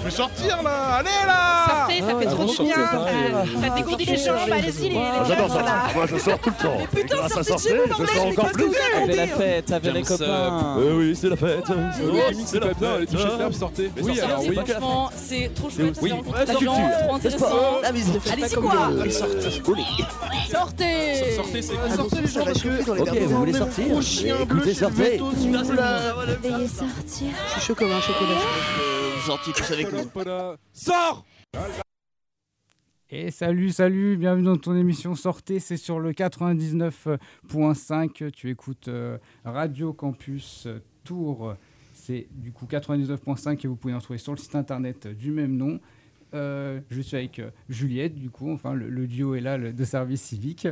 Je 0.00 0.04
vais 0.04 0.10
sortir 0.10 0.62
là 0.62 0.96
Allez 0.98 1.08
là 1.26 1.66
Sortez, 1.68 2.00
ça 2.00 2.18
fait 2.18 2.26
trop 2.26 2.44
du 2.44 2.62
bien. 2.70 2.74
Ça 3.62 3.68
dégourdit 3.74 4.04
les 4.04 4.16
jambes, 4.16 4.36
allez-y 4.52 4.88
les 4.90 4.96
Ah, 4.98 5.24
J'adore 5.26 5.48
sortir. 5.48 5.90
Moi, 5.94 6.06
je 6.10 6.18
sors 6.18 6.38
tout 6.38 6.50
le 6.58 6.62
temps. 6.64 6.76
Mais 6.92 7.02
putain, 7.02 7.28
sortez 7.28 7.52
de 7.54 7.58
chez 7.58 7.76
vous, 7.78 8.04
je 8.04 8.12
sors 8.12 8.26
encore 8.26 8.50
plus. 8.52 8.70
Avec 9.02 9.16
la 9.16 9.26
fête, 9.26 9.72
avec 9.72 9.94
les 9.94 10.02
copains. 10.02 10.76
Euh, 10.78 10.96
oui, 10.98 11.16
c'est 11.18 11.28
la 11.28 11.36
fête. 11.36 11.64
C'est 12.46 12.60
la 12.60 12.66
bien, 12.74 12.94
allez 12.96 13.06
toucher 13.06 13.24
le 13.24 13.36
verbe, 13.36 13.52
sortez 13.52 13.90
Oui, 14.02 14.20
alors 14.20 14.40
oui. 14.40 14.54
Franchement, 14.54 15.10
c'est 15.16 15.50
trop 15.54 15.70
chouette. 15.70 15.98
Oui. 16.02 16.12
ça 16.46 16.52
gens, 16.64 16.90
trop 17.06 17.14
intéressant. 17.14 17.46
Ah, 17.84 17.92
mais 17.92 17.98
ils 18.00 18.04
se 18.04 18.18
fait 18.18 18.30
Allez, 18.32 18.42
pas 18.42 18.48
c'est 18.48 18.54
comme 18.56 18.64
quoi 18.64 18.90
Sortez 20.50 21.14
Sortez, 21.34 21.62
c'est 21.62 21.72
Ah, 21.74 21.88
cool. 21.88 21.96
sortez 21.96 22.20
les 22.20 22.26
gens 22.28 22.44
parce 22.44 22.62
que 22.62 22.90
Ok, 23.00 23.18
vous 23.26 23.36
voulez 23.38 23.52
sortir 23.52 23.88
Gros 23.88 24.02
chien 24.02 24.36
bleu, 24.46 24.74
sortez. 24.74 25.18
Veuillez 25.18 26.68
sortir. 26.68 27.28
Je 27.46 27.52
suis 27.52 27.60
chaud 27.66 27.74
comme 27.74 27.90
un 27.92 28.00
chocolat. 28.00 28.93
Sortis 29.24 29.52
tous 29.52 29.70
avec 29.72 29.92
nous. 29.92 30.00
Sors 30.72 31.24
Et 33.10 33.30
salut, 33.30 33.70
salut, 33.70 34.16
bienvenue 34.16 34.46
dans 34.46 34.56
ton 34.56 34.74
émission 34.76 35.14
Sortez, 35.14 35.60
c'est 35.60 35.76
sur 35.76 36.00
le 36.00 36.10
99.5, 36.12 38.30
tu 38.32 38.50
écoutes 38.50 38.88
euh, 38.88 39.18
Radio 39.44 39.92
Campus 39.92 40.66
Tours, 41.04 41.54
c'est 41.94 42.26
du 42.32 42.50
coup 42.52 42.66
99.5 42.66 43.60
et 43.64 43.68
vous 43.68 43.76
pouvez 43.76 43.94
en 43.94 44.00
trouver 44.00 44.18
sur 44.18 44.32
le 44.32 44.38
site 44.38 44.56
internet 44.56 45.06
du 45.06 45.30
même 45.30 45.56
nom. 45.56 45.78
Euh, 46.34 46.80
je 46.90 47.00
suis 47.00 47.16
avec 47.16 47.38
euh, 47.38 47.50
Juliette, 47.68 48.16
du 48.16 48.28
coup, 48.30 48.52
enfin 48.52 48.74
le, 48.74 48.88
le 48.90 49.06
duo 49.06 49.36
est 49.36 49.40
là 49.40 49.56
le- 49.56 49.72
de 49.72 49.84
service 49.84 50.20
civique. 50.22 50.66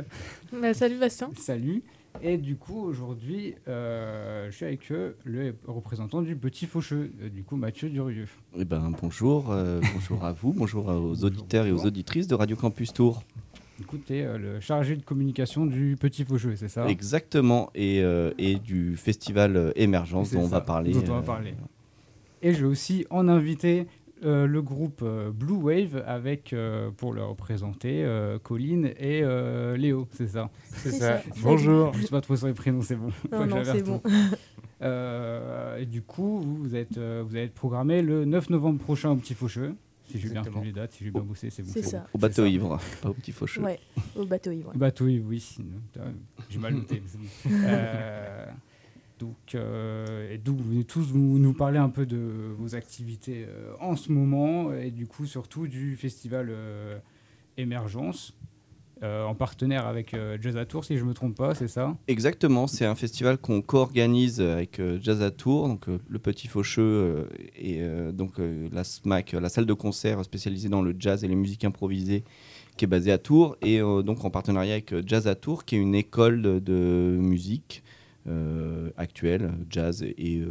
Bah, 0.51 0.73
salut 0.73 0.99
Bastien. 0.99 1.31
Salut. 1.37 1.81
Et 2.21 2.37
du 2.37 2.55
coup, 2.55 2.85
aujourd'hui, 2.85 3.55
euh, 3.67 4.49
je 4.49 4.55
suis 4.55 4.65
avec 4.65 4.91
euh, 4.91 5.13
le 5.25 5.55
représentant 5.67 6.21
du 6.21 6.35
Petit 6.35 6.67
Faucheux, 6.67 7.11
euh, 7.21 7.29
du 7.29 7.43
coup 7.43 7.55
Mathieu 7.57 7.89
Durieux. 7.89 8.27
Eh 8.55 8.63
ben, 8.63 8.91
bonjour, 9.01 9.51
euh, 9.51 9.81
bonjour 9.93 10.23
à 10.23 10.31
vous, 10.31 10.53
bonjour 10.53 10.87
aux 10.87 11.23
auditeurs 11.25 11.65
et 11.65 11.71
aux 11.71 11.85
auditrices 11.85 12.27
de 12.27 12.35
Radio 12.35 12.55
Campus 12.55 12.93
Tour. 12.93 13.23
Du 13.77 13.85
coup, 13.85 13.97
tu 13.97 14.15
es 14.15 14.37
le 14.37 14.59
chargé 14.61 14.95
de 14.95 15.01
communication 15.01 15.65
du 15.65 15.97
Petit 15.99 16.23
Faucheux, 16.23 16.55
c'est 16.55 16.69
ça? 16.69 16.87
Exactement, 16.87 17.71
et, 17.75 18.03
et 18.37 18.55
du 18.55 18.95
festival 18.95 19.73
Émergence 19.75 20.31
dont 20.31 20.41
on 20.41 20.47
ça, 20.47 20.59
va 20.59 20.61
parler. 20.61 20.93
dont 20.93 21.01
on 21.09 21.15
va 21.15 21.21
parler. 21.23 21.55
Et 22.43 22.53
j'ai 22.53 22.65
aussi 22.65 23.05
en 23.09 23.27
invité 23.27 23.87
euh, 24.23 24.45
le 24.47 24.61
groupe 24.61 25.01
euh, 25.03 25.31
Blue 25.31 25.53
Wave 25.55 26.03
avec, 26.05 26.53
euh, 26.53 26.91
pour 26.91 27.13
le 27.13 27.23
représenter, 27.23 28.03
euh, 28.03 28.39
Colline 28.39 28.87
et 28.97 29.21
euh, 29.23 29.75
Léo, 29.77 30.07
c'est 30.11 30.27
ça? 30.27 30.49
C'est 30.71 30.91
ça. 30.91 31.21
Bonjour 31.41 31.93
Je 31.93 31.99
ne 31.99 32.03
sais 32.03 32.09
pas 32.09 32.21
trop 32.21 32.35
sur 32.35 32.47
les 32.47 32.53
prénoms, 32.53 32.81
c'est 32.81 32.95
bon. 32.95 33.09
Non, 33.31 33.63
c'est 33.63 33.83
bon. 33.83 34.01
Euh, 34.81 35.77
et 35.77 35.85
du 35.85 36.01
coup, 36.01 36.41
vous, 36.41 36.75
êtes, 36.75 36.97
euh, 36.97 37.23
vous 37.25 37.37
allez 37.37 37.45
être 37.45 37.53
programmé 37.53 38.01
le 38.01 38.25
9 38.25 38.49
novembre 38.49 38.79
prochain 38.79 39.11
au 39.11 39.15
Petit 39.15 39.33
Faucheux. 39.33 39.75
Si 40.09 40.19
j'ai 40.19 40.27
bien 40.27 40.41
retenu 40.41 40.65
les 40.65 40.71
dates, 40.73 40.91
si 40.91 41.05
j'ai 41.05 41.11
bien 41.11 41.21
bossé, 41.21 41.49
c'est 41.49 41.63
bon. 41.63 41.69
C'est 41.71 41.83
bon. 41.83 41.87
ça. 41.89 42.07
Au 42.13 42.17
bateau 42.17 42.45
ivre, 42.45 42.77
pas 43.01 43.09
au 43.09 43.13
petit 43.13 43.31
faucheux. 43.31 43.61
Ouais, 43.61 43.79
au 44.17 44.25
bateau 44.25 44.51
ivre. 44.51 44.73
Bateau, 44.75 45.05
oui, 45.05 45.23
oui. 45.25 45.39
sinon, 45.39 45.79
J'ai 46.49 46.59
mal 46.59 46.73
noté. 46.73 47.01
mais 47.01 47.07
c'est 47.07 47.49
bon. 47.49 47.55
Donc, 49.23 49.55
euh, 49.55 50.33
et 50.33 50.37
donc, 50.37 50.57
vous 50.57 50.69
venez 50.69 50.83
tous 50.83 51.11
vous- 51.13 51.39
nous 51.39 51.53
parler 51.53 51.77
un 51.77 51.87
peu 51.87 52.05
de 52.05 52.17
vos 52.57 52.75
activités 52.75 53.45
euh, 53.47 53.71
en 53.79 53.95
ce 53.95 54.11
moment 54.11 54.73
et 54.73 54.91
du 54.91 55.07
coup, 55.07 55.25
surtout 55.25 55.67
du 55.67 55.95
festival 55.95 56.47
euh, 56.49 56.99
Émergence. 57.57 58.33
en 59.01 59.35
partenaire 59.35 59.85
avec 59.85 60.15
Jazz 60.39 60.55
à 60.55 60.65
Tours, 60.65 60.85
si 60.85 60.97
je 60.97 61.03
ne 61.03 61.09
me 61.09 61.13
trompe 61.13 61.35
pas, 61.35 61.53
c'est 61.55 61.67
ça? 61.67 61.97
Exactement, 62.07 62.67
c'est 62.67 62.85
un 62.85 62.95
festival 62.95 63.37
qu'on 63.37 63.61
co-organise 63.61 64.39
avec 64.39 64.81
Jazz 65.01 65.21
à 65.21 65.29
Tours, 65.29 65.67
donc 65.67 65.87
le 66.07 66.19
Petit 66.19 66.47
Faucheux 66.47 67.27
et 67.57 67.81
donc 68.13 68.35
la 68.71 68.85
SMAC, 68.85 69.33
la 69.33 69.49
salle 69.49 69.65
de 69.65 69.73
concert 69.73 70.23
spécialisée 70.23 70.69
dans 70.69 70.81
le 70.81 70.95
jazz 70.97 71.25
et 71.25 71.27
les 71.27 71.35
musiques 71.35 71.65
improvisées, 71.65 72.23
qui 72.77 72.85
est 72.85 72.87
basée 72.87 73.11
à 73.11 73.17
Tours, 73.17 73.57
et 73.61 73.79
donc 73.79 74.23
en 74.23 74.29
partenariat 74.29 74.75
avec 74.75 74.95
Jazz 75.05 75.27
à 75.27 75.35
Tours, 75.35 75.65
qui 75.65 75.75
est 75.75 75.79
une 75.79 75.95
école 75.95 76.41
de, 76.41 76.59
de 76.59 77.17
musique 77.19 77.83
actuelle, 78.97 79.51
jazz 79.69 80.03
et, 80.03 80.39
euh, 80.39 80.47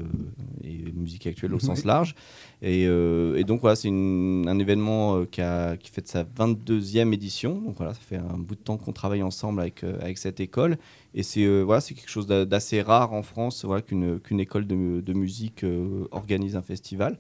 et 0.62 0.92
musique 0.94 1.26
actuelle 1.26 1.54
au 1.54 1.58
sens 1.58 1.84
large. 1.84 2.14
Et, 2.60 2.86
euh, 2.86 3.36
et 3.36 3.44
donc 3.44 3.60
voilà, 3.60 3.76
c'est 3.76 3.88
un 3.88 4.58
événement 4.58 5.16
euh, 5.16 5.24
qui, 5.24 5.40
a, 5.40 5.76
qui 5.76 5.90
fête 5.90 6.06
sa 6.08 6.22
22e 6.24 7.12
édition. 7.12 7.54
Donc 7.60 7.76
voilà, 7.76 7.94
ça 7.94 8.00
fait 8.00 8.16
un 8.16 8.38
bout 8.38 8.54
de 8.54 8.60
temps 8.60 8.76
qu'on 8.76 8.92
travaille 8.92 9.22
ensemble 9.22 9.60
avec, 9.60 9.84
euh, 9.84 9.98
avec 10.00 10.18
cette 10.18 10.40
école. 10.40 10.76
Et 11.14 11.22
c'est 11.22 11.44
euh, 11.44 11.62
voilà, 11.62 11.80
quelque 11.80 12.08
chose 12.10 12.26
d'a- 12.26 12.44
d'assez 12.44 12.82
rare 12.82 13.12
en 13.12 13.22
France 13.22 13.64
voilà, 13.64 13.82
qu'une 13.82 14.18
qu'une 14.20 14.40
école 14.40 14.66
de, 14.66 15.00
de 15.00 15.12
musique 15.12 15.64
euh, 15.64 16.04
organise 16.10 16.56
un 16.56 16.62
festival. 16.62 17.18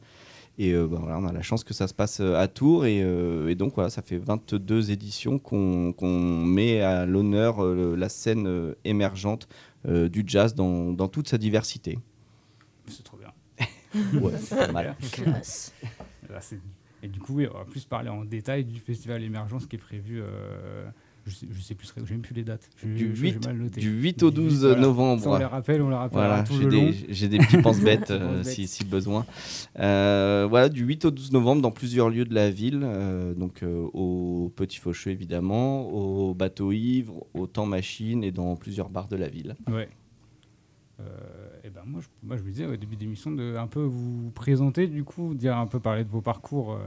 Et 0.58 0.74
euh, 0.74 0.86
bah, 0.86 0.98
voilà, 1.00 1.18
on 1.18 1.24
a 1.26 1.32
la 1.32 1.40
chance 1.40 1.64
que 1.64 1.72
ça 1.72 1.88
se 1.88 1.94
passe 1.94 2.20
euh, 2.20 2.34
à 2.38 2.46
Tours. 2.46 2.84
Et, 2.84 3.00
euh, 3.02 3.48
et 3.48 3.54
donc 3.54 3.74
voilà, 3.74 3.88
ça 3.90 4.02
fait 4.02 4.18
22 4.18 4.90
éditions 4.90 5.38
qu'on 5.38 6.44
met 6.44 6.82
à 6.82 7.06
l'honneur 7.06 7.64
euh, 7.64 7.96
la 7.96 8.08
scène 8.10 8.46
euh, 8.46 8.74
émergente 8.84 9.48
euh, 9.50 9.71
du 9.84 10.22
jazz 10.26 10.54
dans, 10.54 10.92
dans 10.92 11.08
toute 11.08 11.28
sa 11.28 11.38
diversité. 11.38 11.98
C'est 12.88 13.02
trop 13.02 13.16
bien. 13.16 13.32
Ouais, 14.20 14.32
c'est 14.38 14.56
pas 14.56 14.72
mal. 14.72 14.96
Classe. 15.12 15.72
Là, 16.30 16.40
c'est- 16.40 16.58
et 17.02 17.08
du 17.08 17.18
coup, 17.20 17.34
oui, 17.34 17.48
on 17.52 17.58
va 17.58 17.64
plus 17.64 17.84
parler 17.84 18.08
en 18.08 18.24
détail 18.24 18.64
du 18.64 18.80
festival 18.80 19.22
Émergence 19.22 19.66
qui 19.66 19.76
est 19.76 19.78
prévu. 19.78 20.20
euh, 20.22 20.88
je 21.24 21.30
sais, 21.34 21.46
je 21.50 21.60
sais 21.60 21.74
plus, 21.74 21.92
j'ai 22.04 22.12
même 22.14 22.22
plus 22.22 22.34
les 22.34 22.42
dates. 22.44 22.68
Je- 22.76 22.86
Du 22.88 23.10
je- 23.10 23.14
j'ai 23.14 23.32
8, 23.32 23.46
mal 23.46 23.56
noté. 23.56 23.80
du 23.80 23.90
8 23.90 24.22
au 24.22 24.30
Du 24.30 24.36
12 24.40 24.60
voilà. 24.66 24.80
novembre. 24.80 25.22
Ça, 25.22 25.30
on 25.30 25.38
les 25.38 25.44
rappelle, 25.44 25.82
on 25.82 25.88
les 25.88 25.94
rappellera 25.94 26.26
Voilà, 26.28 26.42
tout 26.42 26.54
j'ai 26.54 26.64
le 26.64 26.70
des, 26.70 26.94
j'ai 27.10 27.28
des 27.28 27.38
petits 27.38 27.58
pense-bêtes 27.58 28.00
Petits 28.08 28.12
euh, 28.22 28.42
si, 28.42 28.66
si 28.66 28.84
besoin. 28.84 29.24
Euh, 29.78 30.46
voilà, 30.48 30.68
du 30.68 30.84
8 30.84 31.04
au 31.04 31.10
12 31.10 31.32
novembre 31.32 31.62
dans 31.62 31.70
plusieurs 31.70 32.08
lieux 32.10 32.24
de 32.24 32.34
la 32.34 32.50
ville, 32.50 32.80
euh, 32.82 33.34
donc 33.34 33.62
au 33.92 34.52
Petit 34.56 34.78
Faucheux 34.78 35.10
évidemment, 35.10 35.88
au 35.88 36.34
Bateau 36.34 36.72
Ivre, 36.72 37.26
au 37.34 37.46
Temps 37.46 37.66
Machine 37.66 38.24
et 38.24 38.32
dans 38.32 38.56
plusieurs 38.56 38.88
bars 38.90 39.08
de 39.08 39.16
la 39.16 39.28
ville. 39.28 39.56
Ouais. 39.70 39.88
Et 41.64 41.70
ben 41.70 41.82
moi, 41.86 42.00
je, 42.00 42.06
moi, 42.26 42.36
je 42.36 42.42
vous 42.42 42.50
disais 42.50 42.66
au 42.66 42.76
début 42.76 42.96
d'émission 42.96 43.30
de 43.32 43.56
un 43.56 43.66
peu 43.66 43.80
vous 43.82 44.30
présenter, 44.34 44.86
du 44.88 45.02
coup, 45.04 45.34
dire 45.34 45.56
un 45.56 45.66
peu 45.66 45.80
parler 45.80 46.04
de 46.04 46.08
vos 46.10 46.20
parcours, 46.20 46.78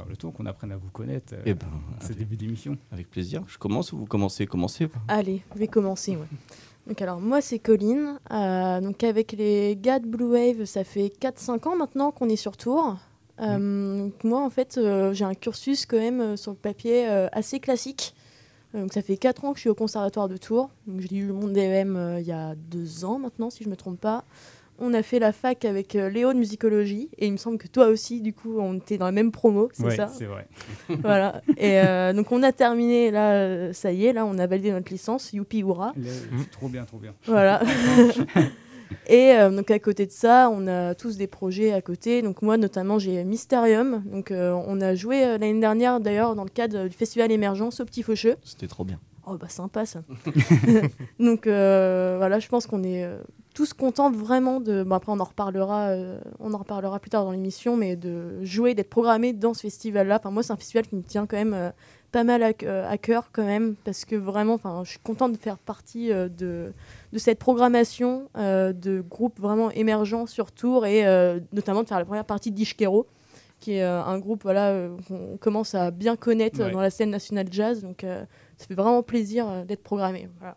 alors, 0.00 0.08
le 0.10 0.16
temps 0.16 0.30
qu'on 0.30 0.46
apprenne 0.46 0.72
à 0.72 0.76
vous 0.76 0.90
connaître. 0.90 1.34
euh, 1.34 1.42
Eh 1.46 1.54
ben, 1.54 1.66
ce 2.00 2.06
avec, 2.06 2.18
début 2.18 2.36
d'émission. 2.36 2.76
avec 2.92 3.10
plaisir. 3.10 3.42
Je 3.46 3.58
commence 3.58 3.92
ou 3.92 3.98
vous 3.98 4.06
commencez? 4.06 4.46
Commencez. 4.46 4.88
Allez, 5.08 5.42
je 5.54 5.58
vais 5.58 5.68
commencer. 5.68 6.16
Ouais. 6.16 6.26
Donc 6.86 7.00
alors 7.02 7.20
moi 7.20 7.40
c'est 7.40 7.58
Colline. 7.58 8.18
Euh, 8.32 8.80
donc 8.80 9.04
avec 9.04 9.32
les 9.32 9.76
gars 9.80 9.98
de 9.98 10.06
Blue 10.06 10.24
Wave, 10.24 10.64
ça 10.64 10.82
fait 10.84 11.12
4-5 11.20 11.68
ans 11.68 11.76
maintenant 11.76 12.10
qu'on 12.10 12.28
est 12.28 12.36
sur 12.36 12.56
tour. 12.56 12.96
Euh, 13.40 13.98
donc 13.98 14.24
moi 14.24 14.42
en 14.44 14.50
fait 14.50 14.76
euh, 14.78 15.12
j'ai 15.12 15.24
un 15.24 15.34
cursus 15.34 15.86
quand 15.86 15.98
même 15.98 16.20
euh, 16.20 16.36
sur 16.36 16.52
le 16.52 16.56
papier 16.58 17.08
euh, 17.08 17.28
assez 17.32 17.60
classique. 17.60 18.14
Donc 18.72 18.92
ça 18.92 19.02
fait 19.02 19.16
4 19.16 19.44
ans 19.44 19.50
que 19.52 19.56
je 19.58 19.62
suis 19.62 19.70
au 19.70 19.74
conservatoire 19.74 20.28
de 20.28 20.36
Tours. 20.36 20.70
Donc 20.86 21.00
j'ai 21.00 21.16
eu 21.16 21.26
mon 21.32 21.48
DEM 21.48 21.96
euh, 21.96 22.20
il 22.20 22.26
y 22.26 22.32
a 22.32 22.54
2 22.54 23.04
ans 23.04 23.18
maintenant 23.18 23.50
si 23.50 23.62
je 23.64 23.68
me 23.68 23.76
trompe 23.76 24.00
pas. 24.00 24.24
On 24.80 24.94
a 24.94 25.02
fait 25.02 25.18
la 25.18 25.32
fac 25.32 25.64
avec 25.64 25.94
euh, 25.94 26.08
Léo 26.08 26.32
de 26.32 26.38
musicologie 26.38 27.10
et 27.18 27.26
il 27.26 27.32
me 27.32 27.36
semble 27.36 27.58
que 27.58 27.68
toi 27.68 27.86
aussi 27.88 28.20
du 28.22 28.32
coup 28.32 28.58
on 28.58 28.78
était 28.78 28.96
dans 28.98 29.04
la 29.04 29.12
même 29.12 29.30
promo, 29.30 29.68
c'est 29.72 29.84
Ouais, 29.84 29.96
ça 29.96 30.08
c'est 30.08 30.24
vrai. 30.24 30.46
Voilà. 31.02 31.42
Et 31.58 31.78
euh, 31.80 32.12
donc 32.14 32.32
on 32.32 32.42
a 32.42 32.52
terminé 32.52 33.10
là, 33.10 33.32
euh, 33.34 33.72
ça 33.72 33.92
y 33.92 34.06
est, 34.06 34.12
là 34.12 34.24
on 34.26 34.38
a 34.38 34.46
validé 34.46 34.72
notre 34.72 34.90
licence, 34.90 35.32
youpi 35.32 35.60
hurrah. 35.60 35.92
Le- 35.96 36.44
Trop 36.50 36.68
bien, 36.68 36.84
trop 36.84 36.98
bien. 36.98 37.14
Voilà. 37.26 37.60
Et 39.06 39.32
euh, 39.34 39.50
donc 39.50 39.70
à 39.70 39.78
côté 39.78 40.06
de 40.06 40.10
ça, 40.12 40.50
on 40.52 40.66
a 40.66 40.94
tous 40.94 41.16
des 41.16 41.26
projets 41.28 41.72
à 41.72 41.80
côté. 41.80 42.22
Donc 42.22 42.42
moi 42.42 42.56
notamment 42.56 42.98
j'ai 42.98 43.22
Mysterium. 43.24 44.02
Donc 44.06 44.30
euh, 44.30 44.52
on 44.66 44.80
a 44.80 44.94
joué 44.94 45.24
euh, 45.24 45.38
l'année 45.38 45.60
dernière 45.60 46.00
d'ailleurs 46.00 46.34
dans 46.34 46.44
le 46.44 46.50
cadre 46.50 46.88
du 46.88 46.96
festival 46.96 47.30
Émergence 47.30 47.80
au 47.80 47.84
Petit 47.84 48.02
Faucheux. 48.02 48.36
C'était 48.42 48.66
trop 48.66 48.84
bien. 48.84 48.98
Oh 49.26 49.36
bah 49.36 49.48
sympa 49.48 49.84
ça. 49.86 50.02
donc 51.20 51.46
euh, 51.46 52.14
voilà, 52.18 52.38
je 52.40 52.48
pense 52.48 52.66
qu'on 52.66 52.82
est 52.82 53.04
euh, 53.04 53.18
tous 53.54 53.72
contents 53.72 54.10
vraiment 54.10 54.60
de. 54.60 54.82
Bon, 54.82 54.94
après 54.94 55.12
on 55.12 55.20
en 55.20 55.24
reparlera, 55.24 55.88
euh, 55.88 56.20
on 56.38 56.54
en 56.54 56.58
reparlera 56.58 56.98
plus 57.00 57.10
tard 57.10 57.24
dans 57.24 57.32
l'émission, 57.32 57.76
mais 57.76 57.96
de 57.96 58.42
jouer, 58.44 58.74
d'être 58.74 58.90
programmé 58.90 59.32
dans 59.32 59.54
ce 59.54 59.62
festival-là. 59.62 60.16
Enfin 60.20 60.30
moi 60.30 60.42
c'est 60.42 60.52
un 60.52 60.56
festival 60.56 60.86
qui 60.86 60.94
me 60.96 61.02
tient 61.02 61.26
quand 61.26 61.36
même 61.36 61.54
euh, 61.54 61.70
pas 62.12 62.24
mal 62.24 62.42
à, 62.42 62.52
euh, 62.62 62.88
à 62.88 62.98
cœur 62.98 63.30
quand 63.32 63.44
même 63.44 63.74
parce 63.84 64.04
que 64.04 64.16
vraiment, 64.16 64.54
enfin 64.54 64.82
je 64.84 64.90
suis 64.90 64.98
contente 65.00 65.32
de 65.32 65.36
faire 65.36 65.58
partie 65.58 66.08
de 66.10 66.72
de 67.12 67.18
cette 67.18 67.38
programmation 67.38 68.28
de 68.36 69.00
groupes 69.08 69.38
vraiment 69.40 69.70
émergents 69.70 70.26
sur 70.26 70.52
Tours 70.52 70.86
et 70.86 71.04
notamment 71.52 71.82
de 71.82 71.88
faire 71.88 71.98
la 71.98 72.04
première 72.04 72.24
partie 72.24 72.50
d'Ishkero 72.50 73.06
qui 73.60 73.74
est 73.74 73.82
un 73.82 74.18
groupe 74.18 74.42
voilà 74.42 74.88
qu'on 75.06 75.36
commence 75.38 75.74
à 75.74 75.90
bien 75.92 76.16
connaître 76.16 76.60
Ouais. 76.64 76.70
dans 76.72 76.80
la 76.80 76.90
scène 76.90 77.10
nationale 77.10 77.46
jazz 77.50 77.82
donc 77.82 78.00
ça 78.02 78.66
fait 78.66 78.74
vraiment 78.74 79.02
plaisir 79.04 79.64
d'être 79.66 79.82
programmé 79.82 80.28
voilà. 80.38 80.56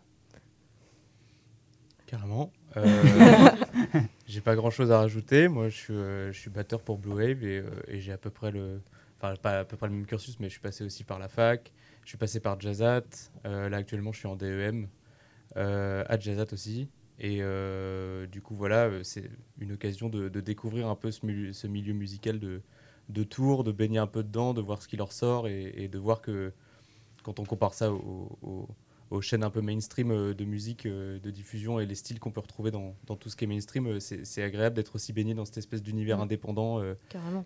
Carrément. 2.06 2.50
Euh, 2.76 3.50
j'ai 4.26 4.40
pas 4.40 4.54
grand 4.56 4.70
chose 4.70 4.90
à 4.90 4.98
rajouter. 4.98 5.48
Moi, 5.48 5.68
je 5.68 5.76
suis, 5.76 5.94
euh, 5.94 6.32
je 6.32 6.38
suis 6.38 6.50
batteur 6.50 6.80
pour 6.80 6.98
Blue 6.98 7.12
Wave 7.14 7.44
et, 7.44 7.58
euh, 7.58 7.70
et 7.88 8.00
j'ai 8.00 8.12
à 8.12 8.18
peu 8.18 8.30
près 8.30 8.50
le. 8.50 8.80
Enfin, 9.18 9.34
pas 9.36 9.60
à 9.60 9.64
peu 9.64 9.76
près 9.76 9.88
le 9.88 9.94
même 9.94 10.06
cursus, 10.06 10.38
mais 10.40 10.46
je 10.46 10.52
suis 10.52 10.60
passé 10.60 10.84
aussi 10.84 11.04
par 11.04 11.18
la 11.18 11.28
fac. 11.28 11.72
Je 12.02 12.08
suis 12.08 12.18
passé 12.18 12.40
par 12.40 12.60
Jazzat. 12.60 13.02
Là, 13.44 13.76
actuellement, 13.76 14.12
je 14.12 14.18
suis 14.18 14.28
en 14.28 14.36
DEM. 14.36 14.88
À 15.56 16.18
Jazzat 16.18 16.52
aussi. 16.52 16.88
Et 17.18 17.40
du 18.30 18.42
coup, 18.42 18.54
voilà, 18.54 18.90
c'est 19.02 19.30
une 19.58 19.72
occasion 19.72 20.10
de, 20.10 20.28
découvrir 20.40 20.88
un 20.88 20.96
peu 20.96 21.10
ce 21.10 21.24
milieu, 21.24 21.94
musical 21.94 22.38
de, 22.38 22.60
de 23.08 23.22
Tours, 23.22 23.64
de 23.64 23.72
baigner 23.72 23.98
un 23.98 24.06
peu 24.06 24.22
dedans, 24.22 24.52
de 24.52 24.60
voir 24.60 24.82
ce 24.82 24.88
qui 24.88 24.98
leur 24.98 25.12
sort 25.12 25.48
et, 25.48 25.72
et 25.76 25.88
de 25.88 25.98
voir 25.98 26.20
que 26.20 26.52
quand 27.22 27.40
on 27.40 27.44
compare 27.44 27.74
ça 27.74 27.92
au- 27.92 28.38
au- 28.42 28.68
aux 29.10 29.20
chaînes 29.20 29.44
un 29.44 29.50
peu 29.50 29.60
mainstream 29.60 30.10
euh, 30.10 30.34
de 30.34 30.44
musique, 30.44 30.86
euh, 30.86 31.18
de 31.20 31.30
diffusion 31.30 31.78
et 31.78 31.86
les 31.86 31.94
styles 31.94 32.18
qu'on 32.18 32.30
peut 32.30 32.40
retrouver 32.40 32.70
dans, 32.70 32.94
dans 33.06 33.16
tout 33.16 33.28
ce 33.28 33.36
qui 33.36 33.44
est 33.44 33.46
mainstream, 33.46 33.86
euh, 33.86 34.00
c'est 34.00 34.42
agréable 34.42 34.74
d'être 34.76 34.94
aussi 34.94 35.12
baigné 35.12 35.34
dans 35.34 35.44
cette 35.44 35.58
espèce 35.58 35.82
d'univers 35.82 36.18
Mm. 36.18 36.22
indépendant 36.22 36.80
euh, 36.80 36.94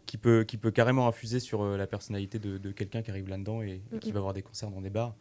qui, 0.06 0.16
peut, 0.18 0.44
qui 0.44 0.56
peut 0.56 0.70
carrément 0.70 1.08
infuser 1.08 1.40
sur 1.40 1.64
la 1.64 1.86
personnalité 1.86 2.38
de, 2.38 2.58
de 2.58 2.70
quelqu'un 2.72 3.02
qui 3.02 3.10
arrive 3.10 3.28
là-dedans 3.28 3.62
et, 3.62 3.82
et 3.92 3.98
qui 3.98 4.12
va 4.12 4.20
voir 4.20 4.34
des 4.34 4.42
concerts 4.42 4.70
dans 4.70 4.80
des 4.80 4.90
bars. 4.90 5.14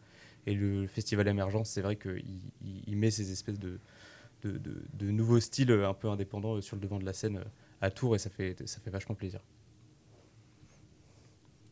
Et 0.46 0.54
le 0.54 0.86
festival 0.86 1.26
émergence, 1.28 1.68
c'est 1.70 1.82
vrai 1.82 1.96
qu'il 1.96 2.22
il, 2.62 2.82
il 2.86 2.96
met 2.96 3.10
ces 3.10 3.30
espèces 3.32 3.58
de, 3.58 3.78
de, 4.42 4.52
de- 4.58 4.82
de 4.94 5.10
nouveaux 5.10 5.40
styles 5.40 5.72
un 5.72 5.92
peu 5.94 6.08
indépendants 6.08 6.60
sur 6.60 6.76
le 6.76 6.80
devant 6.82 6.98
de 6.98 7.04
la 7.04 7.12
scène 7.12 7.42
à 7.80 7.90
Tours 7.90 8.14
et 8.14 8.18
ça 8.18 8.30
fait, 8.30 8.56
ça 8.66 8.80
fait 8.80 8.90
vachement 8.90 9.14
plaisir. 9.14 9.40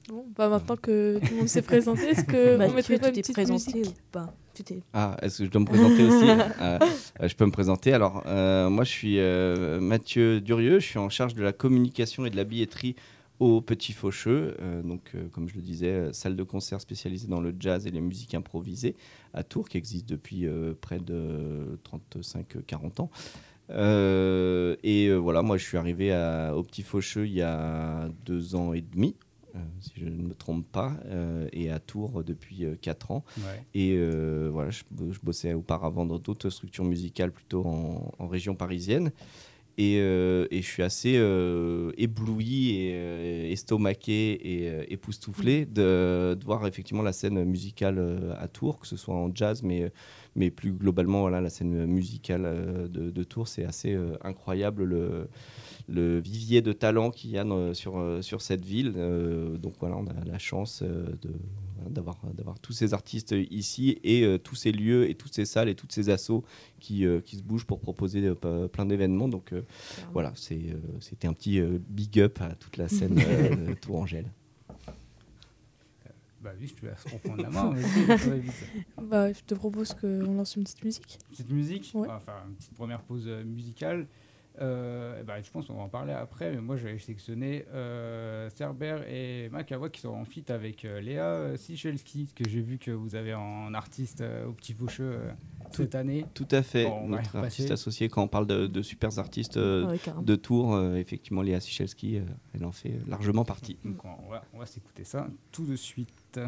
Bon, 0.08 0.24
bah 0.36 0.48
maintenant 0.48 0.76
que 0.76 1.18
tout 1.18 1.32
le 1.32 1.36
monde 1.38 1.48
s'est 1.48 1.62
présenté, 1.62 2.02
est-ce 2.10 2.24
que 2.24 2.56
Bah, 2.58 2.66
on 2.68 2.74
mettrait 2.74 2.98
pas 2.98 3.08
une 3.08 3.14
t'es 3.14 3.20
petite 3.22 3.34
présenté 3.34 3.72
musique 3.78 3.90
ou 3.92 3.94
pas? 4.12 4.32
Tu 4.54 4.62
Ah, 4.92 5.16
est-ce 5.20 5.38
que 5.38 5.44
je 5.46 5.50
dois 5.50 5.60
me 5.60 5.66
présenter 5.66 6.04
aussi? 6.04 6.24
Euh, 6.60 6.78
euh, 7.20 7.28
Je 7.28 7.34
peux 7.34 7.44
me 7.44 7.50
présenter. 7.50 7.92
Alors, 7.92 8.22
euh, 8.26 8.70
moi, 8.70 8.84
je 8.84 8.90
suis 8.90 9.18
euh, 9.18 9.80
Mathieu 9.80 10.40
Durieux. 10.40 10.78
Je 10.78 10.86
suis 10.86 10.98
en 10.98 11.08
charge 11.08 11.34
de 11.34 11.42
la 11.42 11.52
communication 11.52 12.24
et 12.24 12.30
de 12.30 12.36
la 12.36 12.44
billetterie 12.44 12.94
au 13.40 13.60
Petit 13.60 13.92
Faucheux. 13.92 14.56
Euh, 14.62 14.80
donc, 14.82 15.10
euh, 15.14 15.28
comme 15.32 15.48
je 15.48 15.56
le 15.56 15.60
disais, 15.62 16.10
salle 16.12 16.36
de 16.36 16.42
concert 16.42 16.80
spécialisée 16.80 17.26
dans 17.26 17.40
le 17.40 17.54
jazz 17.58 17.86
et 17.86 17.90
les 17.90 18.00
musiques 18.00 18.34
improvisées 18.34 18.94
à 19.34 19.42
Tours, 19.42 19.68
qui 19.68 19.76
existe 19.76 20.08
depuis 20.08 20.46
euh, 20.46 20.72
près 20.80 21.00
de 21.00 21.78
35-40 21.84 23.00
ans. 23.02 23.10
Euh, 23.70 24.76
et 24.84 25.08
euh, 25.08 25.16
voilà, 25.16 25.42
moi, 25.42 25.58
je 25.58 25.64
suis 25.64 25.76
arrivé 25.76 26.12
à- 26.12 26.54
au 26.56 26.62
Petit 26.62 26.82
Faucheux 26.82 27.26
il 27.26 27.34
y 27.34 27.42
a 27.42 28.08
deux 28.24 28.54
ans 28.54 28.72
et 28.72 28.80
demi. 28.80 29.16
Euh, 29.56 29.60
si 29.80 29.92
je 29.96 30.04
ne 30.04 30.22
me 30.22 30.34
trompe 30.34 30.66
pas, 30.70 30.92
euh, 31.06 31.48
et 31.52 31.70
à 31.70 31.78
Tours 31.78 32.22
depuis 32.22 32.66
4 32.80 33.10
ans. 33.10 33.24
Ouais. 33.38 33.64
Et 33.74 33.96
euh, 33.96 34.48
voilà, 34.52 34.70
je, 34.70 34.82
je 35.10 35.18
bossais 35.22 35.54
auparavant 35.54 36.04
dans 36.04 36.18
d'autres 36.18 36.50
structures 36.50 36.84
musicales 36.84 37.32
plutôt 37.32 37.64
en, 37.66 38.12
en 38.18 38.26
région 38.28 38.54
parisienne. 38.54 39.10
Et, 39.78 39.98
euh, 40.00 40.46
et 40.50 40.62
je 40.62 40.66
suis 40.66 40.82
assez 40.82 41.16
euh, 41.18 41.92
ébloui 41.98 42.70
et 42.76 42.92
euh, 42.94 43.50
estomaqué 43.52 44.32
et 44.32 44.92
époustouflé 44.92 45.66
de, 45.66 46.34
de 46.34 46.44
voir 46.46 46.66
effectivement 46.66 47.02
la 47.02 47.12
scène 47.12 47.44
musicale 47.44 48.34
à 48.38 48.48
Tours, 48.48 48.78
que 48.78 48.86
ce 48.86 48.96
soit 48.96 49.14
en 49.14 49.30
jazz, 49.34 49.62
mais, 49.62 49.92
mais 50.34 50.50
plus 50.50 50.72
globalement, 50.72 51.20
voilà, 51.20 51.42
la 51.42 51.50
scène 51.50 51.84
musicale 51.84 52.88
de, 52.90 53.10
de 53.10 53.22
Tours, 53.22 53.48
c'est 53.48 53.64
assez 53.66 53.94
incroyable 54.22 54.84
le, 54.84 55.28
le 55.88 56.20
vivier 56.20 56.62
de 56.62 56.72
talent 56.72 57.10
qu'il 57.10 57.30
y 57.30 57.38
a 57.38 57.44
dans- 57.44 57.74
sur, 57.74 58.02
sur 58.22 58.40
cette 58.40 58.64
ville. 58.64 58.94
Donc 59.60 59.74
voilà, 59.78 59.96
on 59.98 60.06
a 60.06 60.24
la 60.24 60.38
chance 60.38 60.82
de, 60.82 61.32
d'avoir, 61.88 62.18
d'avoir 62.34 62.58
tous 62.58 62.72
ces 62.72 62.94
artistes 62.94 63.34
ici 63.50 63.98
et 64.04 64.24
euh, 64.24 64.38
tous 64.38 64.54
ces 64.54 64.72
lieux 64.72 65.08
et 65.08 65.14
toutes 65.14 65.34
ces 65.34 65.44
salles 65.44 65.68
et 65.68 65.74
toutes 65.74 65.92
ces 65.92 66.08
assos 66.10 66.44
qui, 66.80 67.04
euh, 67.06 67.20
qui 67.20 67.36
se 67.36 67.42
bougent 67.42 67.66
pour 67.66 67.80
proposer 67.80 68.24
euh, 68.44 68.68
plein 68.68 68.86
d'événements. 68.86 69.28
Donc 69.28 69.52
euh, 69.52 69.62
voilà, 70.12 70.32
c'est, 70.36 70.54
euh, 70.56 70.76
c'était 71.00 71.28
un 71.28 71.32
petit 71.32 71.60
euh, 71.60 71.78
big 71.88 72.18
up 72.20 72.40
à 72.40 72.54
toute 72.54 72.76
la 72.76 72.88
scène 72.88 73.18
euh, 73.18 73.74
Tourangelle. 73.80 74.30
Bah 76.42 76.52
oui, 76.60 76.66
je 76.68 76.74
te 76.74 76.86
laisse 76.86 77.02
reprendre 77.12 77.42
la 77.42 77.50
main. 77.50 77.74
Bah, 79.02 79.32
je 79.32 79.40
te 79.40 79.54
propose 79.54 79.94
qu'on 79.94 80.34
lance 80.34 80.54
une 80.56 80.62
petite 80.64 80.84
musique. 80.84 81.18
Petite 81.30 81.50
musique, 81.50 81.90
Ouais. 81.94 82.06
faire 82.24 82.42
une 82.48 82.54
petite 82.54 82.74
première 82.74 83.02
pause 83.02 83.24
euh, 83.26 83.42
musicale. 83.44 84.06
Euh, 84.60 85.22
bah, 85.22 85.40
je 85.42 85.50
pense 85.50 85.66
qu'on 85.66 85.74
va 85.74 85.82
en 85.82 85.88
parler 85.88 86.12
après, 86.12 86.50
mais 86.50 86.60
moi 86.60 86.76
j'avais 86.76 86.98
sélectionné 86.98 87.66
euh, 87.74 88.48
Cerber 88.50 89.00
et 89.08 89.48
Makawa 89.50 89.90
qui 89.90 90.00
sont 90.00 90.08
en 90.08 90.24
feat 90.24 90.50
avec 90.50 90.84
euh, 90.84 91.00
Léa 91.00 91.24
euh, 91.26 91.56
Sichelski, 91.56 92.28
que 92.34 92.48
j'ai 92.48 92.60
vu 92.62 92.78
que 92.78 92.90
vous 92.90 93.14
avez 93.14 93.34
en 93.34 93.74
artiste 93.74 94.22
euh, 94.22 94.46
au 94.46 94.52
Petit 94.52 94.72
Faucheux 94.72 95.12
euh, 95.12 95.30
cette 95.72 95.94
année. 95.94 96.24
Tout 96.34 96.48
à 96.50 96.62
fait, 96.62 96.84
Bon, 96.84 97.08
notre 97.08 97.36
artiste 97.36 97.70
associé, 97.70 98.08
quand 98.08 98.22
on 98.22 98.28
parle 98.28 98.46
de, 98.46 98.66
de 98.66 98.82
super 98.82 99.18
artistes 99.18 99.56
euh, 99.56 99.86
Ouais, 99.86 100.00
de 100.22 100.36
Tours, 100.36 100.74
euh, 100.74 100.96
effectivement, 100.96 101.42
Léa 101.42 101.60
Sichelski, 101.60 102.16
euh, 102.16 102.22
elle 102.54 102.64
en 102.64 102.72
fait 102.72 102.94
largement 103.06 103.44
partie. 103.44 103.76
Donc 103.84 104.04
on 104.04 104.30
va, 104.30 104.42
on 104.54 104.58
va 104.58 104.66
s'écouter 104.66 105.04
ça 105.04 105.28
tout 105.52 105.66
de 105.66 105.76
suite. 105.76 106.40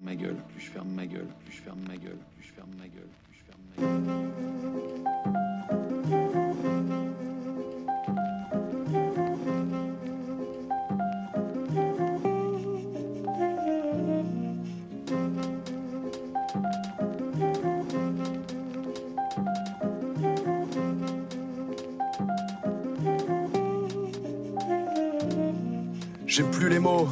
Ma 0.00 0.14
gueule, 0.14 0.36
plus 0.48 0.60
je 0.60 0.70
ferme 0.70 0.90
ma 0.90 1.06
gueule, 1.06 1.26
plus 1.44 1.56
je 1.56 1.62
ferme 1.62 1.80
ma 1.86 1.96
gueule, 1.96 2.18
plus 2.36 2.46
je 2.46 2.52
ferme 2.52 2.70
ma 2.78 2.86
gueule, 2.86 3.08
plus 3.24 3.34
je 3.38 3.44
ferme 3.44 3.62
ma 3.66 3.76
gueule. 3.82 4.28
J'ai 26.26 26.44
plus 26.44 26.68
les 26.68 26.78
mots. 26.78 27.08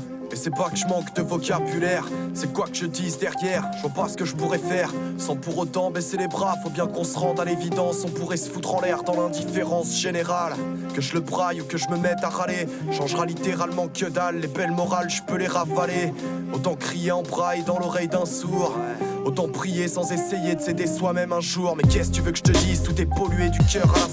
C'est 0.46 0.54
pas 0.54 0.70
que 0.70 0.76
je 0.76 0.87
manque 0.87 1.12
de 1.12 1.22
vocabulaire, 1.22 2.06
c'est 2.32 2.52
quoi 2.52 2.69
que 2.69 2.76
je 2.76 2.87
dise 2.87 3.19
derrière, 3.19 3.69
je 3.78 3.82
vois 3.82 3.90
pas 3.90 4.08
ce 4.08 4.16
que 4.16 4.25
je 4.25 4.37
pourrais 4.37 4.60
faire, 4.60 4.93
sans 5.19 5.34
pour 5.34 5.58
autant 5.58 5.90
baisser 5.90 6.16
les 6.16 6.28
bras, 6.28 6.54
faut 6.62 6.70
bien 6.70 6.87
qu'on 6.87 7.02
se 7.02 7.19
rende 7.19 7.40
à 7.40 7.44
l'évidence, 7.44 8.04
on 8.04 8.10
pourrait 8.10 8.37
se 8.37 8.48
foutre 8.48 8.76
en 8.76 8.81
l'air 8.81 9.02
dans 9.02 9.20
l'indifférence 9.20 9.98
générale, 9.98 10.52
que 10.94 11.00
je 11.00 11.14
le 11.14 11.20
braille 11.20 11.62
ou 11.62 11.64
que 11.64 11.76
je 11.76 11.88
me 11.88 11.96
mette 11.96 12.22
à 12.22 12.28
râler, 12.28 12.69
changera 12.93 13.26
littéralement 13.26 13.88
que 13.88 14.06
dalle, 14.06 14.38
les 14.38 14.46
belles 14.46 14.70
morales 14.70 15.10
je 15.10 15.20
peux 15.22 15.34
les 15.34 15.48
ravaler, 15.48 16.12
autant 16.52 16.76
crier 16.76 17.10
en 17.10 17.22
braille 17.22 17.64
dans 17.64 17.81
l'oreille 17.81 18.06
d'un 18.06 18.25
sourd, 18.25 18.78
Autant 19.26 19.49
prier 19.49 19.88
sans 19.88 20.12
essayer 20.12 20.54
de 20.54 20.60
s'aider 20.60 20.87
soi-même 20.87 21.32
un 21.32 21.40
jour. 21.40 21.75
Mais 21.76 21.82
qu'est-ce 21.82 22.10
que 22.10 22.14
tu 22.14 22.22
veux 22.22 22.31
que 22.31 22.38
je 22.38 22.44
te 22.44 22.52
dise 22.52 22.84
Tout 22.84 22.94
est 23.00 23.06
pollué 23.06 23.49
du 23.49 23.58
cœur 23.58 23.92
à 23.96 23.99
la 23.99 24.06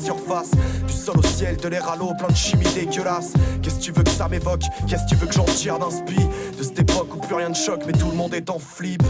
Du 0.88 0.94
sol 0.94 1.18
au 1.18 1.24
ciel, 1.24 1.58
de 1.58 1.68
l'air 1.68 1.90
à 1.90 1.98
l'eau, 1.98 2.14
plein 2.18 2.30
de 2.30 2.36
chimie 2.36 2.66
dégueulasse. 2.74 3.34
Qu'est-ce 3.62 3.76
que 3.76 3.82
tu 3.82 3.92
veux 3.92 4.04
que 4.04 4.10
ça 4.10 4.30
m'évoque? 4.30 4.64
Qu'est-ce 4.88 5.04
que 5.04 5.10
tu 5.10 5.16
veux 5.16 5.28
que 5.28 5.34
j'en 5.34 5.44
tire 5.44 5.78
d'inspi 5.80 6.16
De 6.58 6.64
cette 6.64 6.80
époque 6.80 7.14
où 7.14 7.20
plus 7.20 7.36
rien 7.36 7.50
ne 7.50 7.54
choque, 7.54 7.82
mais 7.86 7.92
tout 7.92 8.10
le 8.10 8.16
monde 8.16 8.34
est 8.34 8.50
en 8.50 8.58
flip. 8.58 9.04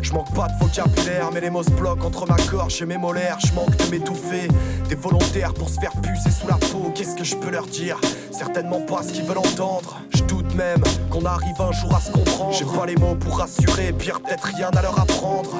Je 0.00 0.12
manque 0.14 0.32
pas 0.34 0.48
de 0.48 0.64
vocabulaire, 0.64 1.30
mais 1.34 1.42
les 1.42 1.50
mots 1.50 1.62
se 1.62 1.70
bloquent 1.70 2.06
entre 2.06 2.26
ma 2.26 2.36
gorge 2.50 2.80
et 2.80 2.86
mes 2.86 2.96
molaires. 2.96 3.36
Je 3.46 3.52
manque 3.52 3.76
de 3.76 3.84
m'étouffer. 3.90 4.48
Des 4.88 4.94
volontaires 4.94 5.52
pour 5.52 5.68
se 5.68 5.78
faire 5.78 5.92
pucer 6.00 6.30
sous 6.30 6.46
la 6.46 6.54
peau. 6.54 6.90
Qu'est-ce 6.94 7.14
que 7.14 7.24
je 7.24 7.36
peux 7.36 7.50
leur 7.50 7.66
dire? 7.66 8.00
Certainement 8.30 8.80
pas 8.80 9.02
ce 9.02 9.12
qu'ils 9.12 9.24
veulent 9.24 9.38
entendre. 9.38 10.00
Je 10.14 10.22
doute 10.22 10.54
même 10.54 10.82
qu'on 11.10 11.26
arrive 11.26 11.60
un 11.60 11.72
jour 11.72 11.94
à 11.94 12.00
se 12.00 12.10
comprendre. 12.10 12.54
J'ai 12.54 12.64
pas 12.64 12.86
les 12.86 12.96
mots 12.96 13.16
pour 13.16 13.38
rassurer, 13.38 13.92
pire 13.92 14.20
peut-être 14.22 14.44
rien 14.44 14.70
à 14.70 14.80
leur 14.80 14.98
apprendre. 14.98 15.56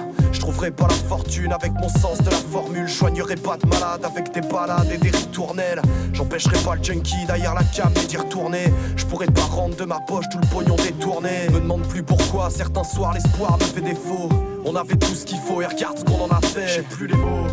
Trouverai 0.49 0.71
pas 0.71 0.89
la 0.89 0.95
fortune 0.95 1.53
avec 1.53 1.73
mon 1.75 1.91
sens 1.91 2.23
de 2.23 2.31
la 2.31 2.37
formule. 2.39 2.89
Je 2.89 2.95
soignerai 2.95 3.35
pas 3.35 3.59
de 3.59 3.67
malade 3.67 4.03
avec 4.03 4.33
des 4.33 4.41
balades 4.41 4.91
et 4.91 4.97
des 4.97 5.11
ritournelles. 5.11 5.83
J'empêcherai 6.15 6.57
pas 6.65 6.75
le 6.75 6.83
junkie 6.83 7.27
derrière 7.27 7.53
la 7.53 7.63
cam 7.65 7.93
et 8.03 8.07
d'y 8.07 8.17
retourner. 8.17 8.73
Je 8.97 9.05
pourrais 9.05 9.27
pas 9.27 9.43
rendre 9.43 9.77
de 9.77 9.85
ma 9.85 10.01
poche 10.01 10.25
tout 10.33 10.39
le 10.39 10.47
pognon 10.47 10.77
détourné. 10.77 11.51
Me 11.53 11.61
demande 11.61 11.87
plus 11.89 12.03
pourquoi 12.03 12.49
certains 12.49 12.85
soirs 12.85 13.13
l'espoir 13.13 13.59
me 13.59 13.65
fait 13.65 13.83
défaut. 13.83 14.31
On 14.65 14.75
avait 14.75 14.97
tout 14.97 15.15
ce 15.15 15.27
qu'il 15.27 15.39
faut 15.39 15.61
et 15.61 15.67
regarde 15.67 15.99
ce 15.99 16.05
qu'on 16.05 16.23
en 16.25 16.31
a 16.31 16.41
fait. 16.41 16.67
J'ai 16.67 16.83
plus 16.83 17.09
les 17.09 17.15
mots. 17.15 17.47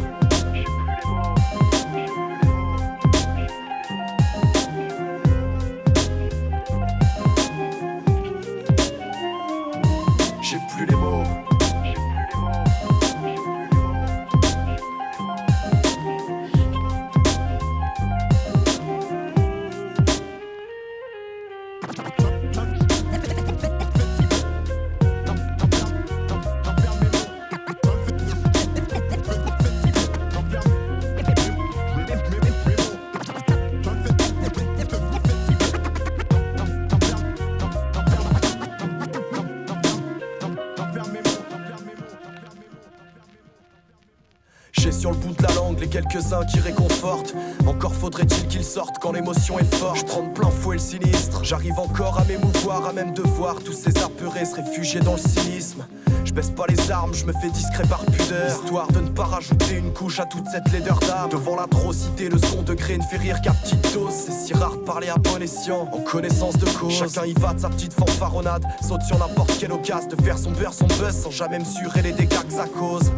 Quelques-uns 46.16 46.46
qui 46.46 46.60
réconfortent. 46.60 47.34
Encore 47.68 47.94
faudrait-il 47.94 48.48
qu'ils 48.48 48.64
sortent 48.64 49.00
quand 49.00 49.12
l'émotion 49.12 49.60
est 49.60 49.76
forte. 49.76 49.98
Je 49.98 50.06
prends 50.06 50.24
de 50.24 50.32
plein 50.32 50.50
fouet 50.50 50.76
le 50.76 50.82
sinistre. 50.82 51.44
J'arrive 51.44 51.78
encore 51.78 52.20
à 52.20 52.24
m'émouvoir, 52.26 52.88
à 52.88 52.94
même 52.94 53.14
de 53.14 53.22
voir 53.22 53.56
tous 53.64 53.74
ces 53.74 53.98
apeurés 53.98 54.46
se 54.46 54.56
réfugier 54.56 55.02
dans 55.02 55.14
le 55.14 55.20
cynisme. 55.20 55.86
Je 56.24 56.34
baisse 56.34 56.50
pas 56.50 56.66
les 56.68 56.92
armes, 56.92 57.14
je 57.14 57.26
me 57.26 57.34
fais 57.34 57.50
discret 57.50 57.84
par 57.88 58.04
pudeur. 58.06 58.48
Histoire 58.48 58.88
de 58.88 59.00
ne 59.00 59.10
pas 59.10 59.26
rajouter 59.26 59.76
une 59.76 59.94
couche 59.94 60.20
à 60.20 60.26
toute 60.26 60.48
cette 60.48 60.72
laideur 60.72 61.00
d'âme. 61.00 61.30
Devant 61.30 61.56
l'atrocité, 61.56 62.30
le 62.30 62.38
second 62.38 62.62
degré 62.62 62.98
ne 62.98 63.04
fait 63.04 63.18
rire 63.18 63.42
qu'à 63.42 63.52
petite 63.52 63.94
dose. 63.94 64.14
C'est 64.14 64.32
si 64.32 64.54
rare 64.54 64.78
de 64.78 64.84
parler 64.84 65.10
à 65.10 65.18
bon 65.18 65.42
escient, 65.42 65.90
en 65.92 66.00
connaissance 66.00 66.58
de 66.58 66.66
cause. 66.66 66.94
Chacun 66.94 67.26
y 67.26 67.34
va 67.34 67.54
de 67.54 67.60
sa 67.60 67.70
petite 67.70 67.94
fanfaronnade, 67.94 68.64
saute 68.82 69.02
sur 69.04 69.20
n'importe 69.20 69.58
quelle 69.60 69.72
occasion 69.72 70.08
de 70.08 70.22
faire 70.22 70.38
son 70.38 70.52
beurre, 70.52 70.74
son 70.74 70.88
buzz 70.88 71.16
sans 71.24 71.32
jamais 71.32 71.60
mesurer 71.60 72.02
les 72.02 72.12
dégâts 72.14 72.44
que 72.48 72.54
ça 72.54 72.66
cause. 72.68 73.12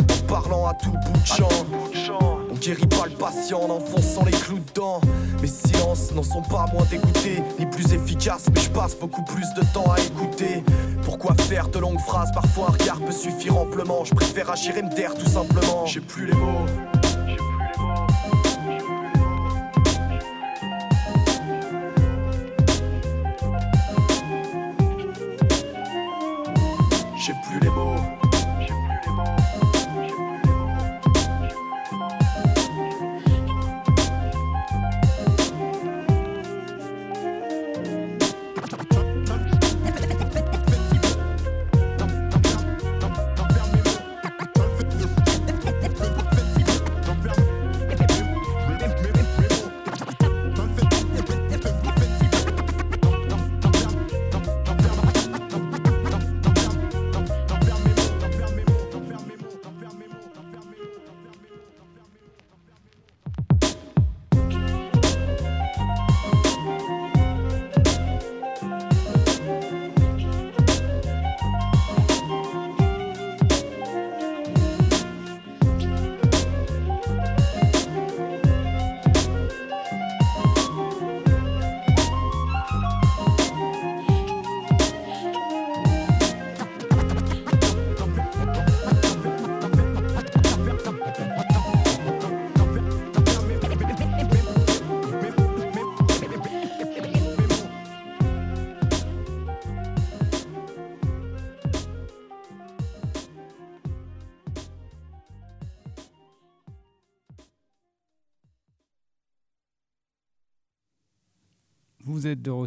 En 0.00 0.26
parlant 0.26 0.66
à 0.66 0.74
tout 0.74 0.90
bout 0.90 1.20
de 1.20 1.26
champ. 1.26 2.31
Guérit 2.62 2.86
pas 2.86 3.06
le 3.06 3.16
patient 3.16 3.60
en 3.62 3.70
enfonçant 3.70 4.24
les 4.24 4.30
clous 4.30 4.60
dedans. 4.60 5.00
Mes 5.40 5.48
silences 5.48 6.12
n'en 6.12 6.22
sont 6.22 6.42
pas 6.42 6.66
moins 6.72 6.84
dégoûtés, 6.84 7.42
ni 7.58 7.66
plus 7.66 7.92
efficaces, 7.92 8.46
mais 8.54 8.60
je 8.60 8.70
passe 8.70 8.94
beaucoup 8.94 9.24
plus 9.24 9.46
de 9.56 9.64
temps 9.74 9.90
à 9.90 9.98
écouter. 9.98 10.62
Pourquoi 11.02 11.34
faire 11.34 11.66
de 11.66 11.80
longues 11.80 11.98
phrases 11.98 12.30
Parfois 12.32 12.68
un 12.68 12.72
regard 12.72 13.00
peut 13.00 13.10
suffire 13.10 13.58
amplement. 13.58 14.04
Je 14.04 14.14
préfère 14.14 14.48
agir 14.48 14.76
et 14.76 14.82
me 14.82 14.94
taire 14.94 15.12
tout 15.14 15.28
simplement. 15.28 15.86
J'ai 15.86 16.00
plus 16.00 16.26
les 16.26 16.34
mots. 16.34 16.66
J'ai 27.26 27.34
plus 27.48 27.60
les 27.60 27.70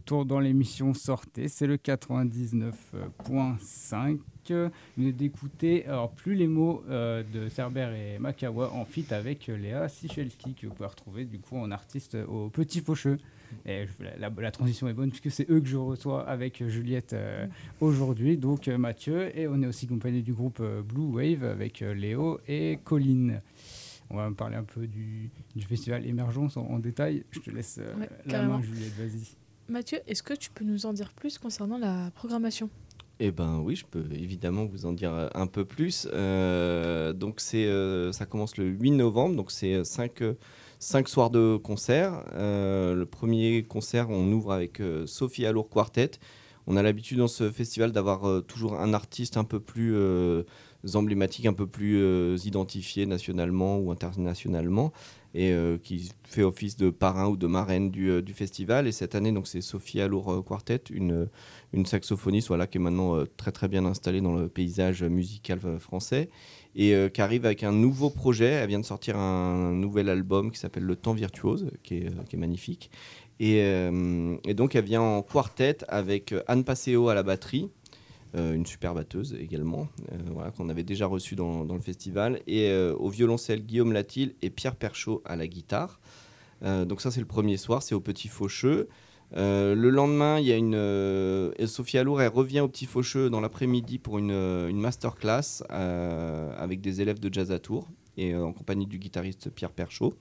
retour 0.06 0.26
dans 0.28 0.40
l'émission 0.40 0.94
Sortez, 0.94 1.48
c'est 1.48 1.66
le 1.66 1.78
99.5. 1.78 4.20
Vous 4.98 5.12
d'écouter 5.12 5.84
alors 5.88 6.12
plus 6.12 6.36
les 6.36 6.46
mots 6.48 6.84
euh, 6.88 7.24
de 7.34 7.50
Cerber 7.50 7.90
et 7.98 8.20
Makawa 8.20 8.72
en 8.72 8.86
feat 8.86 9.12
avec 9.12 9.50
euh, 9.50 9.58
Léa 9.58 9.90
Sichelski 9.90 10.54
que 10.54 10.68
vous 10.68 10.74
pouvez 10.76 10.88
retrouver 10.88 11.26
du 11.26 11.40
coup 11.40 11.58
en 11.58 11.72
artiste 11.72 12.16
au 12.28 12.50
Petit 12.50 12.82
Faucheux. 12.82 13.18
Et 13.66 13.88
la, 14.00 14.30
la- 14.30 14.42
la 14.42 14.52
transition 14.52 14.88
est 14.88 14.94
bonne 14.94 15.10
puisque 15.10 15.32
c'est 15.32 15.50
eux 15.50 15.60
que 15.60 15.68
je 15.68 15.78
reçois 15.78 16.30
avec 16.30 16.64
Juliette 16.68 17.14
euh, 17.14 17.48
aujourd'hui, 17.82 18.38
donc 18.38 18.68
euh, 18.68 18.78
Mathieu 18.78 19.36
et 19.36 19.48
on 19.48 19.60
est 19.64 19.68
aussi 19.68 19.86
accompagné 19.88 20.22
du 20.22 20.34
groupe 20.34 20.60
euh, 20.62 20.84
Blue 20.84 21.02
Wave 21.16 21.44
avec 21.44 21.82
euh, 21.82 21.96
Léo 21.96 22.40
et 22.48 22.78
Colline. 22.84 23.42
On 24.12 24.18
va 24.18 24.30
me 24.30 24.36
parler 24.36 24.56
un 24.58 24.64
peu 24.66 24.86
du, 24.86 25.32
du 25.56 25.66
festival 25.66 26.06
Émergence 26.06 26.58
en, 26.58 26.68
en 26.68 26.78
détail. 26.78 27.24
Je 27.32 27.40
te 27.40 27.50
laisse 27.50 27.80
euh, 27.82 27.96
Ouais, 28.00 28.08
la 28.28 28.44
main, 28.44 28.62
Juliette, 28.62 28.94
vas-y. 29.00 29.36
Mathieu, 29.68 30.00
est-ce 30.06 30.22
que 30.22 30.34
tu 30.34 30.52
peux 30.52 30.64
nous 30.64 30.86
en 30.86 30.94
dire 30.94 31.12
plus 31.14 31.40
concernant 31.40 31.80
la 31.80 32.12
programmation? 32.12 32.70
Eh 33.20 33.32
ben 33.32 33.62
oui, 33.64 33.76
je 33.76 33.86
peux 33.86 34.04
évidemment 34.12 34.66
vous 34.66 34.86
en 34.86 34.92
dire 34.92 35.14
euh, 35.14 35.28
un 35.34 35.48
peu 35.48 35.66
plus. 35.66 36.08
Euh, 36.14 37.14
donc 37.14 37.40
c'est, 37.40 37.66
euh, 37.66 38.12
ça 38.12 38.26
commence 38.26 38.58
le 38.58 38.66
8 38.66 38.92
novembre, 38.92 39.36
donc 39.36 39.52
c'est 39.52 39.84
5 39.84 40.22
cinq 40.78 41.08
soirs 41.08 41.32
de 41.32 41.58
concert. 41.58 42.24
Le 42.36 43.06
premier 43.06 43.64
concert, 43.64 44.10
on 44.12 44.32
ouvre 44.32 44.52
avec 44.52 44.82
Sophie 45.08 45.46
Alour 45.46 45.70
Quartet. 45.70 46.12
On 46.68 46.76
a 46.76 46.84
l'habitude 46.84 47.18
dans 47.18 47.28
ce 47.28 47.50
festival 47.50 47.92
d'avoir 47.92 48.44
toujours 48.44 48.76
un 48.80 48.94
artiste 48.94 49.38
un 49.38 49.46
peu 49.46 49.60
plus 49.60 49.96
emblématique, 50.94 51.46
un 51.48 51.54
peu 51.54 51.66
plus 51.66 52.46
identifié 52.46 53.08
nationalement 53.08 53.80
ou 53.80 53.90
internationalement 53.90 54.92
et 55.36 55.52
euh, 55.52 55.78
qui 55.78 56.12
fait 56.24 56.44
office 56.44 56.78
de 56.78 56.90
parrain 56.90 57.28
ou 57.28 57.36
de 57.36 57.46
marraine 57.46 57.92
du, 57.92 58.10
euh, 58.10 58.22
festival. 58.34 58.88
Et 58.88 58.94
cette 58.94 59.16
année, 59.16 59.34
donc 59.34 59.48
c'est 59.48 59.60
Sophie 59.60 60.00
Alour 60.00 60.32
euh, 60.32 60.42
Quartet, 60.42 60.82
une, 60.90 61.28
une 61.74 61.86
saxophoniste 61.86 62.48
voilà, 62.48 62.68
qui 62.68 62.78
est 62.78 62.82
maintenant 62.82 63.22
très 63.36 63.52
très 63.52 63.68
bien 63.68 63.86
installée 63.86 64.22
dans 64.22 64.34
le 64.34 64.48
paysage 64.48 65.04
musical 65.04 65.60
français 65.80 66.30
et 66.78 66.94
qui 67.14 67.22
arrive 67.22 67.46
avec 67.46 67.64
un 67.64 67.72
nouveau 67.72 68.10
projet. 68.10 68.48
Elle 68.48 68.70
vient 68.70 68.80
de 68.80 68.86
sortir 68.86 69.18
un, 69.18 69.74
nouvel 69.74 70.10
album 70.10 70.52
qui 70.52 70.60
s'appelle 70.60 70.84
Le 70.84 70.96
Temps 70.96 71.14
Virtuose, 71.14 71.70
qui 71.84 71.96
est, 71.96 72.38
magnifique. 72.38 72.90
Et, 73.40 73.60
et 73.60 74.54
donc 74.54 74.76
elle 74.76 74.84
vient 74.84 75.02
en 75.02 75.22
quartet 75.22 75.78
avec 75.88 76.34
Anne 76.48 76.66
Passeo 76.66 77.08
à 77.08 77.14
la 77.14 77.24
batterie, 77.24 77.70
une 78.36 78.66
super 78.66 78.94
batteuse 78.94 79.36
également, 79.40 79.88
euh, 80.12 80.18
voilà, 80.32 80.52
qu'on 80.52 80.70
avait 80.70 80.84
déjà 80.84 81.06
reçue 81.06 81.36
dans, 81.36 81.64
le 81.64 81.80
festival, 81.80 82.42
et 82.48 82.70
euh, 82.70 82.94
au 82.96 83.10
violoncelle 83.10 83.66
Guillaume 83.66 83.94
Latil 83.94 84.36
et 84.42 84.50
Pierre 84.50 84.76
Perchaud 84.76 85.22
à 85.26 85.36
la 85.36 85.48
guitare. 85.48 86.00
Euh, 86.64 86.86
donc 86.86 87.02
ça 87.02 87.12
c'est 87.12 87.20
le 87.20 87.26
premier 87.26 87.58
soir, 87.58 87.84
c'est 87.84 87.96
au 87.96 88.00
Petit 88.00 88.28
Faucheux. 88.28 88.88
Euh, 89.36 89.76
le 89.76 89.90
lendemain, 89.90 90.40
il 90.40 90.46
y 90.46 90.52
a 90.52 90.58
une 90.58 90.76
euh, 90.76 91.52
Sophie 91.66 92.00
revient 92.00 92.62
au 92.62 92.68
Petit 92.68 92.86
Faucheux 92.86 93.30
dans 93.30 93.42
l'après-midi 93.42 94.00
pour 94.00 94.18
une, 94.18 94.32
euh, 94.32 94.70
une 94.70 94.80
masterclass 94.80 95.64
euh, 95.72 96.54
avec 96.58 96.82
des 96.82 97.02
élèves 97.02 97.20
de 97.20 97.34
jazz 97.34 97.52
à 97.52 97.60
Tours 97.60 97.90
et 98.18 98.34
euh, 98.34 98.46
en 98.46 98.54
compagnie 98.54 98.86
du 98.86 99.00
guitariste 99.00 99.50
Pierre 99.50 99.72
Perchaud. 99.72 100.14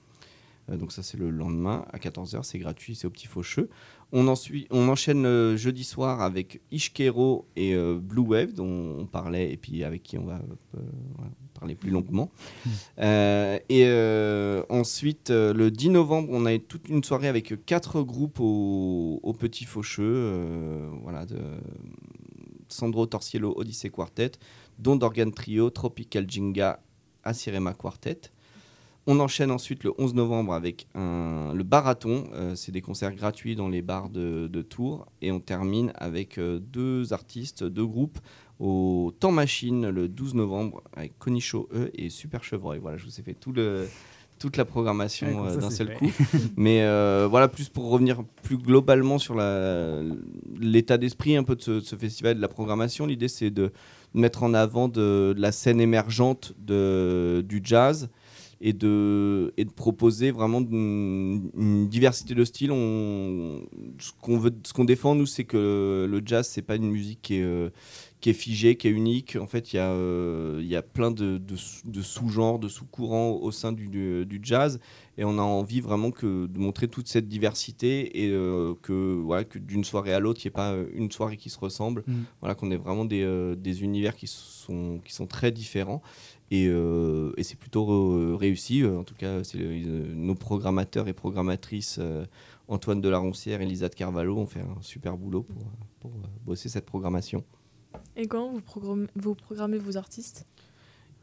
Euh, 0.71 0.77
donc 0.77 0.93
ça 0.93 1.03
c'est 1.03 1.19
le 1.19 1.31
lendemain 1.31 1.85
à 1.93 1.99
14h, 1.99 2.43
c'est 2.43 2.59
gratuit, 2.59 2.95
c'est 2.95 3.07
au 3.07 3.11
Petit 3.11 3.27
Faucheux. 3.27 3.69
On, 4.17 4.29
ensuite, 4.29 4.69
on 4.71 4.89
enchaîne 4.89 5.27
euh, 5.27 5.57
jeudi 5.57 5.83
soir 5.83 6.23
avec 6.23 6.61
Ishkero 6.71 7.49
et 7.57 7.75
euh, 7.75 7.99
Blue 8.01 8.23
Wave 8.23 8.53
dont 8.53 8.97
on 9.01 9.07
parlait 9.07 9.53
et 9.53 9.57
puis 9.57 9.83
avec 9.83 10.05
qui 10.05 10.17
on 10.19 10.25
va 10.25 10.41
euh, 10.77 10.81
parler 11.59 11.75
plus 11.75 11.91
longuement. 11.91 12.31
Et 12.99 13.85
ensuite, 14.71 15.31
le 15.31 15.69
10 15.71 15.91
novembre, 15.91 16.29
on 16.31 16.47
a 16.47 16.57
toute 16.59 16.89
une 16.89 17.03
soirée 17.03 17.27
avec 17.27 17.65
quatre 17.67 18.03
groupes 18.03 18.39
au, 18.39 19.19
au 19.23 19.33
Petit 19.33 19.65
Faucheux. 19.65 20.89
voilà, 21.03 21.27
de 21.27 21.39
Sandro 22.69 23.07
Torciello, 23.07 23.53
Odyssey 23.57 23.91
Quartet, 23.91 24.33
Don 24.79 24.97
Dorgan 24.97 25.33
Trio, 25.33 25.71
Tropical 25.71 26.31
Jinga, 26.31 26.81
Asirema 27.25 27.75
Quartet. 27.75 28.31
On 29.07 29.21
enchaîne 29.21 29.51
ensuite 29.51 29.85
le 29.85 29.93
11 29.99 30.15
novembre 30.15 30.55
avec 30.55 30.87
un- 30.95 31.53
le 31.55 31.63
Barathon. 31.63 32.25
euh, 32.33 32.55
c'est 32.55 32.73
des 32.73 32.81
concerts 32.81 33.15
gratuits 33.15 33.55
dans 33.55 33.69
les 33.69 33.83
bars 33.83 34.09
de, 34.09 34.49
de 34.49 34.63
Tours. 34.63 35.07
Et 35.21 35.31
on 35.31 35.41
termine 35.41 35.93
avec 35.97 36.39
euh, 36.39 36.59
deux 36.59 37.13
artistes, 37.13 37.65
deux 37.65 37.85
groupes 37.87 38.19
au 38.61 39.13
Temps 39.21 39.33
Machine 39.33 39.89
le 39.91 40.09
12 40.09 40.35
novembre 40.35 40.83
avec 40.97 41.19
Conicho 41.19 41.69
E 41.75 41.91
et 41.95 42.09
Super 42.09 42.43
Chevreuil. 42.45 42.79
Voilà, 42.81 42.97
je 42.97 43.05
vous 43.05 43.21
ai 43.21 43.23
fait 43.23 43.35
tout 43.35 43.53
le, 43.53 43.87
toute 44.39 44.57
la 44.57 44.65
programmation 44.65 45.43
Ouais, 45.43 45.51
euh, 45.51 45.57
d'un 45.59 45.71
seul 45.71 45.89
fait. 45.89 45.95
coup. 45.97 46.11
Mais 46.57 46.83
euh, 46.83 47.27
voilà, 47.29 47.49
plus 47.49 47.69
pour 47.69 47.91
revenir 47.91 48.23
plus 48.43 48.57
globalement 48.57 49.19
sur 49.19 49.35
l'état 50.61 50.97
d'esprit 50.99 51.37
un 51.37 51.43
peu 51.45 51.57
de 51.57 51.63
ce, 51.63 51.71
de 51.73 51.81
ce 51.81 51.97
festival, 51.97 52.37
de 52.37 52.41
la 52.41 52.49
programmation, 52.49 53.07
l'idée 53.07 53.29
c'est 53.29 53.51
de 53.51 53.73
mettre 54.15 54.45
en 54.45 54.55
avant 54.55 54.89
de, 54.89 55.35
de 55.37 55.41
la 55.41 55.53
scène 55.53 55.81
émergente 55.81 56.55
de, 56.59 57.45
du 57.47 57.61
jazz 57.63 58.09
et 58.67 58.73
de, 58.73 59.53
et 59.59 59.67
de 59.67 59.71
proposer 59.71 60.31
vraiment 60.31 60.61
une, 60.61 61.51
une 61.55 61.87
diversité 61.87 62.35
de 62.35 62.45
styles. 62.47 62.73
On, 62.73 63.61
ce 63.99 64.11
qu'on 64.23 64.39
veut, 64.39 64.55
ce 64.65 64.73
qu'on 64.73 64.87
défend 64.87 65.15
nous, 65.15 65.27
c'est 65.27 65.45
que 65.45 66.09
le 66.11 66.23
jazz, 66.25 66.49
c'est 66.49 66.63
pas 66.63 66.77
une 66.77 66.91
musique 66.91 67.21
qui 67.21 67.35
est, 67.37 67.43
euh, 67.43 67.69
qui 68.23 68.31
est 68.31 68.33
figée, 68.33 68.77
qui 68.77 68.89
est 68.89 68.91
unique. 68.91 69.37
En 69.39 69.47
fait, 69.47 69.75
il 69.75 69.77
y 69.77 69.79
a, 69.79 69.91
euh, 69.91 70.61
il 70.63 70.67
y 70.67 70.77
a 70.77 70.83
plein 70.83 71.11
de, 71.11 71.37
de 71.37 71.57
sous- 71.57 71.87
de 71.87 72.01
sous-genres, 72.01 72.59
de 72.59 72.69
sous-courants 72.69 73.33
au 73.33 73.51
sein 73.51 73.71
du, 73.71 73.87
du, 73.89 74.25
du 74.25 74.41
jazz, 74.43 74.81
et 75.19 75.25
on 75.25 75.37
a 75.39 75.43
envie 75.43 75.83
vraiment 75.83 76.11
que 76.11 76.47
de 76.47 76.59
montrer 76.59 76.89
toute 76.89 77.07
cette 77.07 77.29
diversité 77.29 78.25
et 78.25 78.31
euh, 78.31 78.73
que 78.81 79.21
voilà 79.23 79.45
que 79.45 79.59
d'une 79.59 79.85
soirée 79.85 80.15
à 80.15 80.21
l'autre, 80.21 80.41
il 80.43 80.47
n'y 80.47 80.49
ait 80.49 80.53
pas 80.53 80.75
une 80.95 81.13
soirée 81.13 81.37
qui 81.37 81.51
se 81.51 81.59
ressemble. 81.59 82.03
Mm. 82.07 82.13
Voilà, 82.41 82.55
qu'on 82.55 82.71
ait 82.71 82.79
vraiment 82.79 83.05
des, 83.05 83.23
euh, 83.23 83.55
des 83.55 83.83
univers 83.83 84.17
qui 84.17 84.27
sont, 84.27 85.01
qui 85.05 85.13
sont 85.13 85.27
très 85.27 85.53
différents. 85.53 86.01
Et, 86.51 86.67
euh, 86.69 87.33
et 87.37 87.43
c'est 87.43 87.59
plutôt 87.59 87.91
euh, 87.91 88.37
réussi. 88.39 88.83
Euh, 88.83 88.99
En 88.99 89.05
tout 89.05 89.15
cas, 89.15 89.43
c'est 89.45 89.59
nos 89.59 90.35
programmateurs 90.35 91.09
et 91.09 91.13
programmatrices, 91.13 91.99
Antoine 92.69 93.01
Delaroncière 93.01 93.61
et 93.61 93.67
Lisa 93.67 93.89
de 93.89 93.95
Carvalho, 93.95 94.37
ont 94.37 94.47
fait 94.47 94.61
un 94.61 94.81
super 94.83 95.17
boulot 95.17 95.43
pour, 95.43 95.63
pour 96.01 96.13
bosser 96.45 96.69
cette 96.69 96.87
programmation. 96.87 97.45
Et 98.17 98.27
comment 98.27 98.51
vous 98.53 98.61
programmez, 98.61 99.07
vous 99.17 99.35
programmez 99.35 99.79
vos 99.79 99.97
artistes? 99.97 100.47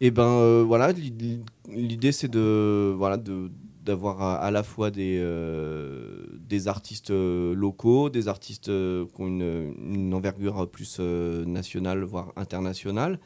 Et 0.02 0.10
ben 0.10 0.28
euh, 0.28 0.64
voilà, 0.66 0.92
l'i- 0.92 1.44
l'idée 1.70 2.12
c'est 2.12 2.28
de 2.28 2.94
voilà 2.98 3.18
de 3.18 3.52
d'avoir 3.86 4.22
à, 4.22 4.36
à 4.38 4.52
la 4.52 4.62
fois 4.64 4.92
des, 4.92 5.18
euh, 5.20 6.24
des 6.48 6.68
artistes 6.68 7.10
locaux, 7.12 8.10
des 8.10 8.28
artistes 8.28 8.66
qui 8.68 9.22
ont 9.22 9.28
une, 9.28 9.74
une 9.80 10.14
envergure 10.14 10.70
plus 10.70 11.00
nationale, 11.00 12.04
voire 12.04 12.32
internationale, 12.36 13.20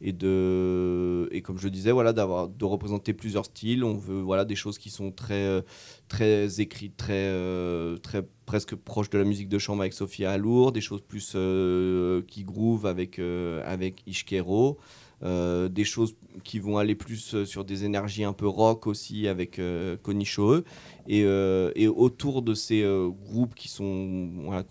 et 0.00 0.12
de 0.12 1.28
et 1.32 1.42
comme 1.42 1.58
je 1.58 1.68
disais 1.68 1.90
voilà 1.90 2.12
d'avoir 2.12 2.48
de 2.48 2.64
représenter 2.64 3.12
plusieurs 3.12 3.46
styles. 3.46 3.84
On 3.84 3.94
veut 3.94 4.20
voilà 4.20 4.44
des 4.44 4.54
choses 4.54 4.78
qui 4.78 4.90
sont 4.90 5.10
très 5.10 5.44
euh, 5.44 5.62
très 6.08 6.60
écrites, 6.60 6.96
très 6.96 7.14
euh, 7.14 7.96
très 7.96 8.22
presque 8.46 8.74
proches 8.76 9.10
de 9.10 9.18
la 9.18 9.24
musique 9.24 9.48
de 9.48 9.58
chambre 9.58 9.82
avec 9.82 9.92
Sophia 9.92 10.30
Alour, 10.30 10.72
des 10.72 10.80
choses 10.80 11.02
plus 11.02 11.32
euh, 11.34 12.22
qui 12.28 12.44
groove 12.44 12.86
avec 12.86 13.18
avec 13.64 14.02
Ishkero. 14.06 14.78
Des 15.20 15.84
choses 15.84 16.14
qui 16.44 16.60
vont 16.60 16.78
aller 16.78 16.94
plus 16.94 17.44
sur 17.44 17.64
des 17.64 17.84
énergies 17.84 18.22
un 18.22 18.32
peu 18.32 18.46
rock 18.46 18.86
aussi 18.86 19.26
avec 19.26 19.60
Connie 20.04 20.24
Choe. 20.24 20.62
Et, 21.08 21.22
et 21.22 21.88
autour 21.88 22.40
de 22.42 22.54
ces 22.54 22.84
groupes 23.24 23.56
qui 23.56 23.66
sont 23.66 24.30
voilà, 24.44 24.62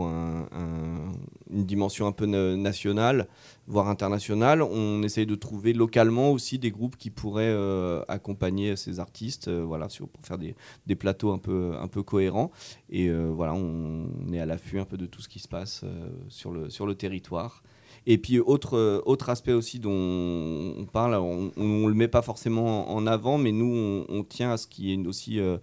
une 0.00 1.64
dimension 1.64 2.06
un 2.06 2.12
peu 2.12 2.26
na- 2.26 2.56
nationale, 2.56 3.28
voire 3.66 3.88
internationale, 3.88 4.62
on 4.62 5.02
essaye 5.02 5.26
de 5.26 5.34
trouver 5.34 5.72
localement 5.72 6.30
aussi 6.30 6.58
des 6.58 6.70
groupes 6.70 6.96
qui 6.96 7.10
pourraient 7.10 7.44
euh, 7.44 8.02
accompagner 8.08 8.76
ces 8.76 9.00
artistes 9.00 9.48
euh, 9.48 9.62
voilà, 9.64 9.88
pour 9.98 10.26
faire 10.26 10.38
des, 10.38 10.54
des 10.86 10.96
plateaux 10.96 11.32
un 11.32 11.38
peu, 11.38 11.72
un 11.80 11.88
peu 11.88 12.02
cohérents. 12.02 12.50
Et 12.90 13.08
euh, 13.08 13.30
voilà, 13.34 13.54
on, 13.54 14.08
est 14.32 14.40
à 14.40 14.46
l'affût 14.46 14.78
un 14.78 14.84
peu 14.84 14.96
de 14.96 15.06
tout 15.06 15.20
ce 15.20 15.28
qui 15.28 15.38
se 15.38 15.48
passe 15.48 15.84
sur, 16.28 16.52
le, 16.52 16.70
sur 16.70 16.86
le 16.86 16.94
territoire. 16.94 17.62
Et 18.06 18.18
puis 18.18 18.40
autre, 18.40 18.76
euh, 18.76 19.00
autre 19.06 19.28
aspect 19.30 19.52
aussi 19.52 19.78
dont 19.78 19.90
on 19.92 20.84
parle, 20.92 21.14
on 21.14 21.52
ne 21.56 21.88
le 21.88 21.94
met 21.94 22.08
pas 22.08 22.22
forcément 22.22 22.90
en 22.92 23.06
avant, 23.06 23.38
mais 23.38 23.52
nous 23.52 24.04
on, 24.08 24.24
tient 24.24 24.52
à 24.52 24.56
ce 24.56 24.66
qu'il 24.66 24.86
y 24.86 24.92
ait 24.92 25.06
aussi 25.06 25.38
euh, 25.38 25.58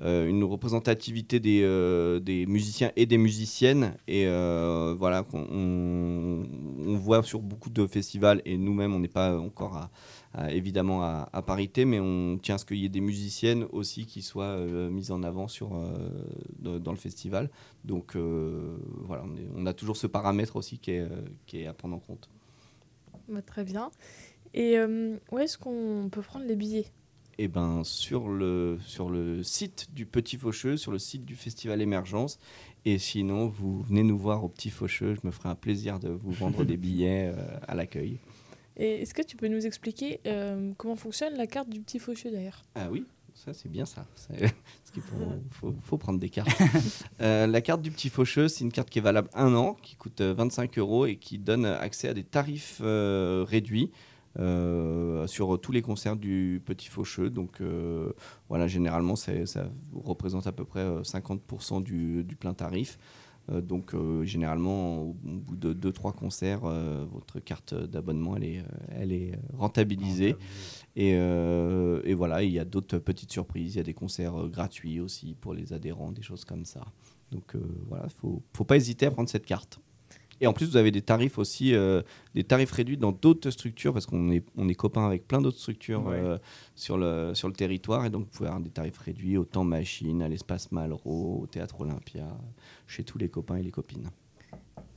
euh, 0.00 0.28
une 0.28 0.44
représentativité 0.44 1.40
des, 1.40 1.60
des 2.22 2.46
musiciens 2.46 2.92
et 2.96 3.06
des 3.06 3.18
musiciennes. 3.18 3.94
Et 4.08 4.26
voilà, 4.26 5.24
on, 5.32 6.46
on 6.86 6.96
voit 6.96 7.22
sur 7.22 7.40
beaucoup 7.40 7.70
de 7.70 7.86
festivals, 7.86 8.40
et 8.44 8.56
nous-mêmes 8.56 8.94
on 8.94 9.00
n'est 9.00 9.08
pas 9.08 9.38
encore 9.38 9.76
à- 9.76 9.90
évidemment 10.50 11.02
à, 11.02 11.28
à 11.32 11.42
parité, 11.42 11.84
mais 11.84 12.00
on 12.00 12.38
tient 12.38 12.54
à 12.54 12.58
ce 12.58 12.64
qu'il 12.64 12.78
y 12.78 12.84
ait 12.84 12.88
des 12.88 13.00
musiciennes 13.00 13.66
aussi 13.72 14.06
qui 14.06 14.22
soient 14.22 14.44
euh, 14.44 14.88
mises 14.90 15.10
en 15.10 15.22
avant 15.22 15.46
sur, 15.48 15.74
euh, 15.74 15.92
de- 16.58 16.78
dans 16.78 16.92
le 16.92 16.96
festival. 16.98 17.50
Donc 17.84 18.16
euh, 18.16 18.76
voilà, 19.04 19.24
on, 19.26 19.36
est- 19.36 19.48
on 19.56 19.66
a 19.66 19.72
toujours 19.74 19.96
ce 19.96 20.06
paramètre 20.06 20.56
aussi 20.56 20.78
qui 20.78 20.92
est, 20.92 21.06
qui 21.46 21.60
est 21.60 21.66
à 21.66 21.74
prendre 21.74 21.96
en 21.96 22.00
compte. 22.00 22.30
Bah, 23.28 23.42
Très 23.42 23.64
bien. 23.64 23.90
Et 24.54 24.76
où 25.30 25.38
est-ce 25.38 25.56
qu'on 25.56 26.08
peut 26.12 26.20
prendre 26.22 26.44
les 26.46 26.56
billets? 26.56 26.86
Et 27.38 27.48
ben 27.48 27.82
sur 27.84 28.28
le, 28.28 28.78
sur 28.84 29.08
le 29.08 29.42
site 29.42 29.88
du 29.94 30.04
Petit 30.04 30.36
Faucheux, 30.36 30.76
sur 30.76 30.92
le 30.92 30.98
site 30.98 31.24
du 31.24 31.34
Festival 31.36 31.80
Émergence. 31.80 32.38
Et 32.84 32.98
sinon, 32.98 33.46
vous 33.48 33.80
venez 33.82 34.02
nous 34.02 34.18
voir 34.18 34.44
au 34.44 34.48
Petit 34.48 34.68
Faucheux. 34.68 35.14
Je 35.14 35.26
me 35.26 35.30
ferai 35.32 35.48
un 35.48 35.54
plaisir 35.54 35.98
de 35.98 36.10
vous 36.10 36.32
vendre 36.32 36.64
des 36.66 36.76
billets 36.76 37.32
euh, 37.34 37.58
à 37.66 37.74
l'accueil. 37.74 38.18
Et 38.76 39.02
est-ce 39.02 39.14
que 39.14 39.22
tu 39.22 39.36
peux 39.36 39.48
nous 39.48 39.66
expliquer 39.66 40.20
euh, 40.26 40.72
comment 40.76 40.96
fonctionne 40.96 41.34
la 41.36 41.46
carte 41.46 41.68
du 41.68 41.80
petit 41.80 41.98
faucheux 41.98 42.30
d'ailleurs? 42.30 42.62
Ah 42.74 42.88
oui, 42.90 43.04
ça 43.34 43.52
c'est 43.52 43.68
bien 43.70 43.84
ça. 43.84 44.06
Parce 44.28 44.50
qu'il 44.92 45.02
faut, 45.02 45.16
faut- 45.50 45.74
faut 45.82 45.98
prendre 45.98 46.18
des 46.18 46.30
cartes. 46.30 46.50
Euh, 47.20 47.46
la 47.46 47.60
carte 47.60 47.82
du 47.82 47.90
petit 47.90 48.08
faucheux, 48.08 48.48
c'est 48.48 48.64
une 48.64 48.72
carte 48.72 48.88
qui 48.90 48.98
est 48.98 49.02
valable 49.02 49.28
un 49.34 49.54
an, 49.54 49.74
qui 49.74 49.96
coûte 49.96 50.20
euh, 50.22 50.32
25 50.34 50.78
euros 50.78 51.06
et 51.06 51.16
qui 51.16 51.38
donne 51.38 51.66
accès 51.66 52.08
à 52.08 52.14
des 52.14 52.24
tarifs 52.24 52.80
euh, 52.82 53.44
réduits. 53.46 53.90
euh, 54.38 55.26
sur 55.26 55.60
tous 55.60 55.72
les 55.72 55.82
concerts 55.82 56.16
du 56.16 56.62
Petit 56.64 56.88
Faucheux. 56.88 57.28
Donc 57.28 57.60
euh, 57.60 58.12
voilà, 58.48 58.66
généralement, 58.66 59.14
ça 59.14 59.32
représente 59.94 60.46
à 60.46 60.52
peu 60.52 60.64
près 60.64 60.80
euh, 60.80 61.02
50% 61.02 61.82
du, 61.82 62.24
du 62.24 62.34
plein 62.36 62.54
tarif. 62.54 62.98
Euh, 63.50 63.60
donc 63.60 63.94
euh, 63.94 64.24
généralement, 64.24 65.02
au, 65.02 65.16
bout 65.22 65.56
de 65.56 65.90
2-3 65.90 66.14
concerts, 66.14 66.64
euh, 66.64 67.04
votre 67.10 67.40
carte 67.40 67.74
d'abonnement, 67.74 68.36
elle 68.36 68.44
est, 68.44 68.64
elle 68.90 69.12
est 69.12 69.32
rentabilisée. 69.56 70.36
Et, 70.94 71.10
et 71.12 72.14
voilà, 72.14 72.42
il 72.42 72.50
y 72.50 72.58
a 72.58 72.64
d'autres 72.64 72.98
petites 72.98 73.32
surprises. 73.32 73.74
Il 73.74 73.78
y 73.78 73.80
a 73.80 73.84
des 73.84 73.94
concerts 73.94 74.48
gratuits 74.48 75.00
aussi 75.00 75.34
pour 75.40 75.54
les 75.54 75.72
adhérents, 75.72 76.12
des 76.12 76.22
choses 76.22 76.44
comme 76.44 76.64
ça. 76.64 76.84
Donc 77.30 77.56
voilà, 77.88 78.04
il 78.06 78.20
faut, 78.20 78.42
faut 78.52 78.64
pas 78.64 78.76
hésiter 78.76 79.06
à 79.06 79.10
prendre 79.10 79.28
cette 79.28 79.46
carte. 79.46 79.80
Et 80.42 80.46
en 80.48 80.52
plus, 80.52 80.66
vous 80.66 80.76
avez 80.76 80.90
des 80.90 81.02
tarifs 81.02 81.38
aussi, 81.38 81.72
euh, 81.72 82.02
des 82.34 82.42
tarifs 82.42 82.72
réduits 82.72 82.96
dans 82.96 83.12
d'autres 83.12 83.50
structures, 83.50 83.92
parce 83.92 84.06
qu'on 84.06 84.28
est, 84.32 84.44
on 84.56 84.68
est 84.68 84.74
copains 84.74 85.06
avec 85.06 85.28
plein 85.28 85.40
d'autres 85.40 85.58
structures 85.60 86.04
Ouais. 86.04 86.16
euh, 86.18 86.36
sur, 86.74 86.98
le, 86.98 87.30
sur 87.32 87.46
le 87.46 87.54
territoire. 87.54 88.04
Et 88.04 88.10
donc, 88.10 88.24
vous 88.24 88.30
pouvez 88.30 88.48
avoir 88.48 88.60
des 88.60 88.70
tarifs 88.70 88.98
réduits 88.98 89.36
au 89.36 89.44
Temps 89.44 89.62
Machine, 89.62 90.20
à 90.20 90.28
l'Espace 90.28 90.72
Malraux, 90.72 91.42
au 91.42 91.46
Théâtre 91.46 91.80
Olympia, 91.80 92.26
chez 92.88 93.04
tous 93.04 93.18
les 93.18 93.28
copains 93.28 93.56
et 93.56 93.62
les 93.62 93.70
copines. 93.70 94.10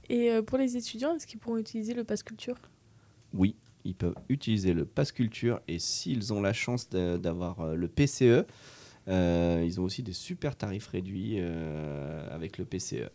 Et 0.09 0.31
euh, 0.31 0.41
pour 0.41 0.57
les 0.57 0.77
étudiants, 0.77 1.15
est-ce 1.15 1.27
qu'ils 1.27 1.39
pourront 1.39 1.57
utiliser 1.57 1.93
le 1.93 2.03
pass 2.03 2.23
culture? 2.23 2.57
Oui, 3.35 3.55
ils 3.83 3.93
peuvent 3.95 4.15
utiliser 4.29 4.73
le 4.73 4.85
Pass 4.85 5.11
Culture 5.11 5.59
et 5.67 5.77
s'ils 5.77 6.33
ont 6.33 6.41
la 6.41 6.53
chance 6.53 6.89
d'avoir 6.89 7.75
le 7.75 7.87
PCE, 7.87 8.45
euh, 9.07 9.63
ils 9.63 9.79
ont 9.79 9.83
aussi 9.83 10.01
des 10.01 10.13
super 10.13 10.55
tarifs 10.55 10.87
réduits 10.87 11.35
euh, 11.37 12.27
avec 12.33 12.57
le 12.57 12.65
PCE. 12.65 13.09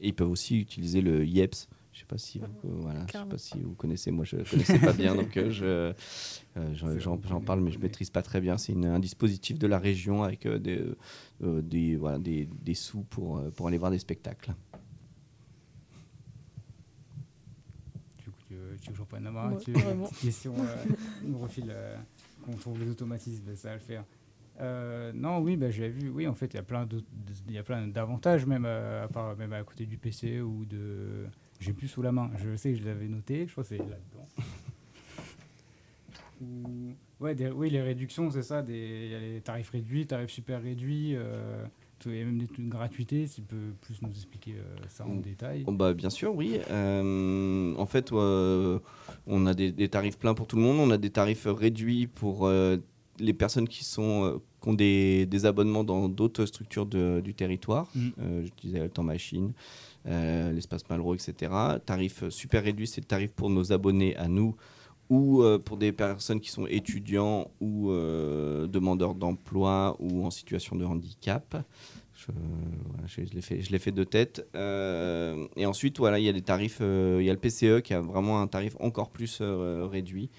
Et 0.00 0.08
ils 0.08 0.14
peuvent 0.14 0.30
aussi 0.30 0.58
utiliser 0.60 1.00
le 1.00 1.24
IEPS. 1.24 1.68
Je 1.92 2.00
sais 2.00 2.06
pas 2.06 2.18
si 2.18 2.38
vous, 2.40 2.44
euh, 2.44 2.72
voilà, 2.82 3.06
je 3.06 3.12
sais 3.12 3.24
pas 3.24 3.38
si 3.38 3.58
vous 3.62 3.72
connaissez. 3.74 4.10
Moi, 4.10 4.26
je 4.26 4.36
connaissais 4.48 4.78
pas 4.78 4.92
bien, 4.92 5.14
donc 5.14 5.34
euh, 5.38 5.50
je, 5.50 5.64
euh, 5.64 6.74
j'en- 6.74 7.16
parle, 7.40 7.60
mais 7.62 7.70
je 7.70 7.78
maîtrise 7.78 8.10
pas 8.10 8.20
très 8.20 8.42
bien. 8.42 8.58
C'est 8.58 8.74
un 8.74 8.98
dispositif 8.98 9.58
de 9.58 9.66
la 9.66 9.78
région 9.78 10.22
avec 10.22 10.44
euh, 10.44 10.58
des, 10.58 10.84
euh, 11.42 11.62
des, 11.62 11.96
voilà, 11.96 12.18
des, 12.18 12.48
des 12.62 12.74
sous 12.74 13.00
pour, 13.04 13.38
euh, 13.38 13.50
pour 13.50 13.68
aller 13.68 13.78
voir 13.78 13.90
des 13.90 13.98
spectacles. 13.98 14.54
Du 18.22 18.30
coup, 18.30 18.40
tu, 18.46 18.54
tu 18.82 18.92
prenne 19.08 19.24
la 19.24 19.30
main 19.30 19.52
Ouais, 19.52 19.62
tu, 19.64 19.72
vraiment. 19.72 20.04
petite 20.04 20.18
question, 20.20 20.54
euh, 20.58 20.84
nous 21.24 21.38
refile 21.38 21.70
euh, 21.70 21.96
qu'on 22.44 22.52
trouve 22.56 22.78
les 22.78 22.90
automatismes, 22.90 23.54
ça 23.56 23.68
va 23.70 23.74
le 23.76 23.80
faire. 23.80 24.04
Euh, 24.60 25.12
non, 25.14 25.38
oui, 25.38 25.56
bah, 25.56 25.70
j'ai 25.70 25.88
vu. 25.88 26.08
Oui, 26.08 26.26
en 26.26 26.34
fait, 26.34 26.46
il 26.54 26.56
y 26.56 26.60
a 26.60 26.62
plein 26.62 26.86
d'autres- 26.86 27.06
il 27.48 27.54
y 27.54 27.58
a 27.58 27.62
plein 27.62 27.86
d'avantages, 27.86 28.46
même 28.46 28.64
euh, 28.66 29.04
à 29.04 29.08
part 29.08 29.36
même 29.36 29.52
à 29.52 29.62
côté 29.64 29.84
du 29.86 29.98
PC 29.98 30.40
ou 30.40 30.64
de. 30.64 31.26
J'ai 31.60 31.72
plus 31.72 31.88
sous 31.88 32.02
la 32.02 32.12
main. 32.12 32.30
Je 32.36 32.56
sais 32.56 32.72
que 32.72 32.78
je 32.78 32.84
l'avais 32.84 33.08
noté. 33.08 33.46
Je 33.46 33.52
crois 33.52 33.64
que 33.64 33.68
c'est 33.68 33.78
là-dedans. 33.78 34.26
Ou- 36.42 36.92
ouais, 37.20 37.34
des- 37.34 37.50
oui, 37.50 37.70
les 37.70 37.80
réductions, 37.80 38.30
c'est 38.30 38.42
ça. 38.42 38.62
des- 38.62 39.02
Il 39.06 39.10
y 39.10 39.14
a 39.14 39.18
les 39.20 39.40
tarifs 39.40 39.70
réduits, 39.70 40.06
tarifs 40.06 40.30
super 40.30 40.62
réduits. 40.62 41.12
euh, 41.16 41.64
tout- 41.98 42.10
Il 42.10 42.16
y 42.18 42.20
a 42.22 42.24
même 42.26 42.38
des 42.38 42.46
trucs 42.46 42.66
de 42.66 42.70
gratuité. 42.70 43.26
Si 43.26 43.36
tu 43.42 43.46
peux 43.48 43.72
plus 43.80 44.00
nous 44.02 44.10
expliquer 44.10 44.56
euh, 44.58 44.76
ça 44.88 45.06
en 45.06 45.14
Mm. 45.14 45.22
détail. 45.22 45.64
Oh, 45.66 45.72
bah, 45.72 45.94
bien 45.94 46.10
sûr, 46.10 46.34
oui. 46.34 46.58
Euh, 46.70 47.74
en 47.76 47.86
fait, 47.86 48.12
euh, 48.12 48.78
on 49.26 49.46
a 49.46 49.54
des, 49.54 49.72
des 49.72 49.88
tarifs 49.88 50.18
pleins 50.18 50.34
pour 50.34 50.46
tout 50.46 50.56
le 50.56 50.62
monde. 50.62 50.78
On 50.78 50.90
a 50.90 50.98
des 50.98 51.10
tarifs 51.10 51.46
réduits 51.46 52.06
pour 52.06 52.46
euh, 52.46 52.76
les 53.18 53.32
personnes 53.32 53.68
qui, 53.68 53.84
sont, 53.84 54.24
euh, 54.24 54.38
qui 54.62 54.68
ont 54.68 54.74
des, 54.74 55.26
des 55.26 55.46
abonnements 55.46 55.84
dans 55.84 56.08
d'autres 56.08 56.46
structures 56.46 56.86
de- 56.86 57.20
du 57.22 57.34
territoire. 57.34 57.88
Mm. 57.94 58.08
Euh, 58.20 58.44
je 58.44 58.50
disais 58.66 58.80
le 58.80 58.88
temps 58.88 59.02
machine, 59.02 59.52
euh, 60.06 60.52
l'espace 60.52 60.88
Malraux, 60.88 61.14
etc. 61.14 61.52
Tarif 61.84 62.28
super 62.28 62.64
réduit, 62.64 62.86
c'est 62.86 63.00
le 63.00 63.06
tarif 63.06 63.32
pour 63.32 63.50
nos 63.50 63.72
abonnés 63.72 64.16
à 64.16 64.28
nous 64.28 64.54
ou 65.08 65.42
euh, 65.42 65.58
pour 65.58 65.76
des 65.76 65.92
personnes 65.92 66.40
qui 66.40 66.50
sont 66.50 66.66
étudiants 66.66 67.50
ou 67.60 67.90
euh, 67.90 68.66
demandeurs 68.66 69.14
d'emploi 69.14 69.96
ou 70.00 70.24
en 70.24 70.30
situation 70.30 70.76
de 70.76 70.84
handicap. 70.84 71.56
Je, 72.14 72.26
voilà, 72.88 73.06
je, 73.06 73.20
je 73.24 73.70
l'ai 73.70 73.78
fait, 73.78 73.92
de 73.92 74.02
tête. 74.04 74.48
Euh, 74.54 75.46
et 75.56 75.66
ensuite, 75.66 75.98
voilà, 75.98 76.18
il 76.18 76.24
y 76.24 76.28
a 76.28 76.32
des 76.32 76.40
tarifs. 76.40 76.80
il 76.80 77.22
y 77.24 77.30
a 77.30 77.32
le 77.32 77.38
PCE 77.38 77.82
qui 77.82 77.92
a 77.94 78.00
vraiment 78.00 78.40
un 78.40 78.46
tarif 78.46 78.74
encore 78.80 79.10
plus 79.10 79.40
réduit. 79.42 80.30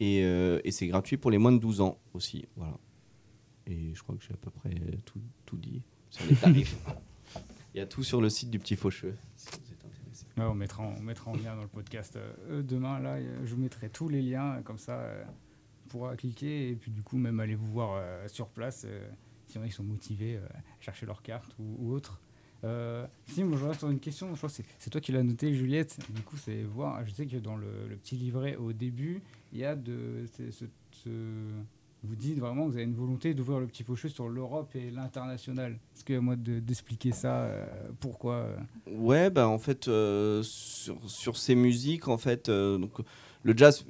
Et, 0.00 0.22
euh, 0.24 0.60
et 0.64 0.70
c'est 0.70 0.86
gratuit 0.86 1.16
pour 1.16 1.30
les 1.30 1.38
moins 1.38 1.52
de 1.52 1.58
12 1.58 1.80
ans 1.80 1.98
aussi. 2.14 2.46
Voilà. 2.56 2.76
Et 3.66 3.94
je 3.94 4.02
crois 4.02 4.14
que 4.16 4.22
j'ai 4.22 4.34
à 4.34 4.36
peu 4.36 4.50
près 4.50 4.70
tout, 5.04 5.20
tout 5.44 5.56
dit 5.56 5.82
sur 6.10 6.24
les 6.26 6.36
tarifs. 6.36 6.76
Il 7.74 7.78
y 7.78 7.80
a 7.80 7.86
tout 7.86 8.02
sur 8.02 8.20
le 8.20 8.28
site 8.30 8.50
du 8.50 8.58
Petit 8.58 8.76
Faucheux. 8.76 9.16
si 9.36 9.48
vous 9.50 9.72
êtes 9.72 9.84
intéressé. 9.84 10.24
Ouais, 10.38 10.44
on, 10.44 10.54
mettra, 10.54 10.82
en- 10.82 10.94
on 10.96 11.02
mettra 11.02 11.30
en 11.30 11.34
lien 11.36 11.54
dans 11.56 11.62
le 11.62 11.68
podcast 11.68 12.16
euh, 12.16 12.62
demain. 12.62 12.98
Là, 13.00 13.16
euh, 13.16 13.40
je 13.44 13.54
vous 13.54 13.60
mettrai 13.60 13.90
tous 13.90 14.08
les 14.08 14.22
liens, 14.22 14.54
euh, 14.56 14.62
comme 14.62 14.78
ça, 14.78 15.00
euh, 15.00 15.24
on 15.84 15.88
pourra 15.88 16.16
cliquer 16.16 16.70
et 16.70 16.74
puis 16.76 16.90
du 16.90 17.02
coup, 17.02 17.18
même 17.18 17.38
aller 17.40 17.54
vous 17.54 17.66
voir 17.66 17.94
euh, 17.96 18.26
sur 18.28 18.48
place 18.48 18.84
euh, 18.88 19.06
y 19.54 19.58
en 19.58 19.62
a 19.62 19.66
qui 19.66 19.72
sont 19.72 19.82
motivés 19.84 20.36
euh, 20.36 20.46
à 20.46 20.62
chercher 20.80 21.04
leur 21.06 21.22
carte 21.22 21.54
ou, 21.58 21.76
ou 21.78 21.92
autre. 21.92 22.20
Euh, 22.66 23.06
si, 23.26 23.44
moi 23.44 23.56
je 23.58 23.64
reste 23.64 23.80
sur 23.80 23.90
une 23.90 24.00
question, 24.00 24.28
c'est- 24.48 24.90
toi 24.90 25.00
qui 25.00 25.12
l'as 25.12 25.22
noté, 25.22 25.54
Juliette. 25.54 25.98
Du 26.14 26.22
coup, 26.22 26.36
c'est 26.36 26.62
voir. 26.62 27.04
Je 27.06 27.12
sais 27.12 27.26
que 27.26 27.36
dans 27.36 27.56
le, 27.56 27.66
petit 27.96 28.16
livret 28.16 28.56
au 28.56 28.72
début, 28.72 29.22
il 29.52 29.60
y 29.60 29.64
a 29.64 29.76
de. 29.76 30.24
vous 32.02 32.14
dites 32.16 32.38
vraiment 32.38 32.66
que 32.66 32.70
vous 32.70 32.76
avez 32.76 32.84
une 32.84 32.94
volonté 32.94 33.34
d'ouvrir 33.34 33.58
le 33.60 33.66
petit 33.66 33.82
faucheux 33.82 34.08
sur 34.08 34.28
l'Europe 34.28 34.74
et 34.76 34.90
l'international. 34.90 35.72
Est-ce 35.94 36.04
que 36.04 36.14
à 36.14 36.20
moi 36.20 36.36
de- 36.36 36.60
d'expliquer 36.60 37.12
ça 37.12 37.44
euh, 37.44 37.66
Pourquoi 38.00 38.34
euh, 38.34 38.56
Ouais, 38.92 39.30
bah 39.30 39.48
en 39.48 39.58
fait, 39.58 39.88
euh, 39.88 40.42
sur, 40.42 41.08
ces 41.36 41.54
musiques, 41.54 42.08
en 42.08 42.18
fait, 42.18 42.48
le 43.46 43.54
jazz, 43.56 43.84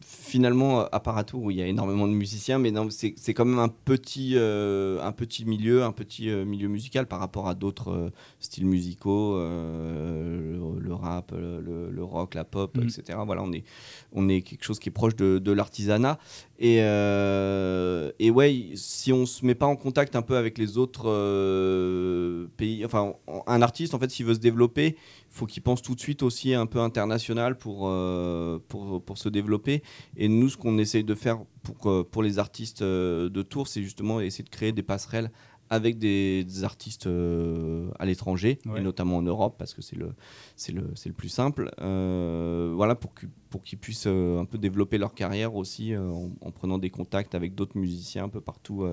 finalement, 0.00 0.84
à 0.92 1.00
part 1.00 1.18
à 1.18 1.24
Tours, 1.24 1.42
où 1.42 1.50
il 1.50 1.56
y 1.56 1.62
a 1.62 1.66
énormément 1.66 2.06
de 2.06 2.12
musiciens, 2.12 2.60
mais 2.60 2.72
c'est 2.90 3.34
quand 3.34 3.44
même 3.44 3.58
un 3.58 3.68
petit, 3.68 4.34
euh, 4.36 5.02
un 5.02 5.10
petit 5.10 5.44
milieu, 5.44 5.82
un 5.82 5.90
petit 5.90 6.30
euh, 6.30 6.44
milieu 6.44 6.68
musical 6.68 7.06
par 7.08 7.18
rapport 7.18 7.48
à 7.48 7.54
d'autres 7.54 7.90
euh, 7.90 8.10
styles 8.38 8.66
musicaux, 8.66 9.36
le, 9.38 10.78
le 10.78 10.94
rap, 10.94 11.32
le, 11.32 12.04
rock, 12.04 12.34
la 12.34 12.44
pop, 12.44 12.76
Mhm. 12.76 12.84
etc. 12.84 13.18
Voilà, 13.26 13.42
on 13.42 13.52
est, 13.52 13.64
on 14.12 14.28
est 14.28 14.42
quelque 14.42 14.62
chose 14.64 14.78
qui 14.78 14.88
est 14.88 14.92
proche 14.92 15.16
de, 15.16 15.38
de 15.38 15.52
l'artisanat. 15.52 16.18
Et, 16.60 16.76
et 16.76 18.30
ouais, 18.30 18.70
si 18.76 19.12
on 19.12 19.26
se 19.26 19.44
met 19.44 19.56
pas 19.56 19.66
en 19.66 19.74
contact 19.74 20.14
un 20.14 20.22
peu 20.22 20.36
avec 20.36 20.58
les 20.58 20.78
autres 20.78 22.46
pays, 22.56 22.84
enfin, 22.84 23.14
en- 23.26 23.42
un 23.48 23.62
artiste, 23.62 23.94
en 23.94 23.98
fait, 23.98 24.10
s'il 24.10 24.26
veut 24.26 24.34
se 24.34 24.38
développer, 24.38 24.96
faut 25.32 25.46
qu'il 25.46 25.62
pense 25.62 25.82
tout 25.82 25.94
de 25.94 26.00
suite 26.00 26.22
aussi 26.22 26.54
un 26.54 26.66
peu 26.66 26.78
international 26.80 27.56
pour, 27.58 27.88
euh, 27.88 28.58
pour, 28.68 29.02
pour 29.02 29.18
se 29.18 29.28
développer. 29.28 29.82
Et 30.16 30.28
nous, 30.28 30.48
ce 30.48 30.56
qu'on 30.56 30.78
essaye 30.78 31.04
de 31.04 31.14
faire 31.14 31.40
pour, 31.62 32.06
pour 32.08 32.22
les 32.22 32.38
artistes 32.38 32.82
euh, 32.82 33.28
de 33.28 33.42
Tours, 33.42 33.66
c'est 33.66 33.82
justement 33.82 34.20
essayer 34.20 34.44
de 34.44 34.50
créer 34.50 34.72
des 34.72 34.82
passerelles 34.82 35.30
avec 35.70 35.98
des, 35.98 36.44
des 36.44 36.64
artistes 36.64 37.06
euh, 37.06 37.88
à 37.98 38.04
l'étranger, 38.04 38.58
Ouais. 38.66 38.80
et 38.80 38.82
notamment 38.82 39.16
en 39.16 39.22
Europe, 39.22 39.54
parce 39.58 39.72
que 39.72 39.80
c'est 39.80 39.96
le, 39.96 40.10
c'est 40.54 40.72
le, 40.72 40.90
c'est 40.94 41.08
le 41.08 41.14
plus 41.14 41.30
simple. 41.30 41.70
Euh, 41.80 42.72
voilà, 42.76 42.94
pour 42.94 43.14
que- 43.14 43.24
pour 43.48 43.62
qu'ils 43.62 43.78
puissent 43.78 44.06
un 44.06 44.44
peu 44.44 44.58
développer 44.58 44.98
leur 44.98 45.14
carrière 45.14 45.54
aussi 45.54 45.96
en, 45.96 46.30
en 46.42 46.50
prenant 46.50 46.76
des 46.76 46.90
contacts 46.90 47.34
avec 47.34 47.54
d'autres 47.54 47.78
musiciens 47.78 48.24
un 48.24 48.28
peu 48.28 48.40
partout 48.42 48.84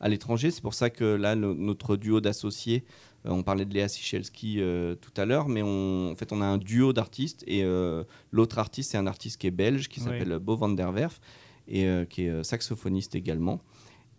à 0.00 0.08
l'étranger. 0.08 0.50
C'est 0.50 0.62
pour 0.62 0.74
ça 0.74 0.90
que 0.90 1.04
là, 1.04 1.36
no- 1.36 1.54
notre 1.54 1.96
duo 1.96 2.20
d'associés, 2.20 2.84
on 3.32 3.42
parlait 3.42 3.64
de 3.64 3.72
Léa 3.74 3.88
Sichelski 3.88 4.56
euh, 4.60 4.94
tout 4.96 5.12
à 5.16 5.24
l'heure, 5.24 5.48
mais 5.48 5.62
on, 5.62 6.10
en 6.12 6.14
fait, 6.16 6.32
on 6.32 6.40
a 6.42 6.46
un 6.46 6.58
duo 6.58 6.92
d'artistes 6.92 7.42
et 7.46 7.64
euh, 7.64 8.04
l'autre 8.32 8.58
artiste, 8.58 8.90
c'est 8.92 8.98
un 8.98 9.06
artiste 9.06 9.40
qui 9.40 9.46
est 9.46 9.50
belge, 9.50 9.88
qui 9.88 10.00
s'appelle 10.18 10.38
Bo 10.38 10.56
van 10.56 10.68
der 10.68 10.90
Werf 10.92 11.20
et 11.66 11.86
euh, 11.86 12.04
qui 12.04 12.24
est 12.24 12.28
euh, 12.30 12.42
saxophoniste 12.42 13.14
également. 13.14 13.60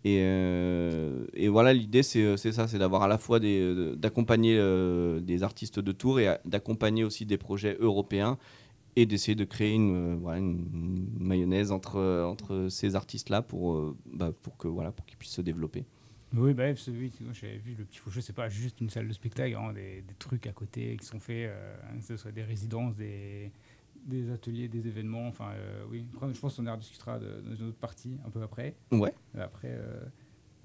Et, 0.03 0.19
euh, 0.21 1.25
et 1.33 1.47
voilà, 1.47 1.73
l'idée, 1.73 2.03
c'est 2.03 2.21
euh, 2.23 2.37
ça, 2.37 2.67
c'est 2.67 2.77
d'avoir 2.77 3.01
à 3.03 3.07
la 3.07 3.17
fois 3.17 3.39
des- 3.39 3.59
euh, 3.59 3.95
d'accompagner 3.95 4.55
euh, 4.57 5.19
des 5.19 5.41
artistes 5.43 5.79
de 5.79 5.91
Tours 5.91 6.19
et 6.19 6.37
d'accompagner 6.45 7.03
aussi 7.03 7.25
des 7.25 7.37
projets 7.37 7.75
européens 7.79 8.37
et 8.95 9.05
d'essayer 9.05 9.35
de 9.35 9.43
créer 9.45 9.73
une, 9.73 10.13
euh, 10.13 10.15
voilà, 10.19 10.39
une 10.39 11.07
mayonnaise 11.19 11.71
entre, 11.71 11.97
euh, 11.97 12.23
entre 12.25 12.67
ces 12.69 12.95
artistes-là 12.95 13.41
pour, 13.41 13.73
euh, 13.75 13.95
bah, 14.13 14.31
pour 14.41 14.57
que 14.57 14.67
voilà, 14.67 14.91
pour 14.91 15.05
qu'ils 15.05 15.17
puissent 15.17 15.31
se 15.33 15.41
développer. 15.41 15.85
Oui, 16.35 16.53
bah, 16.53 16.63
oui, 16.87 17.11
j'avais 17.33 17.57
vu 17.57 17.75
le 17.77 17.85
petit 17.85 17.97
faucheux, 17.99 18.21
c'est 18.21 18.33
pas 18.33 18.49
juste 18.49 18.81
une 18.81 18.89
salle 18.89 19.07
de 19.07 19.13
spectacle, 19.13 19.55
hein, 19.55 19.71
des, 19.73 20.01
des 20.01 20.13
trucs 20.19 20.47
à 20.47 20.51
côté 20.51 20.97
qui 20.97 21.05
sont 21.05 21.19
faits, 21.19 21.49
euh, 21.49 21.75
que 21.97 22.03
ce 22.03 22.17
soit 22.17 22.31
des 22.31 22.43
résidences, 22.43 22.95
des, 22.95 23.51
des 24.05 24.29
ateliers, 24.31 24.67
des 24.67 24.85
événements. 24.87 25.27
Enfin, 25.27 25.51
euh, 25.55 25.83
oui. 25.89 26.05
Après, 26.15 26.33
je 26.33 26.39
pense 26.39 26.57
qu'on 26.57 26.67
en 26.67 26.73
rediscutera 26.73 27.19
de- 27.19 27.41
dans 27.47 27.55
une 27.55 27.67
autre 27.69 27.77
partie 27.79 28.17
un 28.25 28.29
peu 28.29 28.41
après. 28.41 28.75
Ouais. 28.91 29.13
Et 29.37 29.39
Après, 29.39 29.69
euh, 29.71 30.03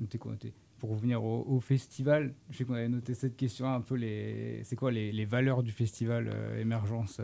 notez 0.00 0.18
quoi 0.18 0.32
noter. 0.32 0.52
Pour 0.78 0.90
revenir 0.90 1.22
au, 1.22 1.44
au 1.46 1.60
festival, 1.60 2.32
je 2.48 2.56
sais 2.56 2.64
qu'on 2.64 2.72
avait 2.74 2.88
noté 2.88 3.12
cette 3.14 3.36
question 3.36 3.70
un 3.72 3.82
peu 3.82 3.96
les, 3.96 4.62
c'est 4.64 4.76
quoi 4.76 4.90
les, 4.90 5.12
les 5.12 5.26
valeurs 5.26 5.62
du 5.62 5.72
festival 5.72 6.30
euh, 6.32 6.58
émergence 6.58 7.20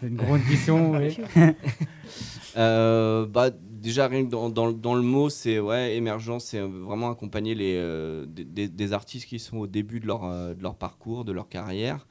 C'est 0.00 0.06
une 0.08 0.16
grande 0.16 0.42
question. 0.44 0.92
oui. 0.98 1.16
Euh, 2.56 3.24
bah, 3.26 3.48
déjà, 3.50 4.08
rien 4.08 4.26
que 4.26 4.30
dans, 4.30 4.50
dans- 4.50 4.72
dans 4.72 4.94
le 4.94 5.00
mot, 5.00 5.30
c'est 5.30 5.58
ouais, 5.58 5.96
émergence, 5.96 6.44
c'est 6.44 6.60
vraiment 6.60 7.10
accompagner 7.10 7.54
les, 7.54 7.76
euh, 7.78 8.26
des, 8.26 8.92
artistes 8.92 9.26
qui 9.26 9.38
sont 9.38 9.56
au 9.56 9.66
début 9.66 10.00
de 10.00 10.06
leur, 10.06 10.24
euh, 10.24 10.52
de 10.52 10.62
leur 10.62 10.74
parcours, 10.74 11.24
de 11.24 11.32
leur 11.32 11.48
carrière. 11.48 12.06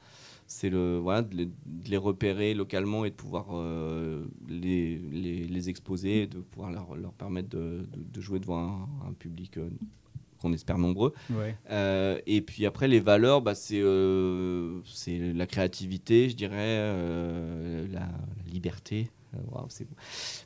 C'est 0.48 0.68
le, 0.68 0.98
voilà, 0.98 1.22
de, 1.22 1.36
les, 1.36 1.46
de 1.46 1.88
les 1.88 1.96
repérer 1.96 2.54
localement 2.54 3.04
et 3.04 3.10
de 3.10 3.14
pouvoir 3.14 3.46
euh, 3.52 4.26
les, 4.48 4.98
les, 5.12 5.44
les 5.46 5.68
exposer, 5.68 6.26
de 6.26 6.38
pouvoir 6.40 6.72
leur, 6.72 6.96
leur 6.96 7.12
permettre 7.12 7.50
de, 7.50 7.86
de- 7.92 8.02
de 8.12 8.20
jouer 8.20 8.40
devant 8.40 8.88
un, 9.04 9.08
un 9.10 9.12
public 9.12 9.58
qu'on 10.42 10.52
espère 10.52 10.76
nombreux. 10.78 11.14
Ouais. 11.30 11.56
Euh, 11.70 12.18
et 12.26 12.40
puis 12.42 12.66
après, 12.66 12.88
les 12.88 13.00
valeurs, 13.00 13.40
bah, 13.40 13.54
c'est 13.54 13.80
euh, 13.80 14.80
la 15.34 15.46
créativité, 15.46 16.28
je 16.28 16.36
dirais, 16.36 16.56
euh, 16.58 17.86
la, 17.92 18.00
la 18.00 18.52
liberté. 18.52 19.08
Euh, 19.34 19.38
c'est 19.70 19.84
beau. 19.84 19.94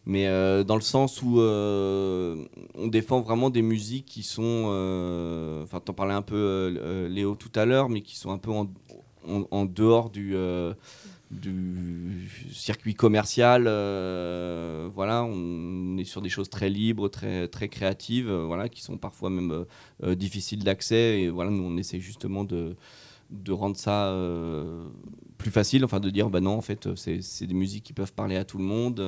Mais 0.05 0.27
dans 0.65 0.77
le 0.77 0.81
sens 0.81 1.21
où 1.23 1.41
on 1.41 2.87
défend 2.87 3.21
vraiment 3.21 3.51
des 3.51 3.63
musiques 3.63 4.07
qui 4.07 4.23
sont. 4.23 5.61
Enfin, 5.65 5.81
t'en 5.81 5.93
parlais 5.93 6.15
un 6.15 6.23
peu, 6.23 7.09
Léo, 7.11 7.35
tout 7.35 7.51
à 7.57 7.65
l'heure, 7.65 7.89
mais 7.89 8.03
qui 8.03 8.17
sont 8.17 8.31
un 8.31 8.39
peu 8.39 8.53
en, 8.53 8.69
en- 9.29 9.47
en 9.51 9.65
dehors 9.65 10.11
du. 10.11 10.37
Du 11.31 12.31
circuit 12.53 12.95
commercial, 12.95 13.65
euh, 13.67 14.89
voilà, 14.95 15.25
on 15.25 15.97
est 15.99 16.05
sur 16.05 16.23
des 16.23 16.29
choses 16.29 16.49
très 16.49 16.71
libres, 16.71 17.09
très 17.09 17.49
très 17.49 17.69
créatives, 17.69 18.31
euh, 18.31 18.45
voilà, 18.45 18.69
qui 18.69 18.81
sont 18.83 18.97
parfois 18.97 19.29
même 19.31 19.65
euh, 20.05 20.15
difficiles 20.15 20.63
d'accès. 20.63 21.21
Et 21.23 21.29
voilà, 21.29 21.51
nous 21.51 21.65
on 21.65 21.77
essaie 21.77 22.01
justement 22.01 22.45
de 22.45 22.77
de 23.31 23.51
rendre 23.51 23.77
ça 23.77 24.15
plus 25.37 25.51
facile, 25.51 25.85
enfin 25.85 25.99
de 25.99 26.11
dire 26.11 26.31
bah 26.31 26.41
non 26.41 26.53
en 26.53 26.61
fait 26.61 26.95
c'est 26.95 27.47
des 27.47 27.55
musiques 27.55 27.83
qui 27.83 27.93
peuvent 27.93 28.13
parler 28.13 28.37
à 28.37 28.45
tout 28.45 28.57
le 28.59 28.63
monde, 28.65 29.03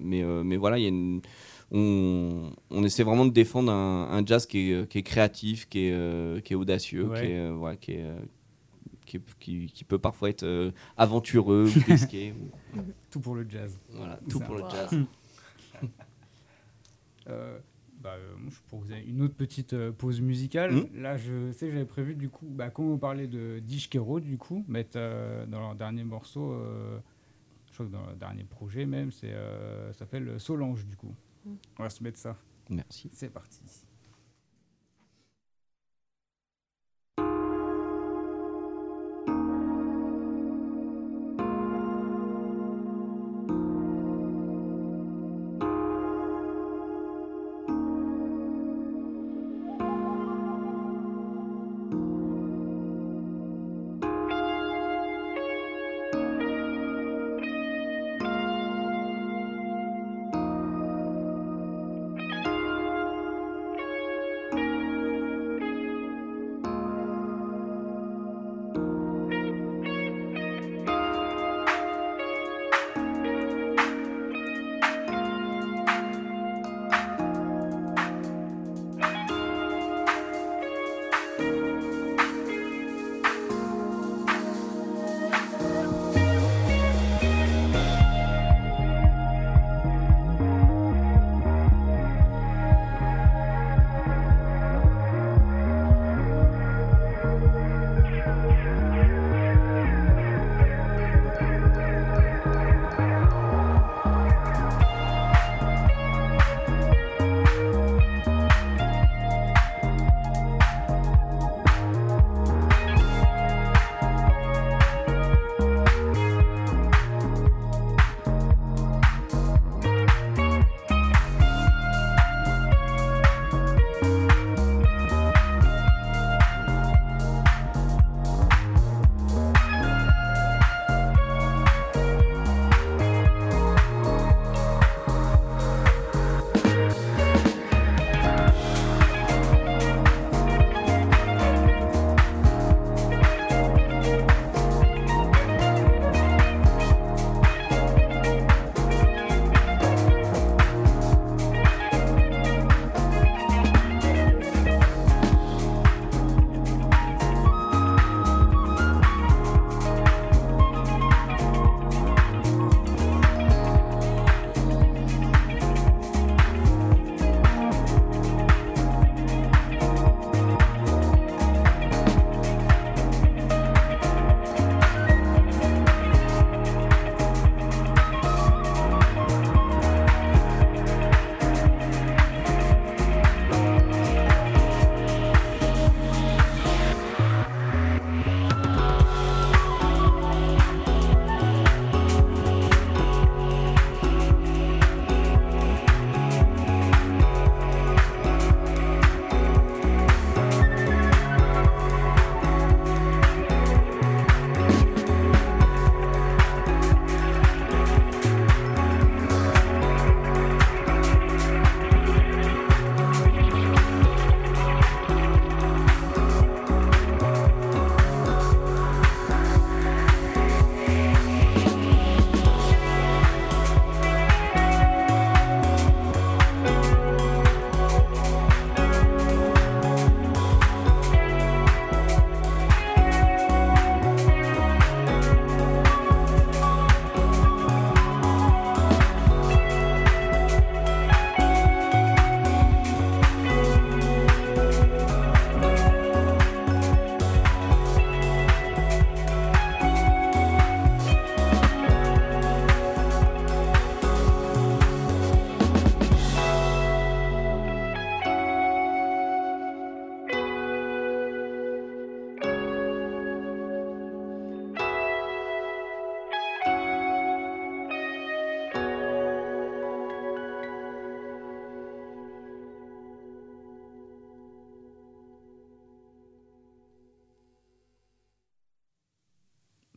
mais 0.00 0.22
mais 0.42 0.56
voilà 0.56 0.78
il 0.78 0.82
y 0.82 0.86
a 0.86 0.88
une 0.88 1.20
on, 1.70 2.50
on 2.70 2.82
essaie 2.82 3.02
vraiment 3.02 3.26
de 3.26 3.32
défendre 3.32 3.70
un, 3.72 4.08
un 4.10 4.24
jazz 4.24 4.46
qui 4.46 4.70
est, 4.72 4.88
qui 4.88 4.98
est 4.98 5.02
créatif, 5.02 5.68
qui 5.68 5.88
est, 5.88 6.42
qui 6.44 6.54
est 6.54 6.56
audacieux, 6.56 7.08
Ouais. 7.08 7.20
qui, 7.20 7.26
est, 7.26 7.78
qui, 7.80 7.92
est, 7.92 8.04
qui, 9.06 9.16
est- 9.16 9.38
qui- 9.38 9.66
qui 9.66 9.84
peut 9.84 9.98
parfois 9.98 10.28
être 10.28 10.42
euh, 10.42 10.70
aventureux 10.96 11.66
ou 11.74 11.80
risqué. 11.90 12.32
ou- 12.32 12.80
Tout 13.10 13.20
pour 13.20 13.34
le 13.34 13.48
jazz. 13.48 13.78
Voilà, 13.90 14.18
tout 14.28 14.38
Ça. 14.38 14.44
pour 14.44 14.54
le 14.56 14.64
jazz. 14.68 14.90
Euh, 17.28 17.58
bah, 18.00 18.14
euh, 18.18 18.36
moi, 18.38 18.50
je 18.54 18.60
proposer 18.68 19.04
une 19.04 19.20
autre 19.22 19.34
petite 19.34 19.72
euh, 19.72 19.90
pause 19.90 20.20
musicale. 20.20 20.72
Mhm. 20.72 21.02
Là, 21.02 21.16
je 21.16 21.50
sais 21.52 21.70
j'avais 21.72 21.84
prévu, 21.84 22.14
du 22.14 22.28
coup, 22.28 22.46
bah, 22.48 22.70
comme 22.70 22.90
on 22.92 22.98
parlait 22.98 23.26
de 23.26 23.58
Dishkero, 23.58 24.20
du 24.20 24.38
coup, 24.38 24.64
mettre 24.68 24.92
euh, 24.96 25.44
dans 25.46 25.58
leur 25.60 25.74
dernier 25.74 26.04
morceau, 26.04 26.52
euh, 26.52 26.98
je 27.68 27.74
crois 27.74 27.86
que 27.86 27.90
dans 27.90 28.02
leur 28.06 28.14
dernier 28.16 28.44
projet 28.44 28.86
même, 28.86 29.10
c'est, 29.10 29.32
euh, 29.32 29.92
ça 29.92 30.00
s'appelle 30.00 30.38
Solange, 30.38 30.86
du 30.86 30.96
coup. 30.96 31.14
Mhm. 31.44 31.56
On 31.80 31.82
va 31.82 31.90
se 31.90 32.02
mettre 32.04 32.18
ça. 32.18 32.36
Merci. 32.70 33.10
C'est 33.12 33.28
parti. 33.30 33.60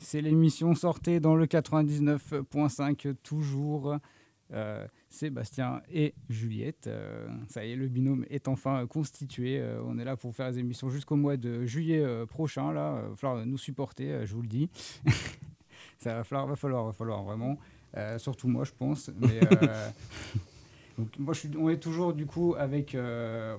C'est 0.09 0.21
l'émission 0.21 0.73
Sortez 0.73 1.19
dans 1.19 1.35
le 1.35 1.45
99.5 1.45 3.13
toujours. 3.21 3.95
Euh, 4.51 4.87
Sébastien 5.07 5.83
et 5.91 6.15
Juliette. 6.29 6.87
Euh, 6.87 7.27
ça 7.47 7.63
y 7.63 7.73
est, 7.73 7.75
le 7.75 7.87
binôme 7.87 8.25
est 8.31 8.47
enfin 8.47 8.87
constitué. 8.87 9.59
Euh, 9.59 9.79
on 9.85 9.99
est 9.99 10.03
là 10.03 10.17
pour 10.17 10.35
faire 10.35 10.49
les 10.49 10.57
émissions 10.57 10.89
jusqu'au 10.89 11.15
mois 11.15 11.37
de 11.37 11.63
juillet 11.67 12.03
prochain. 12.25 12.73
Là, 12.73 13.03
il 13.03 13.09
va 13.09 13.15
falloir 13.15 13.45
nous 13.45 13.59
supporter, 13.59 14.25
je 14.25 14.33
vous 14.33 14.41
le 14.41 14.47
dis. 14.47 14.69
ça 15.99 16.15
va 16.15 16.23
falloir, 16.23 16.47
va 16.47 16.55
falloir, 16.55 16.85
va 16.85 16.93
falloir 16.93 17.21
vraiment. 17.21 17.59
surtout 18.17 18.47
moi, 18.47 18.63
je 18.63 18.71
pense. 18.75 19.11
Mais, 19.19 19.39
moi, 21.19 21.35
je 21.35 21.39
suis, 21.39 21.49
on 21.55 21.69
est 21.69 21.77
toujours 21.77 22.13
du 22.13 22.25
coup 22.25 22.55
avec 22.57 22.97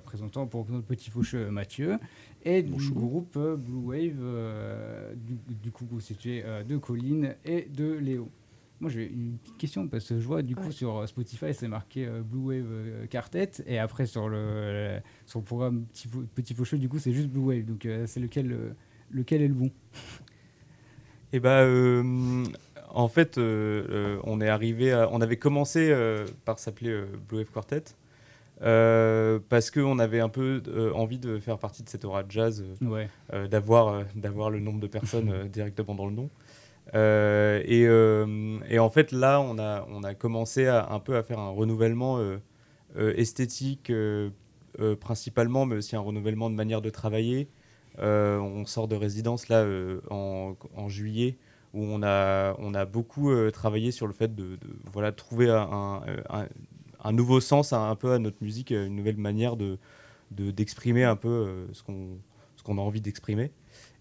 présentant 0.05 0.49
pour 0.49 0.69
notre 0.69 0.87
petit 0.87 1.11
faucheux 1.11 1.49
Mathieu 1.49 2.01
et 2.45 2.63
du 2.63 2.91
groupe 2.91 3.39
Blue 3.39 3.87
Wave, 3.87 5.15
du, 5.17 5.39
du, 5.55 5.71
coup 5.71 5.85
constitué 5.85 6.43
de 6.67 6.77
Colline 6.77 7.35
et 7.45 7.69
de 7.71 7.93
Léo. 7.93 8.31
Moi, 8.81 8.89
j'ai 8.89 9.11
une 9.11 9.37
petite 9.37 9.59
question 9.59 9.89
parce 9.89 10.09
que 10.09 10.19
je 10.19 10.27
vois 10.27 10.41
du 10.41 10.57
coup 10.57 10.73
sur 10.73 11.07
Spotify, 11.07 11.53
c'est 11.53 11.69
marqué 11.69 12.07
euh, 12.07 12.23
Blue 12.23 12.41
Wave 12.41 12.67
euh, 12.71 13.07
Quartet 13.07 13.51
et 13.67 13.79
après 13.79 14.07
sur 14.07 14.31
le, 14.31 14.99
sur 15.27 15.41
le 15.41 15.45
programme 15.45 15.85
Petit, 15.85 16.09
Petit 16.09 16.55
Faucheux, 16.55 16.79
du 16.79 16.89
coup, 16.89 16.99
c'est 16.99 17.13
juste 17.13 17.29
Blue 17.29 17.43
Wave. 17.43 17.67
Donc, 17.67 17.85
euh, 17.85 18.07
c'est 18.07 18.21
lequel, 18.21 18.75
lequel 19.11 19.43
est 19.43 19.49
le 19.49 19.55
bon? 19.55 19.71
Eh 21.33 21.41
ben, 21.41 22.45
en 22.89 23.07
fait, 23.09 23.39
on 23.39 24.41
est 24.41 24.49
arrivé, 24.49 25.07
on 25.13 25.21
avait 25.21 25.37
commencé 25.37 25.95
par 26.45 26.59
s'appeler 26.59 27.05
Blue 27.29 27.39
Wave 27.39 27.51
Quartet. 27.53 27.85
Parce 28.61 29.71
qu'on 29.71 29.99
avait 29.99 30.21
un 30.21 30.29
peu 30.29 30.63
envie 30.95 31.19
de 31.19 31.39
faire 31.39 31.59
partie 31.59 31.83
de 31.83 31.89
cette 31.89 32.05
aura 32.05 32.23
de 32.23 32.31
jazz, 32.31 32.65
d'avoir 33.51 34.05
d'avoir 34.15 34.51
le 34.51 34.61
nombre 34.61 34.81
de 34.81 34.87
personnes 34.87 35.49
directement 35.53 35.95
dans 35.95 36.07
le 36.07 36.13
nom. 36.13 36.31
Euh, 36.95 37.63
euh, 37.69 38.59
et, 38.69 38.79
en 38.79 38.91
fait, 38.91 39.13
là, 39.13 39.41
on 39.41 39.59
a, 39.59 39.87
on 39.91 40.03
a 40.03 40.15
commencé 40.15 40.67
à, 40.67 40.91
un 40.91 41.01
peu 41.01 41.17
à 41.17 41.23
faire 41.23 41.39
un 41.39 41.51
renouvellement 41.51 42.19
euh, 42.19 42.39
esthétique 43.17 43.93
principalement, 45.01 45.67
mais 45.67 45.77
aussi 45.77 45.97
un 45.97 46.01
renouvellement 46.01 46.49
de 46.51 46.55
manière 46.55 46.81
de 46.81 46.91
travailler. 46.91 47.49
on 47.99 48.65
sort 48.67 48.89
de 48.89 48.97
résidence 48.97 49.49
là 49.49 49.67
en, 50.11 50.55
en, 50.75 50.89
juillet 50.89 51.37
où 51.75 51.85
on 51.85 52.03
a, 52.03 52.55
on 52.59 52.75
a 52.75 52.85
beaucoup 52.85 53.31
travaillé 53.51 53.91
sur 53.93 54.07
le 54.07 54.13
fait 54.13 54.35
de, 54.35 54.59
voilà, 54.93 55.13
trouver 55.13 55.51
un, 55.51 56.03
un, 56.31 56.47
nouveau 57.13 57.41
sens 57.41 57.73
un 57.73 57.97
peu 57.97 58.13
à 58.13 58.19
notre 58.19 58.43
musique, 58.43 58.71
une 58.71 58.97
nouvelle 58.97 59.17
manière 59.17 59.57
de, 59.57 59.79
d'exprimer 60.31 61.05
un 61.05 61.17
peu 61.17 61.67
ce 61.73 61.83
qu'on 61.83 62.19
ce 62.61 62.63
qu'on 62.63 62.77
a 62.77 62.83
envie 62.83 63.01
d'exprimer. 63.01 63.51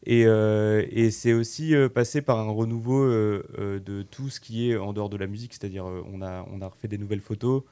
Euh, 0.08 0.86
et, 0.92 1.12
c'est 1.12 1.34
aussi 1.34 1.76
euh, 1.76 1.90
passé 1.90 2.22
par 2.22 2.40
un 2.40 2.52
renouveau 2.52 3.02
euh, 3.02 3.80
de 3.80 4.02
tout 4.02 4.30
ce 4.30 4.40
qui 4.40 4.70
est 4.70 4.78
en 4.78 4.94
dehors 4.94 5.10
de 5.10 5.18
la 5.18 5.28
musique, 5.28 5.54
c'est-à-dire 5.54 5.86
on, 5.86 6.22
a, 6.22 6.46
on 6.52 6.62
a 6.62 6.68
refait 6.68 6.88
des 6.88 6.98
nouvelles 6.98 7.22
photos, 7.22 7.64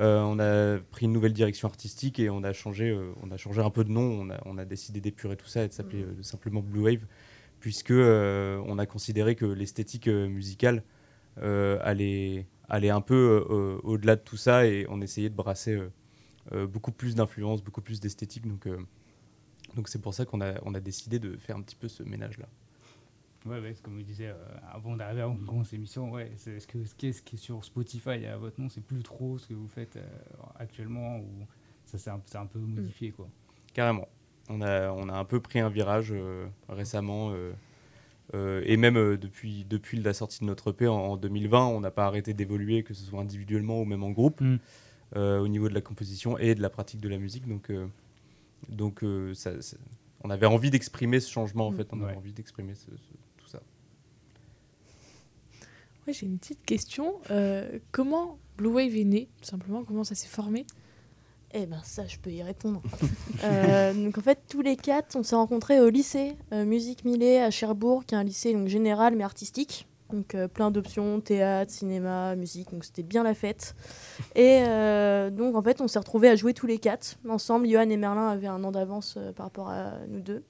on 0.00 0.38
a 0.38 0.78
pris 0.92 1.06
une 1.06 1.12
nouvelle 1.12 1.32
direction 1.32 1.66
artistique 1.66 2.20
et 2.20 2.30
on 2.30 2.44
a 2.44 2.52
changé, 2.52 2.96
on 3.22 3.32
a 3.32 3.36
changé 3.36 3.60
un 3.60 3.70
peu 3.70 3.82
de 3.82 3.90
nom, 3.90 4.02
on 4.02 4.30
a, 4.30 4.38
on 4.44 4.56
a 4.58 4.64
décidé 4.64 5.00
d'épurer 5.00 5.36
tout 5.36 5.48
ça 5.48 5.64
et 5.64 5.68
de 5.68 5.72
s'appeler 5.72 6.06
simplement 6.22 6.60
Blue 6.60 6.82
Wave, 6.82 7.04
puisque 7.58 7.90
on 7.90 8.78
a 8.78 8.86
considéré 8.86 9.34
que 9.34 9.44
l'esthétique 9.44 10.06
musicale 10.06 10.84
allait, 11.36 12.46
allait 12.68 12.90
un 12.90 13.00
peu 13.00 13.44
au-delà 13.82 14.16
de 14.16 14.20
tout 14.20 14.36
ça 14.36 14.66
et 14.66 14.86
on 14.88 15.00
essayait 15.00 15.30
de 15.30 15.34
brasser 15.34 15.78
beaucoup 16.52 16.92
plus 16.92 17.14
d'influence, 17.14 17.62
beaucoup 17.62 17.80
plus 17.80 18.00
d'esthétique. 18.00 18.46
Donc 18.46 18.66
donc 19.74 19.88
c'est 19.88 20.00
pour 20.00 20.14
ça 20.14 20.24
qu'on 20.24 20.40
a, 20.40 20.54
on 20.64 20.74
a 20.74 20.80
décidé 20.80 21.18
de 21.18 21.36
faire 21.36 21.56
un 21.56 21.62
petit 21.62 21.76
peu 21.76 21.88
ce 21.88 22.02
ménage-là. 22.02 22.46
Ouais, 23.46 23.60
ouais, 23.60 23.74
comme 23.82 23.98
je 23.98 24.04
disais, 24.04 24.28
euh, 24.28 24.34
avant 24.72 24.96
d'arriver 24.96 25.22
à 25.22 25.26
une 25.26 25.44
grosse 25.44 25.72
émission, 25.72 26.10
ouais, 26.10 26.32
c'est, 26.36 26.58
ce, 26.58 26.66
que, 26.66 26.84
ce, 26.84 26.94
qui 26.94 27.08
est, 27.08 27.12
ce 27.12 27.22
qui 27.22 27.36
est 27.36 27.38
sur 27.38 27.64
Spotify 27.64 28.26
à 28.26 28.36
votre 28.36 28.60
nom, 28.60 28.68
c'est 28.68 28.84
plus 28.84 29.02
trop 29.02 29.38
ce 29.38 29.46
que 29.46 29.54
vous 29.54 29.68
faites 29.68 29.96
euh, 29.96 30.02
actuellement, 30.58 31.18
ou 31.18 31.46
ça 31.84 31.98
s'est 31.98 32.10
un, 32.10 32.20
un, 32.34 32.46
peu 32.46 32.58
modifié, 32.58 33.12
quoi? 33.12 33.28
Carrément. 33.72 34.08
On 34.48 34.60
a, 34.60 34.90
on 34.90 35.08
a 35.08 35.12
un 35.12 35.24
peu 35.24 35.40
pris 35.40 35.60
un 35.60 35.68
virage 35.68 36.12
euh, 38.34 38.62
et 38.66 38.76
même 38.76 39.16
depuis, 39.16 39.64
depuis 39.64 40.00
la 40.00 40.12
sortie 40.14 40.40
de 40.40 40.44
notre 40.44 40.70
EP 40.70 40.86
en, 40.86 41.16
2020, 41.16 41.66
on 41.66 41.80
n'a 41.80 41.90
pas 41.90 42.06
arrêté 42.06 42.34
d'évoluer, 42.34 42.82
que 42.82 42.94
ce 42.94 43.04
soit 43.04 43.20
individuellement 43.20 43.80
ou 43.80 43.84
même 43.84 44.02
en 44.02 44.10
groupe, 44.10 44.40
mm. 44.40 44.58
au 45.16 45.48
niveau 45.48 45.68
de 45.68 45.74
la 45.74 45.80
composition 45.80 46.38
et 46.38 46.54
de 46.54 46.62
la 46.62 46.70
pratique 46.70 47.00
de 47.00 47.08
la 47.08 47.18
musique. 47.18 47.46
Donc 47.48 47.70
donc, 48.68 49.02
euh, 49.02 49.34
ça, 49.34 49.50
on 50.22 50.30
avait 50.30 50.46
envie 50.46 50.70
d'exprimer 50.70 51.20
ce 51.20 51.30
changement, 51.30 51.68
en 51.68 51.72
mm. 51.72 51.76
fait. 51.76 51.88
On 51.92 52.02
avait 52.02 52.16
envie 52.16 52.32
d'exprimer 52.32 52.74
tout 53.36 53.48
ça. 53.48 53.60
Ouais, 56.06 56.12
j'ai 56.12 56.26
une 56.26 56.38
petite 56.38 56.64
question. 56.64 57.14
Euh, 57.30 57.78
comment 57.92 58.38
Blue 58.56 58.70
Wave 58.70 58.96
est 58.96 59.04
né, 59.04 59.28
tout 59.40 59.48
simplement? 59.48 59.84
Comment 59.84 60.04
ça 60.04 60.14
s'est 60.14 60.28
formé? 60.28 60.66
Eh 61.54 61.66
ben 61.66 61.80
ça, 61.82 62.06
je 62.06 62.18
peux 62.18 62.30
y 62.30 62.42
répondre. 62.42 62.82
Euh, 63.44 63.94
donc 63.94 64.18
en 64.18 64.20
fait, 64.20 64.40
tous 64.48 64.62
les 64.62 64.74
quatre, 64.74 65.14
on 65.14 65.22
s'est 65.22 65.36
rencontrés 65.36 65.78
au 65.78 65.90
lycée 65.90 66.34
Musique 66.50 67.04
Millet 67.04 67.40
à 67.40 67.52
Cherbourg, 67.52 68.04
qui 68.04 68.16
est 68.16 68.18
un 68.18 68.24
lycée 68.24 68.52
donc, 68.52 68.66
général 68.66 69.14
mais 69.14 69.22
artistique. 69.22 69.86
Donc 70.12 70.34
euh, 70.34 70.48
plein 70.48 70.70
d'options, 70.70 71.20
théâtre, 71.20 71.70
cinéma, 71.70 72.34
musique, 72.34 72.70
donc 72.70 72.84
c'était 72.84 73.02
bien 73.02 73.22
la 73.22 73.34
fête. 73.34 73.74
Et 74.34 74.62
euh, 74.66 75.30
donc 75.30 75.54
en 75.54 75.62
fait 75.62 75.80
on 75.80 75.88
s'est 75.88 75.98
retrouvés 75.98 76.28
à 76.28 76.36
jouer 76.36 76.54
tous 76.54 76.66
les 76.66 76.78
quatre 76.78 77.16
ensemble. 77.28 77.68
Johan 77.68 77.90
et 77.90 77.96
Merlin 77.96 78.28
avaient 78.28 78.46
un 78.46 78.62
an 78.64 78.72
d'avance 78.72 79.16
euh, 79.18 79.32
par 79.32 79.46
rapport 79.46 79.68
à 79.68 79.92
nous 80.08 80.20
deux. 80.20 80.44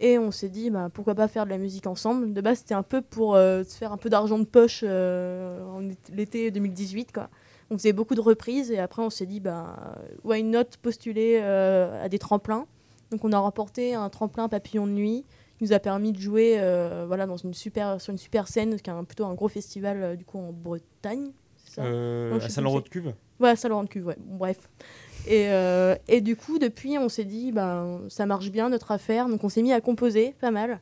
Et 0.00 0.18
on 0.18 0.32
s'est 0.32 0.48
dit 0.48 0.70
bah, 0.70 0.88
pourquoi 0.92 1.14
pas 1.14 1.28
faire 1.28 1.44
de 1.44 1.50
la 1.50 1.58
musique 1.58 1.86
ensemble. 1.86 2.32
De 2.32 2.40
base 2.40 2.58
c'était 2.58 2.74
un 2.74 2.82
peu 2.82 3.00
pour 3.00 3.34
se 3.36 3.76
faire 3.78 3.92
un 3.92 3.96
peu 3.96 4.10
d'argent 4.10 4.40
de 4.40 4.44
poche 4.44 4.82
en 4.82 5.80
l'été 6.12 6.50
2018 6.50 7.12
quoi. 7.12 7.30
On 7.70 7.78
faisait 7.78 7.92
beaucoup 7.92 8.14
de 8.14 8.20
reprises 8.20 8.70
et 8.70 8.78
après 8.78 9.02
on 9.02 9.10
s'est 9.10 9.26
dit 9.26 9.40
bah, 9.40 9.96
why 10.22 10.42
not 10.42 10.64
postuler 10.82 11.38
à 11.38 12.08
des 12.08 12.18
tremplins. 12.18 12.66
Donc 13.10 13.24
on 13.24 13.32
a 13.32 13.38
remporté 13.38 13.94
un 13.94 14.08
tremplin 14.10 14.48
papillon 14.48 14.86
de 14.86 14.92
nuit 14.92 15.24
nous 15.60 15.72
a 15.72 15.78
permis 15.78 16.12
de 16.12 16.20
jouer 16.20 16.56
euh, 16.58 17.04
voilà, 17.06 17.26
dans 17.26 17.36
une 17.36 17.54
super, 17.54 18.00
sur 18.00 18.12
une 18.12 18.18
super 18.18 18.48
scène, 18.48 18.76
qui 18.80 18.90
est 18.90 19.04
plutôt 19.06 19.24
un 19.24 19.34
gros 19.34 19.48
festival 19.48 20.02
euh, 20.02 20.16
du 20.16 20.24
coup 20.24 20.38
en 20.38 20.52
Bretagne. 20.52 21.30
Euh, 21.78 22.38
à 22.38 22.48
Saint-Laurent-de-Cuve 22.48 23.14
Ouais, 23.40 23.50
à 23.50 23.56
Saint-Laurent-de-Cuve, 23.56 24.06
ouais. 24.06 24.16
bref. 24.18 24.70
Et, 25.26 25.48
et, 26.06 26.20
du 26.20 26.36
coup, 26.36 26.58
depuis, 26.58 26.98
on 26.98 27.08
s'est 27.08 27.24
dit, 27.24 27.50
ben, 27.50 28.02
ça 28.10 28.26
marche 28.26 28.50
bien 28.50 28.68
notre 28.68 28.92
affaire, 28.92 29.26
donc 29.26 29.42
on 29.42 29.48
s'est 29.48 29.62
mis 29.62 29.72
à 29.72 29.80
composer 29.80 30.34
pas 30.38 30.50
mal. 30.50 30.80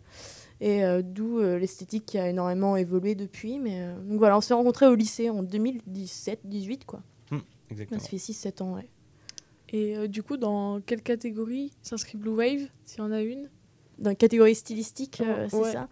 Et 0.64 0.84
d'où 1.02 1.40
l'esthétique 1.40 2.06
qui 2.06 2.18
a 2.18 2.28
énormément 2.28 2.76
évolué 2.76 3.16
depuis. 3.16 3.58
Mais, 3.58 3.84
donc 4.08 4.18
voilà, 4.18 4.36
on 4.36 4.40
s'est 4.40 4.54
rencontrés 4.54 4.86
au 4.86 4.94
lycée 4.94 5.28
en 5.28 5.42
2017-18, 5.42 6.84
quoi. 6.86 7.00
Mmh, 7.32 7.38
exactement. 7.68 8.00
Ça 8.00 8.08
fait 8.08 8.16
6-7 8.16 8.62
ans, 8.62 8.74
ouais. 8.76 8.86
Et 9.72 10.06
du 10.06 10.22
coup, 10.22 10.36
dans 10.36 10.80
quelle 10.80 11.02
catégorie 11.02 11.72
s'inscrit 11.82 12.16
Blue 12.16 12.30
Wave, 12.30 12.68
s'il 12.84 12.98
y 12.98 13.02
en 13.02 13.10
a 13.10 13.22
une? 13.22 13.48
Dans 13.98 14.10
la 14.10 14.16
catégorie 14.16 14.54
stylistique, 14.54 15.22
euh, 15.24 15.48
c'est 15.48 15.72
ça. 15.72 15.88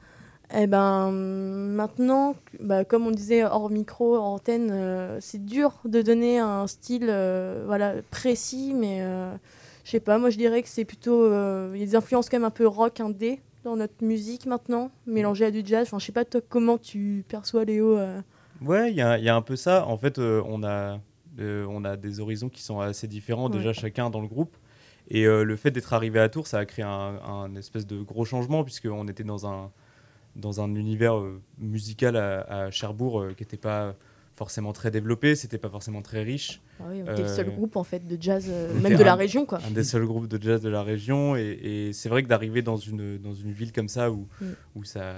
Et 0.53 0.63
eh 0.63 0.67
ben 0.67 1.13
maintenant, 1.13 2.35
bah, 2.59 2.85
comme 2.85 3.07
on 3.07 3.13
disait 3.13 3.45
hors 3.45 3.71
micro, 3.71 4.17
hors 4.17 4.25
antenne, 4.25 4.71
euh, 4.73 5.19
c'est 5.21 5.45
dur 5.45 5.81
de 5.85 6.03
donner 6.03 6.41
un 6.41 6.67
style 6.67 7.07
euh, 7.09 7.63
voilà 7.67 7.95
précis, 8.11 8.75
mais 8.75 9.01
je 9.85 9.91
sais 9.91 10.01
pas. 10.01 10.19
Moi, 10.19 10.31
je 10.31 10.39
dirais 10.39 10.63
que 10.63 10.69
c'est 10.69 10.85
plutôt 10.85 11.27
il 11.73 11.79
y 11.79 11.83
a 11.83 11.87
des 11.87 11.95
influences 11.95 12.29
quand 12.29 12.39
même 12.39 12.45
un 12.45 12.51
peu 12.51 12.67
rock 12.67 12.99
indé 12.99 13.41
dans 13.65 13.77
notre 13.77 14.05
musique 14.05 14.47
maintenant, 14.47 14.91
mélangées 15.07 15.47
à 15.47 15.51
du 15.51 15.63
jazz. 15.65 15.87
Enfin, 15.87 15.99
je 15.99 16.07
sais 16.07 16.13
pas 16.13 16.25
toi 16.25 16.41
comment 16.49 16.79
tu 16.79 17.25
perçois 17.29 17.65
Léo. 17.65 17.99
Ouais, 18.63 18.91
il 18.91 18.95
y, 18.95 18.99
y, 18.99 19.29
a 19.29 19.37
un 19.37 19.43
peu 19.43 19.57
ça. 19.57 19.87
En 19.87 19.97
fait, 19.97 20.19
on 20.19 20.63
a 20.63 20.99
on 21.39 21.85
a 21.85 21.97
des 21.97 22.21
horizons 22.21 22.49
qui 22.49 22.63
sont 22.63 22.81
assez 22.81 23.09
différents 23.09 23.49
déjà 23.49 23.73
chacun 23.73 24.11
dans 24.11 24.21
le 24.21 24.29
groupe. 24.29 24.57
Et 25.09 25.27
euh, 25.27 25.43
le 25.43 25.57
fait 25.57 25.71
d'être 25.71 25.93
arrivé 25.93 26.21
à 26.21 26.29
Tours, 26.29 26.47
ça 26.47 26.59
a 26.59 26.65
créé 26.65 26.85
un, 26.85 27.55
espèce 27.57 27.87
de 27.87 28.01
gros 28.01 28.25
changement, 28.25 28.63
puisqu'on 28.63 29.09
était 29.09 29.25
dans 29.25 29.47
un, 29.47 29.71
dans 30.37 30.61
un 30.61 30.75
univers 30.75 31.19
euh, 31.19 31.43
musical 31.59 32.17
à, 32.17 32.71
Cherbourg 32.71 33.21
euh, 33.21 33.35
qui 33.35 33.43
n'était 33.43 33.57
pas 33.57 33.97
forcément 34.35 34.73
très 34.73 34.91
développé, 34.91 35.35
c'était 35.35 35.59
pas 35.59 35.69
forcément 35.69 36.03
très 36.03 36.23
riche. 36.23 36.61
Ah 36.81 36.89
oui, 36.91 37.03
on 37.07 37.13
était 37.13 37.23
le 37.23 37.29
seul 37.29 37.51
groupe 37.51 37.77
en 37.77 37.85
fait 37.85 38.07
de 38.07 38.21
jazz, 38.21 38.51
même 38.83 38.97
de 38.97 39.03
la 39.03 39.15
région 39.15 39.47
quoi. 39.47 39.61
Un 39.67 39.71
des 39.71 39.85
seuls 39.85 40.07
groupes 40.07 40.29
de 40.29 40.43
jazz 40.43 40.63
de 40.63 40.69
la 40.69 40.83
région, 40.83 41.37
et, 41.37 41.91
c'est 41.93 42.09
vrai 42.09 42.23
que 42.23 42.29
d'arriver 42.29 42.63
dans 42.63 42.77
une, 42.77 43.19
dans 43.19 43.35
une 43.35 43.53
ville 43.53 43.73
comme 43.73 43.89
ça 43.89 44.11
où, 44.11 44.29
mm. 44.41 44.47
où 44.77 44.85
ça, 44.85 45.17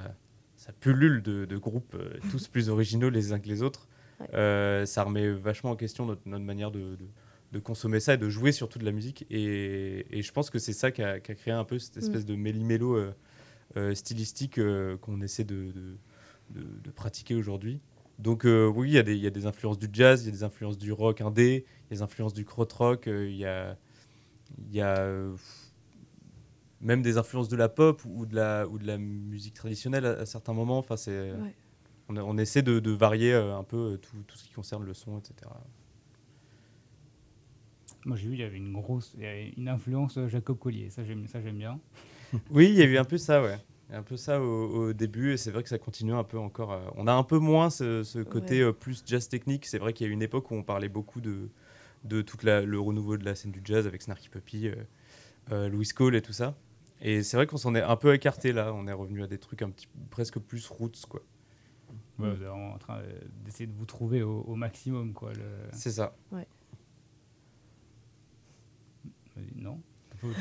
ça 0.57 0.73
pullule 0.73 1.23
de, 1.23 1.45
de 1.45 1.57
groupes 1.57 1.97
tous 2.31 2.49
plus 2.49 2.69
originaux 2.69 3.11
les 3.11 3.33
uns 3.33 3.39
que 3.39 3.49
les 3.49 3.63
autres, 3.63 3.89
ça 4.33 5.03
remet 5.05 5.31
vachement 5.33 5.71
en 5.71 5.77
question 5.77 6.07
notre, 6.07 6.23
notre 6.27 6.45
manière 6.45 6.71
de, 6.71 6.97
de 7.53 7.59
consommer 7.59 8.01
ça 8.01 8.15
et 8.15 8.19
de 8.19 8.29
jouer 8.29 8.51
surtout 8.51 8.79
de 8.79 8.85
la 8.85 8.93
musique. 8.93 9.27
Et, 9.31 10.05
je 10.11 10.33
pense 10.33 10.51
que 10.51 10.59
c'est 10.59 10.73
ça 10.73 10.91
qui 10.91 11.03
a, 11.03 11.21
créé 11.21 11.53
un 11.53 11.65
peu 11.65 11.79
cette 11.79 11.99
espèce 11.99 12.23
mm. 12.23 12.29
de 12.29 12.35
méli-mélo 12.35 12.97
euh, 12.97 13.15
euh, 13.77 13.95
stylistique 13.95 14.59
euh, 14.59 14.97
qu'on 14.97 15.21
essaie 15.21 15.45
de, 15.45 15.73
de, 16.51 16.91
pratiquer 16.91 17.35
aujourd'hui. 17.35 17.81
Donc 18.19 18.45
oui, 18.45 18.91
il 18.93 19.09
y, 19.09 19.19
y, 19.19 19.27
a 19.27 19.31
des 19.31 19.47
influences 19.47 19.79
du 19.79 19.89
jazz, 19.93 20.23
il 20.23 20.27
y 20.27 20.29
a 20.29 20.33
des 20.33 20.45
influences 20.45 20.79
du 20.79 20.93
rock 20.93 21.21
indé, 21.21 21.65
il 21.67 21.85
y 21.91 21.95
a 21.95 21.97
des 21.97 22.03
influences 22.03 22.35
du 22.35 22.45
krautrock, 22.45 23.07
il 23.07 23.37
y 23.37 23.45
a... 23.45 23.77
Y 24.71 24.81
a 24.81 25.31
même 26.81 27.01
des 27.03 27.17
influences 27.17 27.49
de 27.49 27.57
la 27.57 27.69
pop 27.69 28.03
ou 28.05 28.27
de 28.27 28.35
la, 28.35 28.67
ou 28.69 28.79
de 28.79 28.87
la 28.87 28.99
musique 28.99 29.55
traditionnelle 29.55 30.05
à, 30.05 30.11
à 30.21 30.27
certains 30.27 30.53
moments. 30.53 30.79
Enfin, 30.79 30.97
c'est, 30.97 31.31
Ouais. 31.33 31.55
on, 32.09 32.17
on 32.17 32.37
essaie 32.39 32.63
de, 32.63 32.81
de 32.81 32.91
varier 32.91 33.33
euh, 33.33 33.57
un 33.57 33.63
peu 33.65 33.77
euh, 33.93 33.97
tout, 33.99 34.17
tout 34.27 34.37
ce 34.37 34.43
qui 34.45 34.51
concerne 34.51 34.85
le 34.85 34.93
son, 34.93 35.19
etc. 35.19 35.51
Moi 38.05 38.17
j'ai 38.17 38.27
vu, 38.29 38.35
il 38.35 38.41
y 38.41 38.43
avait 38.43 38.57
une 38.57 38.73
grosse, 38.73 39.13
il 39.17 39.23
y 39.23 39.27
avait 39.27 39.51
une 39.57 39.69
influence 39.69 40.19
euh, 40.19 40.27
Jacob 40.29 40.59
Collier, 40.59 40.91
ça 40.91 41.05
j'aime, 41.05 41.29
ça 41.29 41.41
j'aime 41.41 41.59
bien. 41.59 41.79
Oui, 42.51 42.67
il 42.71 42.75
y 42.75 42.83
a 42.83 42.87
eu 42.87 42.99
un 42.99 43.05
peu 43.05 43.17
ça, 43.17 43.41
ouais. 43.43 43.59
Un 43.95 44.03
peu 44.03 44.17
ça 44.17 44.41
au, 44.41 44.89
au 44.89 44.93
début, 44.95 45.33
et 45.33 45.37
c'est 45.37 45.51
vrai 45.51 45.63
que 45.63 45.69
ça 45.69 45.79
continue 45.79 46.15
un 46.15 46.25
peu 46.25 46.39
encore. 46.39 46.73
euh, 46.73 46.81
on 46.97 47.07
a 47.07 47.13
un 47.13 47.23
peu 47.25 47.39
moins 47.39 47.69
ce, 47.69 48.03
ce 48.03 48.21
côté 48.21 48.63
Ouais. 48.63 48.69
euh, 48.71 48.73
plus 48.73 49.03
jazz 49.07 49.29
technique. 49.29 49.67
C'est 49.67 49.79
vrai 49.79 49.93
qu'il 49.93 50.07
y 50.07 50.09
a 50.09 50.11
eu 50.11 50.15
une 50.15 50.23
époque 50.23 50.51
où 50.51 50.55
on 50.55 50.63
parlait 50.63 50.89
beaucoup 50.89 51.21
de, 51.21 51.51
de 52.05 52.23
tout 52.23 52.39
le 52.43 52.79
renouveau 52.81 53.19
de 53.19 53.25
la 53.25 53.35
scène 53.35 53.53
du 53.53 53.61
jazz 53.63 53.87
avec 53.87 54.01
Snarky 54.03 54.31
Puppy, 54.31 54.69
euh, 54.69 54.75
euh, 55.53 55.69
Louis 55.69 55.89
Cole 55.89 56.17
et 56.17 56.23
tout 56.23 56.33
ça. 56.33 56.57
Et 57.03 57.23
c'est 57.23 57.37
vrai 57.37 57.47
qu'on 57.47 57.57
s'en 57.59 57.75
est 57.75 57.83
un 57.83 57.97
peu 57.97 58.15
écarté 58.15 58.53
là. 58.53 58.73
On 58.73 58.87
est 58.87 58.93
revenu 58.93 59.23
à 59.23 59.27
des 59.27 59.39
trucs 59.39 59.61
un 59.61 59.71
petit 59.71 59.89
presque 60.11 60.39
plus 60.39 60.67
roots, 60.69 61.05
quoi. 61.09 61.21
Ouais, 62.19 62.33
vous 62.35 62.43
êtes 62.43 62.49
en 62.49 62.79
train 62.79 63.03
d'essayer 63.45 63.67
de 63.67 63.75
vous 63.75 63.85
trouver 63.87 64.23
au, 64.23 64.41
au 64.43 64.55
maximum 64.55 65.13
quoi. 65.13 65.33
Le... 65.35 65.43
C'est 65.73 65.91
ça. 65.91 66.15
Ouais. 66.31 66.47
Vas-y, 69.37 69.61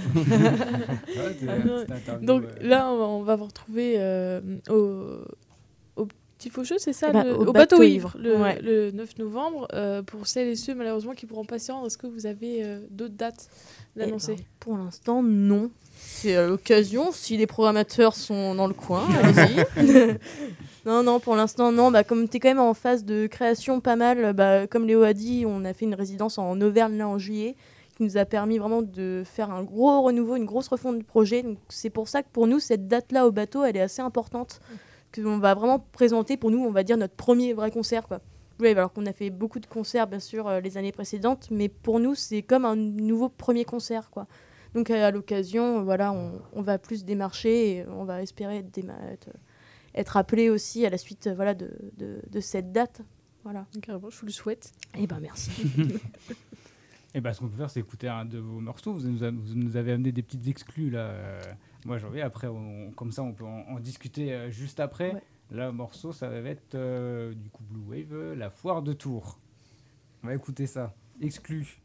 Ah. 1.47 2.15
Donc 2.21 2.43
là, 2.61 2.91
on 2.91 3.23
va, 3.23 3.35
vous 3.35 3.45
retrouver 3.45 3.95
euh, 3.97 4.39
au, 4.69 6.01
au 6.01 6.07
Petit 6.37 6.49
Faucheux, 6.49 6.77
c'est 6.77 6.93
ça 6.93 7.07
Eh 7.09 7.13
ben, 7.13 7.23
le- 7.23 7.35
au 7.37 7.41
Au, 7.47 7.51
Bateau 7.51 7.77
Bateau 7.77 7.83
Ivre, 7.83 8.15
le, 8.19 8.35
ouais. 8.37 8.59
le 8.61 8.91
9 8.91 9.17
novembre. 9.19 9.67
Euh, 9.73 10.01
pour 10.01 10.27
celles 10.27 10.49
et 10.49 10.55
ceux, 10.55 10.73
malheureusement, 10.75 11.13
qui 11.13 11.25
pourront 11.25 11.45
pas 11.45 11.59
s'y 11.59 11.71
rendre, 11.71 11.87
est-ce 11.87 11.97
que 11.97 12.07
vous 12.07 12.25
avez 12.25 12.63
euh, 12.63 12.79
d'autres 12.89 13.15
dates 13.15 13.49
d'annoncer? 13.95 14.33
Eh 14.33 14.41
ben, 14.41 14.45
Pour 14.59 14.77
l'instant, 14.77 15.23
non. 15.23 15.69
C'est 16.03 16.35
à 16.35 16.47
l'occasion, 16.47 17.11
si 17.11 17.37
les 17.37 17.45
programmateurs 17.47 18.15
sont 18.15 18.55
dans 18.55 18.67
le 18.67 18.73
coin, 18.73 19.03
allez-y. 19.23 20.17
non, 20.85 21.03
non, 21.03 21.19
pour 21.19 21.35
l'instant, 21.35 21.71
non. 21.71 21.91
Bah, 21.91 22.03
comme 22.03 22.27
tu 22.27 22.37
es 22.37 22.39
quand 22.39 22.49
même 22.49 22.59
en 22.59 22.73
phase 22.73 23.05
de 23.05 23.27
création 23.27 23.79
pas 23.81 23.95
mal, 23.95 24.33
bah, 24.33 24.65
comme 24.67 24.87
Léo 24.87 25.03
a 25.03 25.13
dit, 25.13 25.43
on 25.47 25.63
a 25.63 25.73
fait 25.73 25.85
une 25.85 25.95
résidence 25.95 26.37
en 26.39 26.59
Auvergne 26.59 26.97
là 26.97 27.07
en 27.07 27.19
juillet, 27.19 27.55
qui 28.01 28.05
nous 28.05 28.17
a 28.17 28.25
permis 28.25 28.57
vraiment 28.57 28.81
de 28.81 29.21
faire 29.23 29.51
un 29.51 29.63
gros 29.63 30.01
renouveau, 30.01 30.35
une 30.35 30.45
grosse 30.45 30.67
refonte 30.67 30.97
du 30.97 31.03
projet. 31.03 31.43
Donc, 31.43 31.59
c'est 31.69 31.91
pour 31.91 32.07
ça 32.07 32.23
que 32.23 32.29
pour 32.33 32.47
nous, 32.47 32.59
cette 32.59 32.87
date-là 32.87 33.27
au 33.27 33.31
bateau, 33.31 33.63
elle 33.63 33.77
est 33.77 33.81
assez 33.81 34.01
importante. 34.01 34.59
qu'on 35.13 35.37
va 35.37 35.53
vraiment 35.53 35.77
présenter 35.91 36.35
pour 36.35 36.49
nous, 36.49 36.59
on 36.59 36.71
va 36.71 36.81
dire, 36.81 36.97
notre 36.97 37.13
premier 37.13 37.53
vrai 37.53 37.69
concert. 37.69 38.07
Quoi. 38.07 38.19
Alors 38.63 38.91
qu'on 38.91 39.05
a 39.05 39.13
fait 39.13 39.29
beaucoup 39.29 39.59
de 39.59 39.67
concerts, 39.67 40.07
bien 40.07 40.19
sûr, 40.19 40.47
euh, 40.47 40.59
les 40.61 40.77
années 40.77 40.91
précédentes, 40.91 41.49
mais 41.51 41.69
pour 41.69 41.99
nous, 41.99 42.15
c'est 42.15 42.41
comme 42.41 42.65
un 42.65 42.75
nouveau 42.75 43.29
premier 43.29 43.65
concert. 43.65 44.09
Quoi. 44.09 44.25
Donc, 44.73 44.89
à 44.89 45.11
l'occasion, 45.11 45.83
voilà, 45.83 46.11
on, 46.11 46.41
on 46.53 46.61
va 46.63 46.79
plus 46.79 47.05
démarcher 47.05 47.69
et 47.69 47.85
on 47.87 48.03
va 48.03 48.23
espérer 48.23 48.57
être, 48.57 49.29
être 49.93 50.17
appelé 50.17 50.49
aussi 50.49 50.87
à 50.87 50.89
la 50.89 50.97
suite 50.97 51.29
voilà, 51.35 51.53
de, 51.53 51.69
de, 51.97 52.19
de 52.27 52.39
cette 52.39 52.71
date. 52.71 53.01
Voilà. 53.43 53.67
Carrément, 53.81 54.09
je 54.09 54.19
vous 54.19 54.25
le 54.25 54.31
souhaite. 54.31 54.71
Eh 54.97 55.05
ben, 55.05 55.19
merci. 55.19 55.51
Et 57.13 57.19
ben, 57.21 57.33
ce 57.33 57.39
qu'on 57.41 57.49
peut 57.49 57.57
faire, 57.57 57.69
c'est 57.69 57.79
écouter 57.81 58.07
un 58.07 58.23
de 58.25 58.37
vos 58.39 58.59
morceaux. 58.61 58.93
Vous 58.93 59.07
nous, 59.07 59.23
a- 59.23 59.31
vous 59.31 59.53
nous 59.55 59.75
avez 59.75 59.91
amené 59.91 60.11
des 60.11 60.21
petites 60.21 60.47
exclus 60.47 60.89
là. 60.89 60.99
euh, 60.99 61.41
moi, 61.85 61.97
j'en 61.97 62.09
vais. 62.09 62.21
Après, 62.21 62.47
on- 62.47 62.91
comme 62.91 63.11
ça, 63.11 63.21
on 63.23 63.33
peut 63.33 63.43
en, 63.45 63.65
en 63.67 63.79
discuter 63.79 64.33
euh, 64.33 64.49
juste 64.49 64.79
après. 64.79 65.13
Ouais. 65.13 65.23
Là, 65.51 65.65
le 65.67 65.73
morceau, 65.73 66.13
ça 66.13 66.29
va 66.29 66.37
être 66.49 66.75
euh, 66.75 67.33
du 67.33 67.49
coup 67.49 67.63
Blue 67.69 67.81
Wave, 68.03 68.33
la 68.37 68.49
foire 68.49 68.81
de 68.81 68.93
Tours. 68.93 69.37
On 70.23 70.27
va 70.27 70.35
écouter 70.35 70.67
ça. 70.67 70.93
Exclu. 71.19 71.77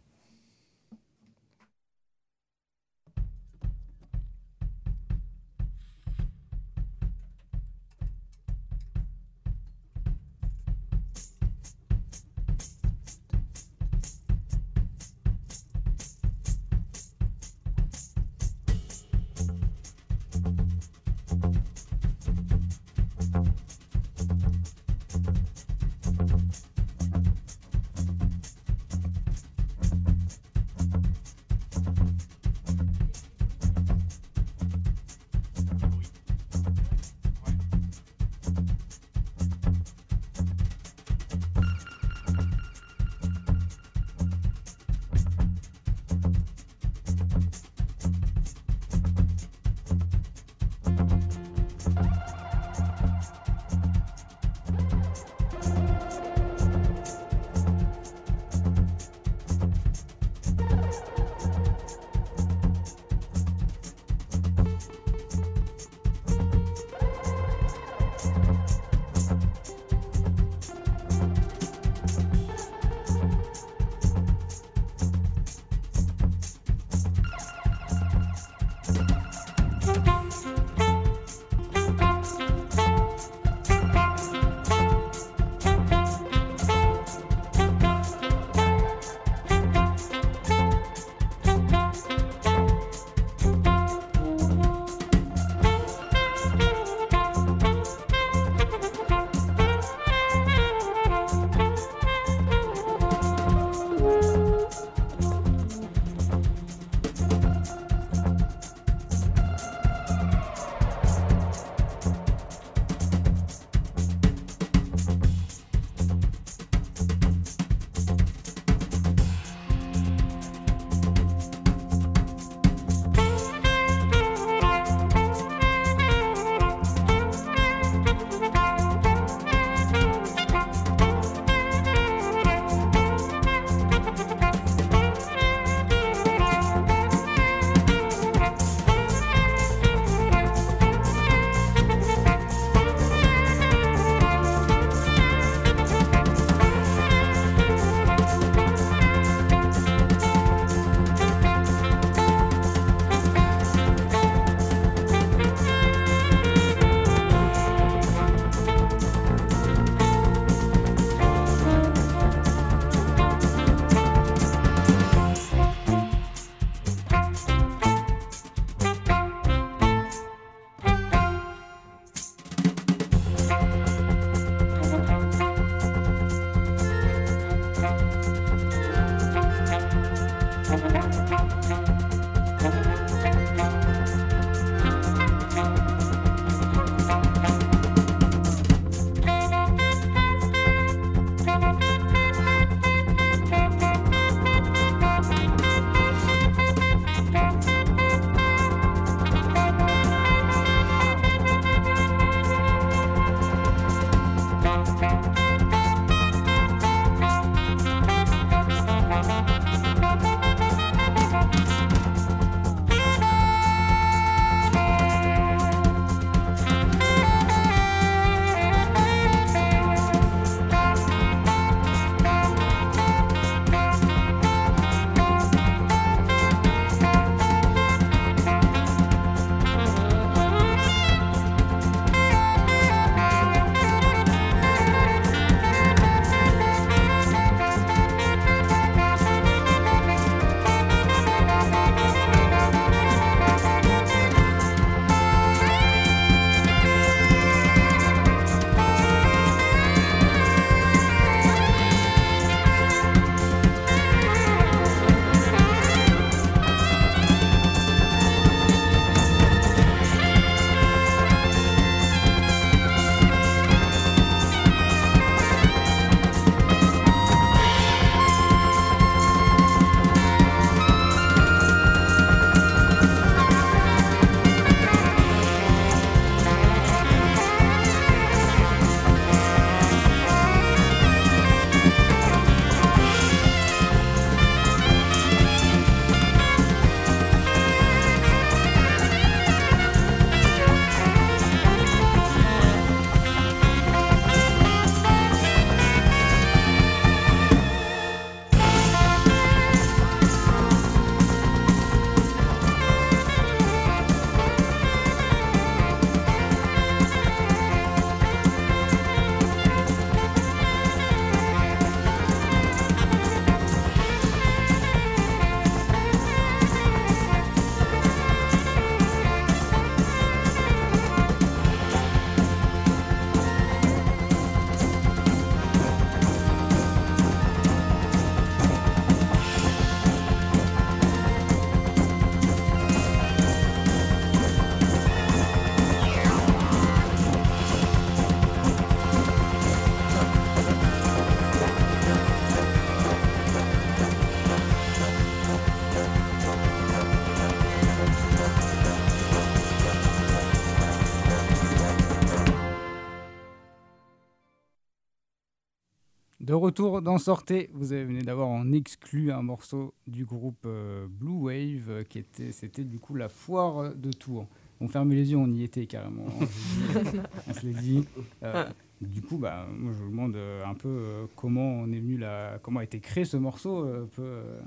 Retour 356.77 357.01
dans 357.01 357.17
Sortez, 357.17 357.71
vous 357.73 357.95
avez 357.95 358.05
venu 358.05 358.21
d'avoir 358.21 358.49
en 358.49 358.71
exclu 358.71 359.33
un 359.33 359.41
morceau 359.41 359.95
du 360.07 360.27
groupe 360.27 360.67
euh, 360.67 361.07
Blue 361.09 361.33
Wave, 361.33 361.89
euh, 361.89 362.05
qui 362.05 362.19
était, 362.19 362.53
c'était 362.53 362.85
du 362.85 362.99
coup 362.99 363.15
la 363.15 363.31
foire 363.31 363.95
de 363.95 364.13
Tours. 364.13 364.47
On 364.81 364.87
ferme 364.87 365.11
les 365.13 365.31
yeux, 365.31 365.39
on 365.39 365.51
y 365.51 365.63
était 365.63 365.87
carrément. 365.87 366.27
on 367.49 367.55
se 367.55 367.67
l'est 367.67 367.81
dit. 367.81 368.05
Euh, 368.43 368.69
du 369.01 369.23
coup, 369.23 369.39
bah, 369.39 369.67
moi, 369.71 369.91
je 369.97 370.05
vous 370.05 370.11
demande 370.11 370.37
euh, 370.37 370.67
un 370.67 370.75
peu 370.75 370.89
euh, 370.91 371.27
comment 371.35 371.67
on 371.67 371.91
est 371.93 371.99
venu 371.99 372.19
là, 372.19 372.59
comment 372.59 372.81
a 372.81 372.85
été 372.85 373.01
créé 373.01 373.25
ce 373.25 373.39
morceau, 373.39 373.83
euh, 373.87 374.05
un 374.05 374.09
peu, 374.09 374.23
euh, 374.23 374.61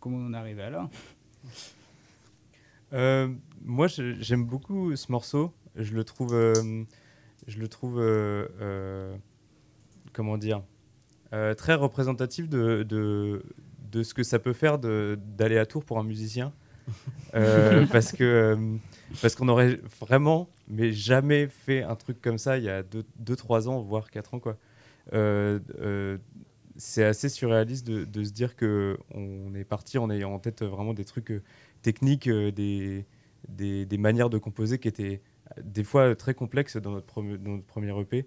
comment 0.00 0.16
on 0.16 0.34
est 0.34 0.36
arrivé 0.36 0.62
à 0.62 0.70
là. 0.70 0.90
Euh, 2.94 3.32
moi, 3.62 3.86
j'aime 3.86 4.44
beaucoup 4.44 4.96
ce 4.96 5.12
morceau. 5.12 5.52
Je 5.76 5.94
le 5.94 6.02
trouve, 6.02 6.34
euh, 6.34 6.82
je 7.46 7.60
le 7.60 7.68
trouve, 7.68 8.00
euh, 8.00 8.48
euh, 8.60 9.16
comment 10.12 10.36
dire, 10.36 10.64
euh, 11.34 11.52
très 11.54 11.74
représentatif 11.74 12.48
de, 12.48 12.84
de, 12.84 13.42
de 13.90 14.02
ce 14.04 14.14
que 14.14 14.22
ça 14.22 14.38
peut 14.38 14.52
faire 14.52 14.78
d'aller 14.78 15.58
à 15.58 15.66
Tours 15.66 15.84
pour 15.84 15.98
un 15.98 16.04
musicien. 16.04 16.52
Euh, 17.34 17.86
parce 17.92 18.12
que 18.12 18.22
euh, 18.22 18.76
parce 19.20 19.34
qu'on 19.34 19.48
aurait 19.48 19.80
vraiment, 20.00 20.48
mais 20.68 20.92
jamais 20.92 21.48
fait 21.48 21.82
un 21.82 21.96
truc 21.96 22.20
comme 22.20 22.38
ça 22.38 22.56
il 22.58 22.64
y 22.64 22.68
a 22.68 22.82
2-3 22.82 23.68
ans, 23.68 23.80
voire 23.80 24.10
4 24.10 24.34
ans. 24.34 24.38
quoi. 24.38 24.58
C'est 26.76 27.04
assez 27.04 27.28
surréaliste 27.28 27.86
de, 27.86 28.04
de 28.04 28.24
se 28.24 28.32
dire 28.32 28.54
que 28.54 28.96
on 29.12 29.54
est 29.54 29.64
parti 29.64 29.98
en 29.98 30.10
ayant 30.10 30.32
en 30.32 30.38
tête 30.38 30.62
vraiment 30.62 30.94
des 30.94 31.04
trucs 31.04 31.32
techniques, 31.82 32.28
des, 32.28 33.06
des, 33.48 33.86
des 33.86 33.98
manières 33.98 34.30
de 34.30 34.38
composer 34.38 34.78
qui 34.78 34.88
étaient 34.88 35.20
des 35.62 35.84
fois 35.84 36.14
très 36.14 36.34
complexes 36.34 36.76
dans 36.76 36.92
notre, 36.92 37.22
dans 37.22 37.52
notre 37.52 37.66
premier 37.66 37.98
EP, 38.00 38.26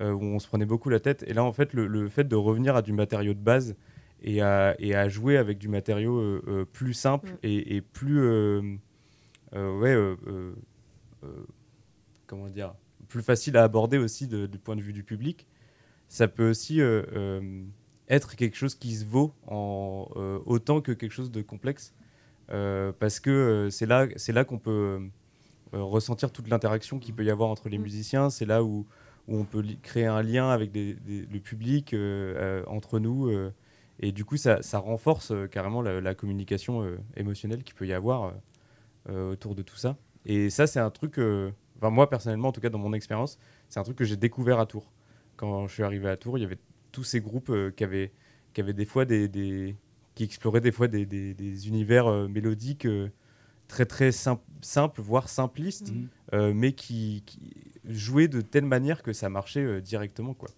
euh, 0.00 0.12
où 0.12 0.22
on 0.22 0.38
se 0.38 0.46
prenait 0.48 0.66
beaucoup 0.66 0.88
la 0.90 1.00
tête. 1.00 1.24
Et 1.26 1.32
là, 1.34 1.42
en 1.44 1.52
fait, 1.52 1.72
le, 1.74 1.86
le 1.86 2.08
fait 2.08 2.24
de 2.24 2.36
revenir 2.36 2.76
à 2.76 2.82
du 2.82 2.92
matériau 2.92 3.34
de 3.34 3.38
base 3.40 3.76
et 4.22 4.40
à, 4.42 4.74
et 4.78 4.94
à 4.94 5.08
jouer 5.08 5.36
avec 5.36 5.58
du 5.58 5.68
matériau 5.68 6.18
euh, 6.18 6.42
euh, 6.48 6.64
plus 6.64 6.94
simple 6.94 7.30
Mm. 7.30 7.36
et, 7.44 7.76
et 7.76 7.80
plus. 7.80 8.20
ouais. 9.54 10.14
comment 12.26 12.48
dire 12.48 12.74
Plus 13.08 13.22
facile 13.22 13.56
à 13.56 13.62
aborder 13.64 13.98
aussi 13.98 14.26
de- 14.26 14.46
du 14.46 14.58
point 14.58 14.76
de 14.76 14.80
vue 14.82 14.92
du 14.92 15.02
public. 15.04 15.46
Ça 16.08 16.28
peut 16.28 16.50
aussi 16.50 16.80
être 18.08 18.36
quelque 18.36 18.56
chose 18.56 18.74
qui 18.74 18.94
se 18.94 19.04
vaut 19.04 19.32
en, 19.46 20.08
autant 20.46 20.80
que 20.80 20.92
quelque 20.92 21.12
chose 21.12 21.30
de 21.30 21.42
complexe. 21.42 21.94
Parce 22.48 23.20
que 23.20 23.68
c'est 23.70 23.86
là, 23.86 24.06
là 24.28 24.44
qu'on 24.44 24.58
peut 24.58 25.00
ressentir 25.72 26.30
toute 26.32 26.48
l'interaction 26.48 26.98
qu'il 26.98 27.14
peut 27.14 27.24
y 27.24 27.30
avoir 27.30 27.50
entre 27.50 27.68
les 27.68 27.78
Mm. 27.78 27.82
musiciens. 27.82 28.30
C'est 28.30 28.46
là 28.46 28.62
où, 28.62 28.86
où 29.28 29.36
on 29.38 29.44
peut 29.44 29.62
créer 29.82 30.06
un 30.06 30.22
lien 30.22 30.50
avec 30.50 30.70
des- 30.72 30.94
des- 30.94 31.26
le 31.26 31.40
public, 31.40 31.92
euh, 31.94 32.34
euh, 32.36 32.64
entre 32.66 32.98
nous. 32.98 33.28
euh, 33.28 33.52
et 34.00 34.12
du 34.12 34.24
coup, 34.24 34.36
ça, 34.36 34.60
ça 34.62 34.78
renforce 34.78 35.32
carrément 35.50 35.80
la, 35.82 36.00
la 36.00 36.14
communication 36.14 36.86
émotionnelle 37.16 37.62
qu'il 37.64 37.74
peut 37.74 37.86
y 37.86 37.94
avoir 37.94 38.34
autour 39.08 39.54
de 39.54 39.62
tout 39.62 39.76
ça. 39.76 39.96
Et 40.24 40.50
ça, 40.50 40.66
c'est 40.66 40.80
un 40.80 40.90
truc, 40.90 41.18
enfin 41.78 41.90
moi 41.90 42.10
personnellement, 42.10 42.48
en 42.48 42.52
tout 42.52 42.60
cas 42.60 42.68
dans 42.68 42.78
mon 42.78 42.92
expérience, 42.92 43.38
c'est 43.68 43.80
un 43.80 43.84
truc 43.84 43.96
que 43.96 44.04
j'ai 44.04 44.16
découvert 44.16 44.58
à 44.58 44.66
Tours. 44.66 44.92
Quand 45.36 45.66
je 45.66 45.72
suis 45.72 45.82
arrivé 45.82 46.08
à 46.08 46.16
Tours, 46.16 46.36
il 46.38 46.42
y 46.42 46.44
avait 46.44 46.58
tous 46.92 47.04
ces 47.04 47.20
groupes 47.20 47.50
qui, 47.76 47.84
avaient, 47.84 48.12
qui 48.52 48.60
avaient 48.60 48.74
des 48.74 48.84
fois 48.84 49.04
des, 49.06 49.28
des- 49.28 49.76
qui 50.14 50.24
exploraient 50.24 50.60
des 50.60 50.72
fois 50.72 50.88
des, 50.88 51.06
des- 51.06 51.34
des 51.34 51.68
univers 51.68 52.06
euh, 52.06 52.26
mélodiques 52.28 52.86
euh, 52.86 53.08
très 53.68 53.86
très 53.86 54.10
sim- 54.12 54.40
simples, 54.60 55.00
voire 55.00 55.28
simplistes, 55.28 55.92
euh, 56.32 56.52
mais 56.54 56.72
qui, 56.72 57.22
qui 57.26 57.38
jouaient 57.88 58.28
de 58.28 58.40
telle 58.40 58.64
manière 58.64 59.02
que 59.02 59.12
ça 59.12 59.28
marchait 59.28 59.60
euh, 59.64 59.80
directement. 59.80 60.34
Quoi. 60.34 60.48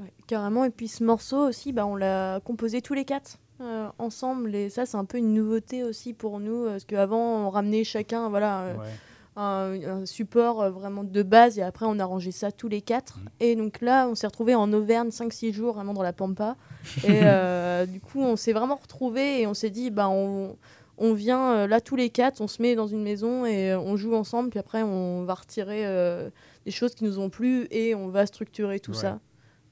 Ouais, 0.00 0.12
carrément. 0.26 0.64
Et 0.64 0.70
puis 0.70 0.88
ce 0.88 1.04
morceau 1.04 1.48
aussi, 1.48 1.72
bah, 1.72 1.86
on 1.86 1.96
l'a 1.96 2.40
composé 2.44 2.82
tous 2.82 2.94
les 2.94 3.04
quatre 3.04 3.38
euh, 3.60 3.88
ensemble. 3.98 4.54
Et 4.54 4.68
ça, 4.70 4.86
c'est 4.86 4.96
un 4.96 5.04
peu 5.04 5.18
une 5.18 5.32
nouveauté 5.32 5.84
aussi 5.84 6.12
pour 6.12 6.40
nous. 6.40 6.64
Parce 6.64 6.84
qu'avant, 6.84 7.46
on 7.46 7.50
ramenait 7.50 7.84
chacun 7.84 8.28
voilà, 8.28 8.60
euh, 8.62 8.74
Ouais. 8.76 8.90
un, 9.36 10.00
un 10.00 10.06
support 10.06 10.62
euh, 10.62 10.70
vraiment 10.70 11.04
de 11.04 11.22
base. 11.22 11.58
Et 11.58 11.62
après, 11.62 11.86
on 11.88 11.98
arrangeait 12.00 12.32
ça 12.32 12.50
tous 12.50 12.68
les 12.68 12.82
quatre. 12.82 13.18
Mhm. 13.18 13.28
Et 13.40 13.56
donc 13.56 13.80
là, 13.80 14.08
on 14.08 14.14
s'est 14.16 14.26
retrouvés 14.26 14.56
en 14.56 14.72
Auvergne 14.72 15.10
5-6 15.10 15.52
jours, 15.52 15.74
vraiment 15.74 15.94
dans 15.94 16.02
la 16.02 16.12
Pampa. 16.12 16.56
Et 17.04 17.08
euh, 17.22 17.86
du 17.86 18.00
coup, 18.00 18.20
on 18.20 18.34
s'est 18.36 18.52
vraiment 18.52 18.76
retrouvés 18.76 19.42
et 19.42 19.46
on 19.46 19.54
s'est 19.54 19.70
dit, 19.70 19.90
bah, 19.90 20.08
on. 20.08 20.56
On 20.98 21.12
vient 21.12 21.52
euh, 21.54 21.66
là 21.66 21.80
tous 21.80 21.96
les 21.96 22.10
quatre, 22.10 22.40
on 22.40 22.46
se 22.46 22.62
met 22.62 22.74
dans 22.74 22.86
une 22.86 23.02
maison 23.02 23.44
et 23.46 23.72
euh, 23.72 23.78
on 23.80 23.96
joue 23.96 24.14
ensemble. 24.14 24.50
Puis 24.50 24.58
après, 24.58 24.82
on 24.82 25.24
va 25.24 25.34
retirer 25.34 25.86
euh, 25.86 26.30
des 26.64 26.70
choses 26.70 26.94
qui 26.94 27.04
nous 27.04 27.18
ont 27.18 27.30
plu 27.30 27.66
et 27.70 27.94
on 27.94 28.08
va 28.08 28.26
structurer 28.26 28.78
tout 28.80 28.92
Ouais. 28.92 28.98
ça. 28.98 29.20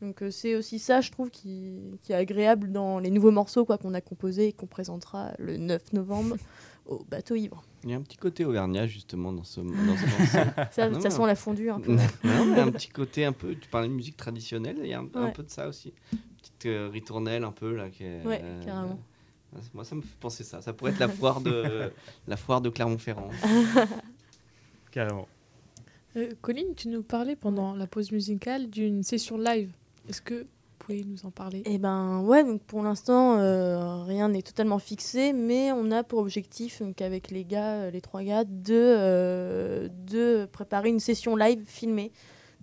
Donc 0.00 0.20
euh, 0.22 0.30
c'est 0.32 0.56
aussi 0.56 0.80
ça, 0.80 1.00
je 1.00 1.12
trouve, 1.12 1.30
qui, 1.30 1.96
qui 2.02 2.10
est 2.12 2.16
agréable 2.16 2.72
dans 2.72 2.98
les 2.98 3.10
nouveaux 3.10 3.30
morceaux 3.30 3.64
quoi 3.64 3.78
qu'on 3.78 3.94
a 3.94 4.00
composés 4.00 4.48
et 4.48 4.52
qu'on 4.52 4.66
présentera 4.66 5.30
le 5.38 5.58
9 5.58 5.92
novembre 5.92 6.36
au 6.86 7.04
bateau 7.08 7.36
ivre. 7.36 7.62
Il 7.84 7.90
y 7.90 7.94
a 7.94 7.96
un 7.98 8.02
petit 8.02 8.16
côté 8.16 8.44
auvergnat 8.44 8.88
justement 8.88 9.32
dans 9.32 9.44
ce, 9.44 9.60
dans 9.60 9.66
ce 9.68 10.40
morceau. 10.42 10.50
Ça, 10.72 10.88
Non, 10.90 11.00
ça 11.00 11.10
sent 11.10 11.24
la 11.26 11.36
fondue 11.36 11.70
un 11.70 11.78
peu. 11.78 11.92
Non, 11.92 12.46
mais 12.46 12.58
un 12.60 12.72
petit 12.72 12.88
côté 12.88 13.24
un 13.24 13.32
peu. 13.32 13.54
Tu 13.54 13.68
parlais 13.68 13.86
de 13.86 13.92
musique 13.92 14.16
traditionnelle, 14.16 14.78
il 14.82 14.88
y 14.88 14.94
a 14.94 14.98
un, 14.98 15.06
peu 15.30 15.44
de 15.44 15.50
ça 15.50 15.68
aussi. 15.68 15.92
Petite 16.40 16.66
euh, 16.66 16.88
ritournelle 16.92 17.44
un 17.44 17.52
peu 17.52 17.76
là. 17.76 17.88
Qui 17.88 18.02
est, 18.02 18.24
Ouais, 18.26 18.40
euh, 18.42 18.64
carrément. 18.64 18.98
Moi, 19.74 19.84
ça 19.84 19.94
me 19.94 20.02
fait 20.02 20.16
penser 20.20 20.44
ça. 20.44 20.62
Ça 20.62 20.72
pourrait 20.72 20.92
être 20.92 21.00
la 21.00 21.08
foire 21.20 21.40
de 21.40 21.90
la 22.26 22.36
foire 22.36 22.60
de 22.60 22.68
Clermont-Ferrand. 22.68 23.30
Carrément. 24.90 25.28
Euh, 26.16 26.30
Colline, 26.40 26.74
tu 26.74 26.88
nous 26.88 27.02
parlais 27.02 27.36
pendant 27.36 27.74
la 27.74 27.86
pause 27.86 28.12
musicale 28.12 28.68
d'une 28.68 29.02
session 29.02 29.38
live. 29.38 29.70
Est-ce 30.08 30.20
que 30.20 30.42
vous 30.42 30.46
pouvez 30.78 31.04
nous 31.04 31.24
en 31.24 31.30
parler? 31.30 31.62
Et 31.64 31.78
ben 31.78 32.20
ouais, 32.20 32.44
donc 32.44 32.60
pour 32.62 32.82
l'instant, 32.82 33.38
euh, 33.38 34.02
rien 34.02 34.28
n'est 34.28 34.42
totalement 34.42 34.78
fixé, 34.78 35.32
mais 35.32 35.72
on 35.72 35.90
a 35.90 36.02
pour 36.02 36.18
objectif, 36.18 36.82
donc 36.82 37.00
avec 37.00 37.30
les 37.30 37.44
gars, 37.44 37.74
euh, 37.74 37.90
les 37.90 38.00
trois 38.00 38.22
gars, 38.22 38.44
de, 38.44 38.74
euh, 38.74 39.88
de 40.06 40.46
préparer 40.50 40.88
une 40.88 41.00
session 41.00 41.36
live 41.36 41.62
filmée. 41.66 42.12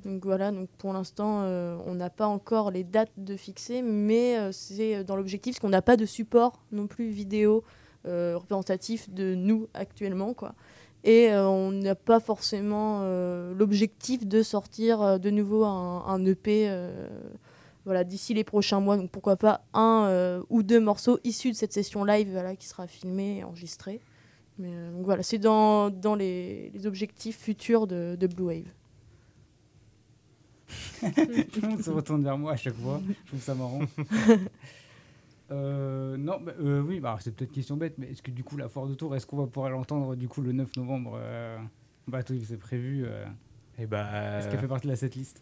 Donc 0.06 0.24
voilà, 0.24 0.52
donc 0.52 0.70
pour 0.78 0.94
l'instant, 0.94 1.42
euh, 1.44 1.78
on 1.86 1.96
n'a 1.96 2.10
pas 2.10 2.28
encore 2.28 2.72
les 2.72 2.84
dates 2.84 3.12
de 3.18 3.36
fixer, 3.36 3.82
mais 3.82 4.38
euh, 4.38 4.52
c'est 4.52 5.04
dans 5.04 5.16
l'objectif, 5.16 5.56
parce 5.56 5.62
qu'on 5.62 5.70
n'a 5.70 5.82
pas 5.82 5.98
de 5.98 6.06
support 6.06 6.64
non 6.72 6.88
plus 6.88 7.10
vidéo 7.10 7.64
euh, 8.08 8.38
représentatif 8.38 9.10
de 9.10 9.36
nous 9.36 9.68
actuellement, 9.74 10.34
quoi. 10.34 10.54
Et 11.06 11.32
on 11.34 11.72
n'a 11.72 11.96
pas 11.96 12.20
forcément 12.20 13.04
l'objectif 13.54 14.28
de 14.28 14.44
sortir 14.44 15.18
de 15.18 15.30
nouveau 15.30 15.64
un, 15.64 16.26
EP 16.26 16.70
voilà, 17.86 18.04
d'ici 18.04 18.34
les 18.34 18.44
prochains 18.44 18.82
mois. 18.82 18.98
Donc 18.98 19.10
pourquoi 19.10 19.38
pas 19.38 19.62
un 19.74 20.42
ou 20.50 20.62
deux 20.62 20.82
morceaux 20.82 21.18
issus 21.24 21.52
de 21.52 21.56
cette 21.56 21.72
session 21.72 22.04
live 22.04 22.30
voilà, 22.34 22.58
qui 22.58 22.68
sera 22.68 22.86
filmée 22.86 23.38
et 23.38 23.44
enregistrée. 23.46 24.02
Mais 24.58 24.74
voilà, 25.02 25.24
c'est 25.24 25.38
dans, 25.38 25.90
dans 25.90 26.16
les, 26.16 26.74
objectifs 26.84 27.38
futurs 27.38 27.88
de 27.88 28.28
Blue 28.28 28.44
Wave. 28.44 28.68
Tout 31.52 31.62
le 31.62 31.68
monde 31.68 31.82
se 31.82 31.90
retourne 31.90 32.24
vers 32.24 32.38
moi 32.38 32.54
à 32.54 32.56
chaque 32.56 32.76
fois. 32.76 33.02
Je 33.08 33.28
trouve 33.28 33.42
ça 33.42 33.56
marrant. 33.56 33.82
Euh, 35.52 36.16
non, 36.16 36.40
bah, 36.40 36.52
euh, 36.62 36.80
oui, 36.80 37.00
bah, 37.00 37.18
c'est 37.22 37.36
peut-être 37.36 37.52
question 37.52 37.76
bête, 37.76 37.96
mais 37.98 38.12
est-ce 38.12 38.22
que 38.22 38.30
du 38.30 38.44
coup 38.44 38.56
la 38.56 38.70
foire 38.70 38.86
de 38.86 38.94
Tours, 38.94 39.16
est-ce 39.16 39.26
qu'on 39.26 39.38
va 39.38 39.48
pouvoir 39.48 39.72
l'entendre 39.72 40.16
du 40.16 40.28
coup 40.28 40.42
le 40.42 40.52
9 40.52 40.78
novembre 40.78 41.14
euh, 41.20 41.58
Bateau, 42.08 42.36
c'est 42.48 42.60
prévu. 42.60 43.04
euh, 43.04 43.26
Et 43.80 43.88
bah, 43.88 44.38
Est-ce 44.38 44.48
qu'elle 44.48 44.60
fait 44.60 44.68
partie 44.68 44.86
de 44.86 44.92
la 44.92 44.96
setlist 44.96 45.42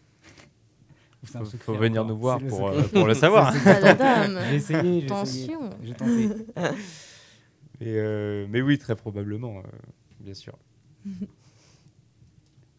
un 1.36 1.44
faut, 1.44 1.74
venir 1.76 2.06
nous 2.06 2.18
voir 2.18 2.40
pour, 2.40 2.70
euh, 2.70 2.84
le 2.94 3.14
savoir. 3.14 3.54
Tadadam. 3.64 4.40
J'ai 4.50 4.56
essayé, 4.56 4.82
j'ai 4.82 4.98
essayé. 5.00 5.06
Attention. 5.06 5.70
J'ai 5.84 5.94
tenté. 5.94 6.30
Mais, 7.80 7.94
euh, 7.96 8.48
mais 8.50 8.62
oui, 8.62 8.80
très 8.80 8.96
probablement, 8.96 9.58
euh, 9.60 9.62
bien 10.20 10.34
sûr. 10.34 10.58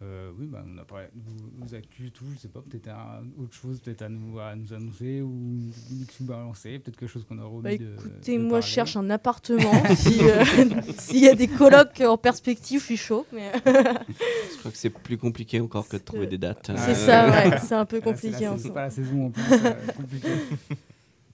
Euh, 0.01 0.30
oui, 0.38 0.46
bah, 0.46 0.64
on 0.64 0.78
a 0.78 0.84
parlé 0.84 1.07
de 1.12 1.20
vos, 1.20 1.51
vos 1.66 1.74
actus, 1.74 2.12
tout, 2.12 2.24
je 2.32 2.38
sais 2.38 2.46
pas, 2.49 2.61
peut-être 2.61 2.86
un- 2.86 3.24
autre 3.42 3.53
chose 3.55 3.80
peut-être 3.80 4.03
à 4.03 4.09
nous, 4.09 4.38
à 4.38 4.55
nous 4.55 4.72
annoncer 4.72 5.22
ou 5.22 5.28
nous 5.32 6.07
balancer, 6.20 6.78
peut-être 6.78 6.96
quelque 6.96 7.09
chose 7.11 7.24
qu'on 7.28 7.36
a 7.40 7.44
remis 7.44 7.62
Bah, 7.62 7.76
de. 7.76 7.94
écoutez, 7.94 8.36
de 8.38 8.42
moi 8.42 8.51
parler. 8.61 8.62
je 8.62 8.68
cherche 8.68 8.96
un 8.96 9.11
appartement. 9.11 9.72
euh, 10.22 10.44
S'il 10.99 11.18
y 11.24 11.28
a 11.28 11.34
des 11.34 11.49
colocs 11.49 12.01
en 12.03 12.16
perspective, 12.16 12.78
je 12.78 12.84
suis 12.84 12.96
chaud. 12.96 13.26
Mais... 13.32 13.51
Je 13.64 14.59
crois 14.61 14.70
que 14.70 14.76
c'est 14.78 14.90
plus 14.90 15.18
compliqué 15.18 15.61
encore 15.61 15.88
que 15.88 15.96
de 15.96 16.03
trouver 16.03 16.28
des 16.28 16.38
dates. 16.38 16.70
C'est 16.76 16.90
Euh, 16.90 16.94
ça, 16.94 17.28
ouais, 17.30 17.59
c'est 17.59 17.74
un 17.74 17.84
peu 17.84 17.99
Ah, 18.01 18.05
compliqué. 18.05 18.36
C'est 18.38 18.59
ce 18.59 18.68
pas 18.68 18.82
la 18.82 18.90
saison 18.90 19.26
en 19.26 19.30
plus, 19.30 19.42
euh, 19.53 19.72
compliqué. 19.96 20.28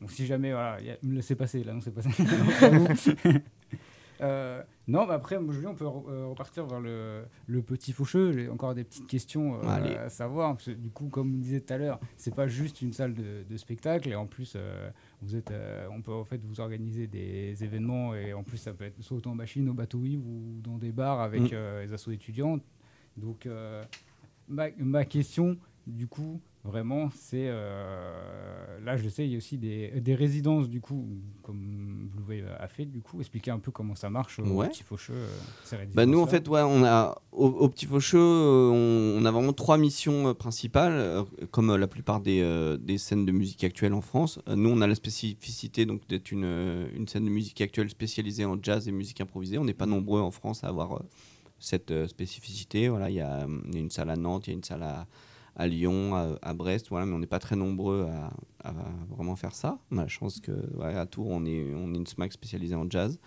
Bon, 0.00 0.08
si 0.08 0.24
jamais, 0.26 0.52
voilà, 0.52 0.74
a- 0.76 1.06
me 1.06 1.16
laissez 1.16 1.34
passer, 1.34 1.62
là, 1.64 1.72
non, 1.74 1.80
c'est 1.82 1.90
passé. 1.94 2.08
Euh, 4.20 4.62
non, 4.86 5.06
mais 5.06 5.14
après, 5.14 5.38
Julien, 5.50 5.70
on 5.70 5.74
peut 5.74 5.84
euh, 5.84 6.26
repartir 6.26 6.66
vers 6.66 6.80
le, 6.80 7.24
le 7.46 7.62
petit 7.62 7.92
faucheux. 7.92 8.32
J'ai 8.32 8.48
encore 8.48 8.74
des 8.74 8.84
petites 8.84 9.06
questions 9.06 9.60
euh, 9.62 10.04
à 10.06 10.08
savoir. 10.08 10.52
Parce 10.54 10.66
que, 10.66 10.70
du 10.72 10.90
coup, 10.90 11.08
comme 11.08 11.34
on 11.34 11.38
disait 11.38 11.60
tout 11.60 11.72
à 11.72 11.78
l'heure, 11.78 11.98
c'est 12.16 12.34
pas 12.34 12.46
juste 12.46 12.82
une 12.82 12.92
salle 12.92 13.14
de, 13.14 13.44
de 13.48 13.56
spectacle. 13.56 14.08
Et 14.08 14.14
en 14.14 14.26
plus, 14.26 14.54
euh, 14.56 14.90
vous 15.22 15.34
êtes, 15.36 15.52
on 15.90 16.00
peut 16.02 16.12
en 16.12 16.24
fait 16.24 16.40
vous 16.44 16.60
organiser 16.60 17.06
des 17.06 17.64
événements. 17.64 18.14
Et 18.14 18.32
en 18.34 18.42
plus, 18.42 18.58
ça 18.58 18.72
peut 18.72 18.84
être 18.84 19.00
soit 19.02 19.26
en 19.26 19.34
machine, 19.34 19.68
au 19.68 19.74
bateau 19.74 19.98
ou 19.98 20.60
dans 20.62 20.78
des 20.78 20.92
bars 20.92 21.20
avec 21.20 21.52
Mm. 21.52 21.80
les 21.82 21.92
assos 21.92 22.10
étudiantes. 22.12 22.62
Donc, 23.16 23.48
ma, 24.48 24.66
ma 24.78 25.04
question, 25.04 25.56
du 25.86 26.06
coup, 26.06 26.40
Vraiment, 26.64 27.10
c'est 27.14 27.44
euh, 27.48 28.80
là, 28.82 28.96
je 28.96 29.06
sais, 29.10 29.26
il 29.26 29.32
y 29.32 29.34
a 29.34 29.36
aussi 29.36 29.58
des, 29.58 30.00
des 30.00 30.14
résidences 30.14 30.68
du 30.70 30.80
coup, 30.80 31.06
comme 31.42 32.08
Blue 32.10 32.40
Wave 32.42 32.56
a 32.58 32.68
fait 32.68 32.86
du 32.86 33.02
coup. 33.02 33.20
Expliquer 33.20 33.50
un 33.50 33.58
peu 33.58 33.70
comment 33.70 33.94
ça 33.94 34.08
marche 34.08 34.38
au 34.38 34.44
Ouais. 34.44 34.68
Petit 34.70 34.82
Faucheux. 34.82 35.12
euh, 35.14 35.84
Bah 35.94 36.06
nous 36.06 36.20
en 36.20 36.26
fait 36.26 36.48
ouais 36.48 36.62
on 36.62 36.82
a 36.82 37.20
au, 37.32 37.48
au 37.48 37.68
Petit 37.68 37.84
Faucheux 37.84 38.18
euh, 38.18 38.70
on, 38.70 39.20
on 39.22 39.24
a 39.26 39.30
vraiment 39.30 39.52
trois 39.52 39.76
missions 39.76 40.28
euh, 40.28 40.32
principales 40.34 40.94
euh, 40.94 41.22
comme 41.50 41.68
euh, 41.70 41.76
la 41.76 41.86
plupart 41.86 42.20
des, 42.20 42.40
euh, 42.40 42.78
des 42.78 42.96
scènes 42.96 43.26
de 43.26 43.32
musique 43.32 43.62
actuelle 43.62 43.92
en 43.92 44.00
France. 44.00 44.38
Euh, 44.48 44.56
nous 44.56 44.70
on 44.70 44.80
a 44.80 44.86
la 44.86 44.94
spécificité 44.94 45.84
donc 45.84 46.06
d'être 46.08 46.32
une, 46.32 46.44
euh, 46.44 46.86
une 46.96 47.06
scène 47.08 47.26
de 47.26 47.30
musique 47.30 47.60
actuelle 47.60 47.90
spécialisée 47.90 48.46
en 48.46 48.56
jazz 48.62 48.88
et 48.88 48.92
musique 48.92 49.20
improvisée. 49.20 49.58
On 49.58 49.64
n'est 49.64 49.74
pas 49.74 49.86
nombreux 49.86 50.22
en 50.22 50.30
France 50.30 50.64
à 50.64 50.68
avoir 50.68 50.94
euh, 50.94 51.00
cette 51.58 51.90
euh, 51.90 52.08
spécificité. 52.08 52.88
Voilà 52.88 53.10
il 53.10 53.16
y, 53.16 53.20
a, 53.20 53.42
euh, 53.42 53.58
il 53.68 53.74
y 53.74 53.76
a 53.76 53.80
une 53.80 53.90
salle 53.90 54.08
à 54.08 54.16
Nantes, 54.16 54.46
il 54.46 54.50
y 54.50 54.54
a 54.54 54.56
une 54.56 54.64
salle 54.64 54.82
à, 54.82 55.06
à 55.56 55.66
Lyon, 55.66 56.14
à, 56.14 56.36
à 56.42 56.52
Brest, 56.54 56.86
voilà, 56.90 57.06
mais 57.06 57.12
on 57.14 57.18
n'est 57.20 57.26
pas 57.26 57.38
très 57.38 57.54
nombreux 57.56 58.06
à, 58.64 58.68
à 58.68 58.74
vraiment 59.08 59.36
faire 59.36 59.54
ça. 59.54 59.78
On 59.90 59.98
a 59.98 60.02
la 60.02 60.08
chance 60.08 60.40
que 60.40 60.52
ouais, 60.76 60.94
à 60.94 61.06
Tours 61.06 61.28
on 61.28 61.44
est, 61.46 61.72
on 61.74 61.94
est 61.94 61.96
une 61.96 62.06
SMAC 62.06 62.32
spécialisée 62.32 62.74
en 62.74 62.88
jazz. 62.90 63.18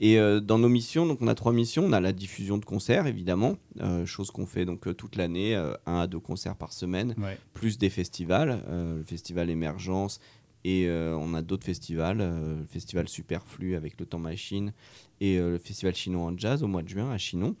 Et 0.00 0.18
euh, 0.18 0.40
dans 0.40 0.58
nos 0.58 0.68
missions, 0.68 1.06
donc 1.06 1.18
on 1.22 1.28
a 1.28 1.34
trois 1.34 1.52
missions. 1.52 1.84
On 1.84 1.92
a 1.92 2.00
la 2.00 2.12
diffusion 2.12 2.58
de 2.58 2.64
concerts, 2.64 3.06
évidemment, 3.06 3.56
euh, 3.80 4.04
chose 4.06 4.30
qu'on 4.30 4.46
fait 4.46 4.64
donc 4.64 4.86
euh, 4.88 4.94
toute 4.94 5.16
l'année, 5.16 5.54
un 5.86 5.98
à 6.00 6.06
deux 6.06 6.20
concerts 6.20 6.56
par 6.56 6.72
semaine, 6.72 7.14
Ouais. 7.18 7.38
plus 7.54 7.78
des 7.78 7.90
festivals, 7.90 8.62
le 8.70 9.02
festival 9.04 9.50
Émergence, 9.50 10.20
et 10.64 10.88
on 10.90 11.32
a 11.34 11.42
d'autres 11.42 11.64
festivals, 11.64 12.18
le 12.18 12.64
festival 12.68 13.08
Superflu 13.08 13.76
avec 13.76 14.00
le 14.00 14.04
Temps 14.06 14.18
Machine, 14.18 14.72
et 15.20 15.38
le 15.38 15.58
festival 15.58 15.94
Chinon 15.94 16.24
en 16.26 16.36
jazz 16.36 16.62
au 16.64 16.66
mois 16.66 16.82
de 16.82 16.88
juin 16.88 17.10
à 17.10 17.18
Chinon. 17.18 17.54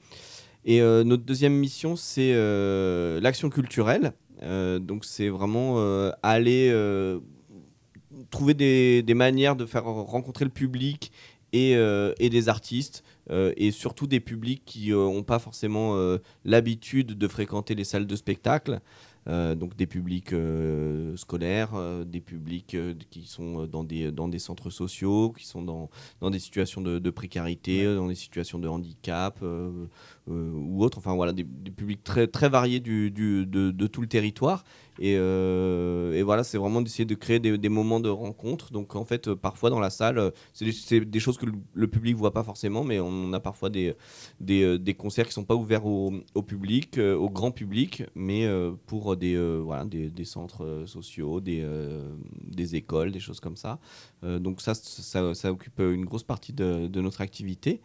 Et 0.66 0.82
euh, 0.82 1.04
notre 1.04 1.22
deuxième 1.22 1.54
mission, 1.54 1.96
c'est 1.96 2.32
euh, 2.34 3.20
l'action 3.20 3.48
culturelle. 3.48 4.12
Euh, 4.42 4.78
donc 4.78 5.06
c'est 5.06 5.30
vraiment 5.30 5.78
aller 6.22 6.70
trouver 8.30 8.54
des, 8.54 9.02
des 9.02 9.14
manières 9.14 9.56
de 9.56 9.64
faire 9.64 9.84
rencontrer 9.84 10.44
le 10.44 10.50
public 10.50 11.12
et, 11.52 11.72
et 11.72 12.28
des 12.28 12.48
artistes, 12.48 13.04
euh, 13.30 13.52
et 13.56 13.70
surtout 13.70 14.06
des 14.06 14.20
publics 14.20 14.62
qui 14.66 14.90
n'ont 14.90 15.22
pas 15.22 15.38
forcément 15.38 15.96
euh, 15.96 16.18
l'habitude 16.44 17.16
de 17.16 17.28
fréquenter 17.28 17.74
les 17.74 17.84
salles 17.84 18.06
de 18.06 18.16
spectacle. 18.16 18.80
Donc 19.28 19.74
des 19.74 19.88
publics 19.88 20.32
scolaires, 21.16 21.72
des 22.06 22.20
publics 22.20 22.76
qui 23.10 23.26
sont 23.26 23.66
dans 23.66 23.82
des, 23.82 24.12
dans 24.12 24.28
des 24.28 24.38
centres 24.38 24.70
sociaux, 24.70 25.32
qui 25.36 25.44
sont 25.44 25.62
dans, 25.62 25.90
dans 26.20 26.30
des 26.30 26.38
situations 26.38 26.80
de, 26.80 27.00
de 27.00 27.10
précarité, 27.10 27.92
dans 27.92 28.06
des 28.06 28.14
situations 28.14 28.60
de 28.60 28.68
handicap 28.68 29.44
euh, 30.28 30.50
ou 30.52 30.82
autres. 30.82 30.98
Enfin 30.98 31.14
voilà, 31.14 31.32
des, 31.32 31.44
publics 31.44 32.02
très, 32.02 32.26
très 32.26 32.48
variés 32.48 32.80
du, 32.80 33.10
du- 33.10 33.46
de, 33.46 33.86
tout 33.86 34.00
le 34.00 34.08
territoire. 34.08 34.64
Et, 34.98 35.16
euh, 35.18 36.14
et 36.14 36.22
voilà, 36.22 36.42
c'est 36.42 36.58
vraiment 36.58 36.80
d'essayer 36.80 37.04
de 37.04 37.14
créer 37.14 37.38
des, 37.38 37.68
moments 37.68 38.00
de 38.00 38.08
rencontre. 38.08 38.72
Donc 38.72 38.96
en 38.96 39.04
fait, 39.04 39.28
euh, 39.28 39.36
parfois 39.36 39.70
dans 39.70 39.80
la 39.80 39.90
salle, 39.90 40.18
euh, 40.18 40.30
c'est 40.52 41.00
des, 41.00 41.20
choses 41.20 41.36
que 41.36 41.46
le, 41.74 41.88
public 41.88 42.16
voit 42.16 42.32
pas 42.32 42.42
forcément, 42.42 42.82
mais 42.82 42.98
on 43.00 43.32
a 43.32 43.40
parfois 43.40 43.70
des, 43.70 43.94
des, 44.40 44.94
concerts 44.94 45.26
qui 45.26 45.32
sont 45.32 45.44
pas 45.44 45.54
ouverts 45.54 45.86
au, 45.86 46.12
au 46.34 46.42
public, 46.42 46.98
au 46.98 47.28
grand 47.28 47.50
public, 47.50 48.04
mais 48.14 48.48
pour 48.86 49.16
des, 49.16 49.36
voilà, 49.58 49.84
des, 49.84 50.24
centres 50.24 50.84
sociaux, 50.86 51.40
des, 51.40 51.66
des 52.42 52.76
écoles, 52.76 53.12
des 53.12 53.20
choses 53.20 53.40
comme 53.40 53.56
ça. 53.56 53.78
Donc 54.22 54.60
ça, 54.60 54.74
ça, 54.74 55.52
occupe 55.52 55.80
une 55.80 56.04
grosse 56.04 56.24
partie 56.24 56.52
de 56.52 57.00
notre 57.00 57.20
activité. 57.20 57.80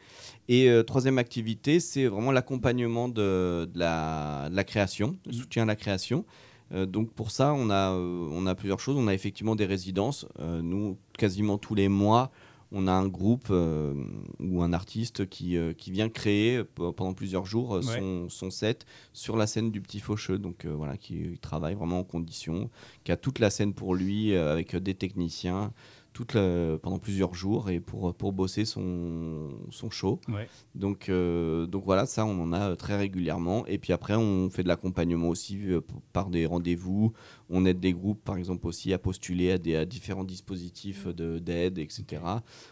Et 0.53 0.67
euh, 0.69 0.83
troisième 0.83 1.17
activité, 1.17 1.79
c'est 1.79 2.07
vraiment 2.07 2.33
l'accompagnement 2.33 3.07
de, 3.07 3.69
de 3.73 3.79
la, 3.79 4.49
de 4.49 4.55
la 4.57 4.65
création, 4.65 5.15
le 5.25 5.31
soutien 5.31 5.63
à 5.63 5.65
la 5.65 5.77
création. 5.77 6.25
Euh, 6.73 6.85
donc 6.85 7.13
pour 7.13 7.31
ça, 7.31 7.53
on 7.53 7.69
a, 7.69 7.93
euh, 7.93 8.27
on 8.33 8.45
a 8.45 8.53
plusieurs 8.53 8.81
choses. 8.81 8.97
On 8.97 9.07
a 9.07 9.13
effectivement 9.13 9.55
des 9.55 9.65
résidences. 9.65 10.25
Nous, 10.39 10.97
quasiment 11.17 11.57
tous 11.57 11.73
les 11.73 11.87
mois, 11.87 12.31
on 12.73 12.87
a 12.89 12.91
un 12.91 13.07
groupe 13.07 13.49
ou 13.49 14.61
un 14.61 14.73
artiste 14.73 15.29
qui, 15.29 15.57
qui 15.77 15.91
vient 15.91 16.09
créer 16.09 16.65
pendant 16.75 17.13
plusieurs 17.13 17.45
jours 17.45 17.71
Ouais. 17.71 17.81
son, 17.81 18.27
son 18.27 18.49
set 18.51 18.85
sur 19.13 19.37
la 19.37 19.47
scène 19.47 19.71
du 19.71 19.79
Petit 19.79 20.01
Faucheux. 20.01 20.37
Donc 20.37 20.65
voilà, 20.65 20.97
qui 20.97 21.37
travaille 21.41 21.75
vraiment 21.75 21.99
en 21.99 22.03
condition, 22.03 22.69
qui 23.05 23.13
a 23.13 23.17
toute 23.17 23.39
la 23.39 23.51
scène 23.51 23.73
pour 23.73 23.95
lui 23.95 24.35
avec 24.35 24.75
des 24.75 24.95
techniciens 24.95 25.71
toute 26.13 26.33
la- 26.33 26.77
pendant 26.77 26.99
plusieurs 26.99 27.33
jours 27.33 27.69
et 27.69 27.79
pour, 27.79 28.13
pour 28.13 28.33
bosser 28.33 28.65
son, 28.65 29.49
son 29.69 29.89
show. 29.89 30.19
Ouais. 30.27 30.47
Donc, 30.75 31.07
euh, 31.09 31.65
donc 31.67 31.85
voilà, 31.85 32.05
ça 32.05 32.25
on 32.25 32.39
en 32.41 32.51
a 32.53 32.71
euh, 32.71 32.75
très 32.75 32.97
régulièrement. 32.97 33.65
Et 33.67 33.77
puis 33.77 33.93
après, 33.93 34.15
on 34.15 34.49
fait 34.49 34.63
de 34.63 34.67
l'accompagnement 34.67 35.29
aussi 35.29 35.57
euh, 35.71 35.81
par 36.13 36.29
des 36.29 36.45
rendez-vous. 36.45 37.13
On 37.53 37.65
aide 37.65 37.79
des 37.79 37.91
groupes, 37.93 38.23
par 38.23 38.37
exemple, 38.37 38.65
aussi 38.65 38.93
à 38.93 38.97
postuler 38.97 39.51
à, 39.51 39.57
des, 39.57 39.75
à 39.75 39.85
différents 39.85 40.23
dispositifs 40.23 41.05
de- 41.07 41.37
d'aide, 41.39 41.77
etc. 41.79 42.21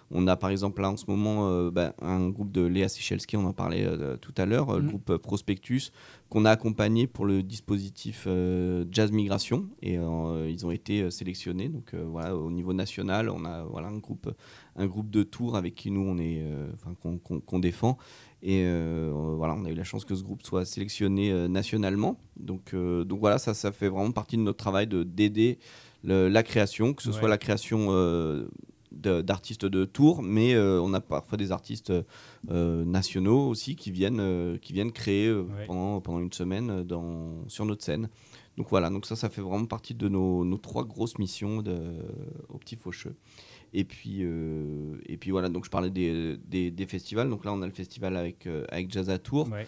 On 0.09 0.25
a 0.27 0.35
par 0.37 0.49
exemple 0.51 0.81
là 0.81 0.89
en 0.89 0.97
ce 0.97 1.05
moment 1.07 1.49
euh, 1.49 1.69
bah, 1.69 1.93
un 2.01 2.29
groupe 2.29 2.51
de 2.51 2.61
Léa 2.61 2.87
Sichelski, 2.87 3.35
on 3.37 3.45
en 3.45 3.53
parlait 3.53 3.83
euh, 3.85 4.15
tout 4.17 4.33
à 4.37 4.45
l'heure, 4.45 4.69
euh, 4.69 4.77
le 4.77 4.83
Mhm. 4.83 4.89
groupe 4.89 5.17
Prospectus, 5.17 5.91
qu'on 6.29 6.45
a 6.45 6.51
accompagné 6.51 7.07
pour 7.07 7.25
le 7.25 7.43
dispositif 7.43 8.23
euh, 8.27 8.85
Jazz 8.89 9.11
Migration. 9.11 9.67
Et 9.81 9.95
ils 9.95 10.65
ont 10.65 10.71
été 10.71 11.09
sélectionnés. 11.11 11.69
Donc 11.69 11.93
voilà, 11.95 12.35
au 12.37 12.49
niveau 12.51 12.73
national, 12.73 13.29
on 13.29 13.43
a 13.45 13.63
voilà, 13.63 13.87
un, 13.89 13.97
groupe, 13.97 14.31
un 14.75 14.85
groupe 14.87 15.09
de 15.09 15.23
tours 15.23 15.55
avec 15.57 15.75
qui 15.75 15.91
nous 15.91 16.01
on 16.01 16.17
est, 16.19 16.43
qu'on 17.47 17.59
défend. 17.59 17.97
Et 18.41 18.63
euh, 18.65 19.11
voilà, 19.35 19.53
on 19.55 19.65
a 19.65 19.69
eu 19.69 19.73
la 19.75 19.83
chance 19.83 20.05
que 20.05 20.15
ce 20.15 20.23
groupe 20.23 20.43
soit 20.43 20.63
sélectionné 20.65 21.31
euh, 21.31 21.47
nationalement. 21.49 22.19
Donc, 22.37 22.73
euh, 22.73 23.03
donc 23.03 23.19
voilà, 23.19 23.37
ça, 23.37 23.53
ça 23.53 23.71
fait 23.71 23.89
vraiment 23.89 24.11
partie 24.11 24.37
de 24.37 24.41
notre 24.41 24.57
travail 24.57 24.87
de 24.87 25.03
d'aider 25.03 25.59
le- 26.03 26.29
la 26.29 26.43
création, 26.43 26.93
que 26.93 27.03
ce 27.03 27.11
soit 27.11 27.27
la 27.27 27.37
création 27.37 27.89
de- 28.91 29.21
d'artistes 29.21 29.65
de 29.65 29.85
tours, 29.85 30.21
mais 30.23 30.57
on 30.57 30.93
a 30.93 31.01
parfois 31.01 31.37
des 31.37 31.51
artistes 31.51 31.91
nationaux 32.49 33.47
aussi 33.49 33.75
qui 33.75 33.91
viennent, 33.91 34.57
qui 34.61 34.73
viennent 34.73 34.91
créer 34.91 35.31
Ouais. 35.31 35.65
pendant, 35.67 36.01
pendant 36.01 36.19
une 36.19 36.31
semaine 36.33 36.83
dans, 36.83 37.47
sur 37.47 37.65
notre 37.65 37.83
scène. 37.83 38.09
Donc 38.57 38.67
voilà, 38.69 38.89
donc 38.89 39.05
ça, 39.05 39.15
ça 39.15 39.29
fait 39.29 39.41
vraiment 39.41 39.65
partie 39.65 39.93
de 39.93 40.09
nos, 40.09 40.43
nos 40.43 40.57
trois 40.57 40.83
grosses 40.85 41.17
missions 41.17 41.61
de, 41.61 41.77
au 42.49 42.57
Petit 42.57 42.75
Faucheux. 42.75 43.15
Et 43.73 43.83
puis, 43.83 44.19
euh, 44.21 44.95
et 45.05 45.17
puis 45.17 45.31
voilà, 45.31 45.47
donc 45.49 45.65
je 45.65 45.69
parlais 45.69 45.89
des, 45.91 46.37
des, 46.47 46.71
des 46.71 46.85
festivals. 46.87 47.29
Donc 47.29 47.45
là, 47.45 47.53
on 47.53 47.61
a 47.61 47.65
le 47.67 47.71
festival 47.71 48.15
avec, 48.15 48.47
euh, 48.47 48.65
avec 48.69 48.91
Jazz 48.91 49.09
à 49.09 49.19
Tours. 49.19 49.49
Ouais. 49.51 49.67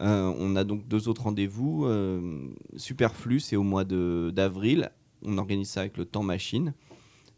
Euh, 0.00 0.32
on 0.38 0.56
a 0.56 0.64
donc 0.64 0.88
deux 0.88 1.08
autres 1.08 1.22
rendez-vous. 1.24 1.86
Superflu, 2.76 3.40
c'est 3.40 3.56
au 3.56 3.62
mois 3.62 3.84
d'avril. 3.84 4.90
On 5.22 5.38
organise 5.38 5.68
ça 5.68 5.80
avec 5.80 5.96
le 5.96 6.04
Temps 6.04 6.22
Machine, 6.22 6.74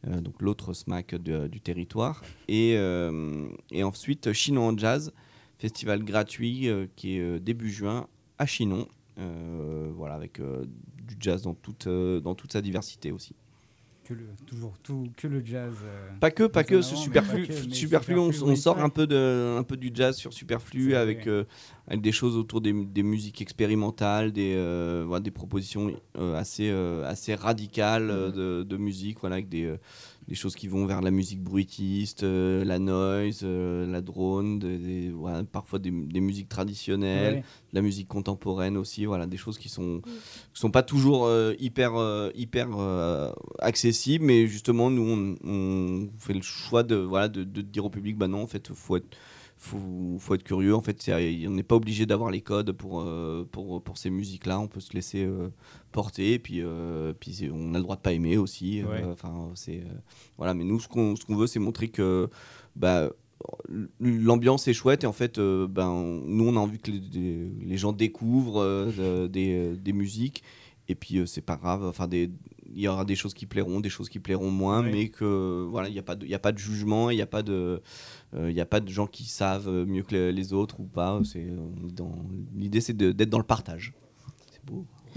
euh, 0.09 0.21
donc 0.21 0.41
l'autre 0.41 0.73
SMAC 0.73 1.15
de- 1.15 1.47
du 1.49 1.61
territoire. 1.61 2.23
Et, 2.49 2.75
euh, 2.77 3.47
et 3.71 3.85
ensuite, 3.85 4.33
Chinon 4.33 4.69
en 4.69 4.77
Jazz, 4.79 5.13
festival 5.59 6.03
gratuit 6.05 6.69
euh, 6.69 6.87
qui 6.97 7.17
est 7.19 7.41
début 7.41 7.71
juin 7.71 8.07
à 8.39 8.47
Chinon. 8.47 8.87
Voilà, 9.97 10.15
avec 10.15 10.41
du 10.41 11.17
jazz 11.19 11.43
dans 11.43 11.55
toute, 11.55 11.89
dans 11.89 12.35
toute 12.35 12.53
sa 12.53 12.61
diversité 12.61 13.13
aussi. 13.13 13.35
Que 14.07 14.15
le, 14.15 14.27
toujours 14.47 14.75
tout, 14.85 15.09
que 15.17 15.27
le 15.27 15.45
jazz. 15.45 15.75
euh, 15.85 16.11
Pas 16.21 16.31
que, 16.31 16.45
pas 16.45 16.63
que, 16.63 16.81
ce 16.81 16.95
superflu, 16.95 17.47
mais 17.49 17.75
superflu, 17.75 18.17
on, 18.17 18.31
on 18.45 18.55
sort 18.55 18.79
un 18.79 18.89
peu, 18.89 19.05
de, 19.09 19.57
un 19.59 19.65
peu 19.65 19.77
du 19.77 19.91
jazz 19.93 20.17
sur 20.17 20.33
superflu 20.33 20.95
avec, 20.95 21.27
euh, 21.27 21.43
avec 21.89 22.03
des 22.03 22.13
choses 22.13 22.37
autour 22.37 22.61
des, 22.61 22.73
des 22.73 23.03
musiques 23.03 23.41
expérimentales, 23.43 24.31
des, 24.31 24.55
euh, 24.55 25.03
voilà, 25.09 25.23
des 25.23 25.33
propositions 25.33 25.93
euh, 26.19 26.37
assez, 26.37 26.71
euh, 26.71 27.05
assez 27.05 27.35
radicales 27.35 28.09
euh, 28.11 28.31
de, 28.31 28.63
de 28.63 28.77
musique, 28.77 29.19
voilà, 29.19 29.37
avec 29.37 29.49
des, 29.49 29.75
des 30.29 30.35
choses 30.35 30.57
qui 30.57 30.67
vont 30.67 30.87
vers 30.87 31.03
la 31.03 31.11
musique 31.13 31.41
bruitiste, 31.41 32.25
euh, 32.25 32.65
la 32.65 32.79
noise, 32.81 33.41
euh, 33.45 33.87
la 33.87 34.01
drone, 34.01 34.59
des- 34.59 34.79
des- 34.79 35.11
voilà, 35.11 35.45
parfois 35.45 35.79
des, 35.79 35.91
des 35.93 36.21
musiques 36.21 36.49
traditionnelles, 36.49 37.35
Ouais. 37.35 37.45
la 37.73 37.81
musique 37.83 38.09
contemporaine 38.09 38.77
aussi, 38.77 39.05
voilà, 39.05 39.27
des 39.27 39.37
choses 39.37 39.57
qui 39.59 39.69
sont, 39.69 40.01
qui 40.53 40.61
sont 40.61 40.71
pas 40.73 40.83
toujours 40.83 41.27
euh, 41.27 41.55
hyper, 41.61 41.93
hyper 42.35 42.69
accessibles, 43.61 44.25
mais 44.25 44.47
justement, 44.47 44.91
nous, 44.91 45.37
on, 45.45 45.49
on 45.49 46.09
fait 46.19 46.35
le 46.35 46.43
choix 46.43 46.83
de, 46.83 46.97
voilà, 46.97 47.29
de, 47.29 47.45
de 47.45 47.61
dire 47.63 47.85
au 47.85 47.91
public, 47.91 48.17
bah 48.17 48.29
non, 48.29 48.43
en 48.43 48.47
fait, 48.47 48.73
faut 48.75 48.97
être, 48.97 49.07
faut, 49.67 50.17
faut 50.19 50.35
être 50.35 50.43
curieux. 50.43 50.75
En 50.75 50.81
fait, 50.81 51.11
on 51.11 51.51
n'est 51.51 51.63
pas 51.63 51.77
obligé 51.77 52.07
d'avoir 52.07 52.31
les 52.31 52.41
codes 52.41 52.73
pour, 52.73 53.01
euh, 53.01 53.45
pour, 53.51 53.83
pour 53.83 53.99
ces 53.99 54.11
musiques-là. 54.11 54.59
On 54.61 54.69
peut 54.69 54.81
se 54.81 54.93
laisser 54.95 55.25
euh, 55.25 55.49
porter, 55.93 56.35
et 56.35 56.39
puis, 56.39 56.61
euh, 56.63 57.13
puis 57.19 57.51
on 57.53 57.75
a 57.75 57.79
le 57.79 57.83
droit 57.83 57.97
de 57.97 58.01
pas 58.01 58.13
aimer 58.13 58.37
aussi. 58.39 58.83
Ouais. 58.83 59.05
Enfin, 59.05 59.51
c'est 59.55 59.83
voilà. 60.37 60.55
Mais 60.55 60.65
nous, 60.65 60.81
ce 60.81 60.89
qu'on 60.89 61.17
ce 61.17 61.25
qu'on 61.25 61.37
veut, 61.37 61.47
c'est 61.47 61.59
montrer 61.59 61.89
que 61.89 62.29
bah, 62.75 63.11
l'ambiance 64.01 64.67
est 64.69 64.73
chouette 64.73 65.05
et 65.05 65.07
en 65.07 65.13
fait 65.13 65.39
euh, 65.39 65.67
ben 65.69 65.91
nous 66.27 66.49
on 66.49 66.57
a 66.57 66.59
envie 66.59 66.79
que 66.79 66.91
les, 66.91 67.77
gens 67.77 67.93
découvrent 67.93 68.63
euh, 68.63 69.27
de- 69.27 69.27
des, 69.29 69.77
des 69.77 69.93
musiques 69.93 70.43
et 70.89 70.95
puis 70.95 71.19
euh, 71.19 71.27
c'est 71.27 71.43
pas 71.43 71.57
grave 71.57 71.85
enfin 71.85 72.09
des 72.09 72.31
il 72.75 72.81
y 72.81 72.89
aura 72.89 73.05
des 73.05 73.15
choses 73.15 73.33
qui 73.35 73.47
plairont 73.47 73.81
des 73.81 73.89
choses 73.89 74.09
qui 74.09 74.19
plairont 74.19 74.51
moins 74.51 74.83
mais 74.93 75.09
que 75.09 75.67
voilà 75.71 75.89
il 75.89 75.93
n'y 75.93 75.99
a 75.99 76.03
pas 76.03 76.15
de 76.17 76.25
il 76.27 76.31
y 76.31 76.35
a 76.35 76.39
pas 76.39 76.53
de 76.53 76.59
jugement 76.59 77.11
il 77.11 77.17
n'y 77.17 77.23
a 77.23 77.27
pas 77.27 77.43
de 77.43 77.81
euh, 78.35 78.51
il 78.51 78.57
y 78.57 78.61
a 78.61 78.67
pas 78.67 78.81
de 78.81 78.89
gens 78.91 79.07
qui 79.07 79.25
savent 79.25 79.69
mieux 79.87 80.03
que 80.03 80.15
les- 80.15 80.33
les 80.33 80.53
autres 80.53 80.81
ou 80.81 80.85
pas. 80.85 81.21
L'idée 82.55 82.81
c'est 82.81 82.93
d'être 82.97 83.31
dans 83.31 83.39
le 83.39 83.45
partage. 83.45 83.95
C'est 84.51 84.65
beau 84.65 84.87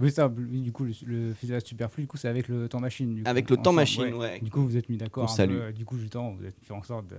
Oui, 0.00 0.12
ça, 0.12 0.28
du 0.28 0.70
coup, 0.70 0.84
le, 0.84 0.92
le 1.06 1.32
festival 1.34 1.60
Superflu, 1.64 2.04
du 2.04 2.06
coup, 2.06 2.16
c'est 2.16 2.28
avec 2.28 2.46
le 2.46 2.68
temps 2.68 2.78
machine. 2.78 3.14
du 3.16 3.22
coup, 3.24 3.28
Avec 3.28 3.50
le 3.50 3.56
temps 3.56 3.72
machine, 3.72 4.14
ouais. 4.14 4.38
Du 4.40 4.50
coup, 4.50 4.62
vous 4.64 4.76
êtes 4.76 4.88
mis 4.88 4.96
d'accord. 4.96 5.34
Du 5.74 5.84
coup, 5.84 5.98
justement, 5.98 6.32
vous 6.38 6.44
êtes 6.44 6.54
fait 6.62 6.72
en 6.72 6.82
sorte 6.82 7.08
de. 7.08 7.16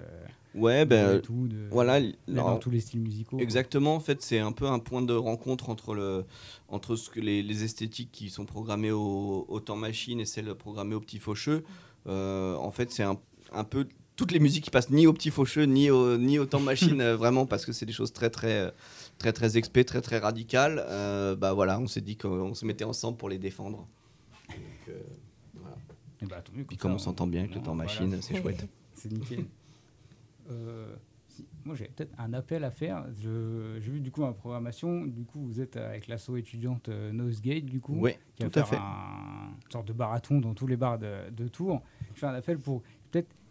Ouais, 0.55 0.85
ben, 0.85 1.19
tout, 1.21 1.47
de- 1.47 1.67
voilà, 1.69 1.99
dans 2.27 2.57
tous 2.57 2.71
les 2.71 2.79
styles 2.79 3.01
musicaux. 3.01 3.37
Exactement, 3.39 3.95
en 3.95 3.99
fait, 3.99 4.21
c'est 4.21 4.39
un 4.39 4.51
peu 4.51 4.65
un 4.65 4.79
point 4.79 5.01
de 5.01 5.13
rencontre 5.13 5.69
entre, 5.69 5.93
le, 5.93 6.25
entre 6.69 6.95
ce 6.95 7.09
que 7.09 7.19
les, 7.19 7.43
les 7.43 7.63
esthétiques 7.63 8.09
qui 8.11 8.29
sont 8.29 8.45
programmées 8.45 8.91
au, 8.91 9.45
au 9.47 9.59
temps 9.59 9.75
machine 9.75 10.19
et 10.19 10.25
celles 10.25 10.55
programmées 10.55 10.95
au 10.95 11.01
petit 11.01 11.19
faucheux. 11.19 11.63
Euh, 12.07 12.55
en 12.55 12.71
fait, 12.71 12.91
c'est 12.91 13.03
un, 13.03 13.19
un 13.51 13.63
peu 13.63 13.87
toutes 14.15 14.31
les 14.31 14.39
musiques 14.39 14.63
qui 14.65 14.69
passent 14.71 14.89
ni 14.89 15.05
au 15.05 15.13
petit 15.13 15.29
faucheux 15.29 15.63
ni 15.65 15.91
au, 15.91 16.17
ni 16.17 16.39
au 16.39 16.45
temps 16.45 16.59
machine, 16.59 16.99
euh, 17.01 17.15
vraiment, 17.15 17.45
parce 17.45 17.65
que 17.65 17.71
c'est 17.71 17.85
des 17.85 17.93
choses 17.93 18.11
très, 18.11 18.29
très, 18.31 18.53
euh, 18.53 18.71
très, 19.19 19.31
très 19.33 19.57
expé, 19.57 19.85
très, 19.85 20.01
très 20.01 20.17
radicales. 20.17 20.83
Euh, 20.87 21.35
bah 21.35 21.53
voilà, 21.53 21.79
on 21.79 21.85
s'est 21.87 22.01
dit 22.01 22.17
qu'on 22.17 22.55
se 22.55 22.65
mettait 22.65 22.85
ensemble 22.85 23.17
pour 23.17 23.29
les 23.29 23.37
défendre. 23.37 23.87
Donc, 24.49 24.57
euh, 24.89 24.93
voilà. 25.53 25.75
Et 26.21 26.25
bah, 26.25 26.41
tant 26.41 26.53
mieux, 26.53 26.63
Puis 26.63 26.77
comme 26.77 26.93
on 26.93 26.97
s'entend 26.97 27.27
bien 27.27 27.41
avec 27.41 27.53
le 27.53 27.61
temps 27.61 27.75
voilà. 27.75 27.83
machine, 27.83 28.17
c'est 28.21 28.35
chouette. 28.41 28.67
C'est 28.95 29.11
nickel. 29.13 29.45
Euh, 30.51 30.93
si- 31.29 31.47
moi, 31.63 31.73
j'ai 31.75 31.85
peut-être 31.85 32.11
un 32.17 32.33
appel 32.33 32.63
à 32.65 32.71
faire. 32.71 33.05
J'ai 33.21 33.91
vu 33.91 34.01
du 34.01 34.11
coup 34.11 34.21
ma 34.21 34.33
programmation. 34.33 35.05
Du 35.05 35.23
coup, 35.23 35.39
vous 35.39 35.61
êtes 35.61 35.77
avec 35.77 36.07
l'asso 36.07 36.31
étudiante 36.35 36.89
Nosegate, 36.89 37.63
du 37.65 37.79
coup, 37.79 37.95
Ouais, 37.97 38.19
qui 38.35 38.43
va 38.43 38.49
tout 38.49 38.59
à 38.59 38.63
fait. 38.65 38.75
un 38.75 39.53
une 39.65 39.71
sorte 39.71 39.87
de 39.87 39.93
barathon 39.93 40.39
dans 40.39 40.53
tous 40.53 40.67
les 40.67 40.75
bars 40.75 40.97
de, 40.99 41.29
de 41.29 41.47
Tours. 41.47 41.81
Je 42.15 42.19
fais 42.19 42.25
un 42.25 42.33
appel 42.33 42.59
pour 42.59 42.81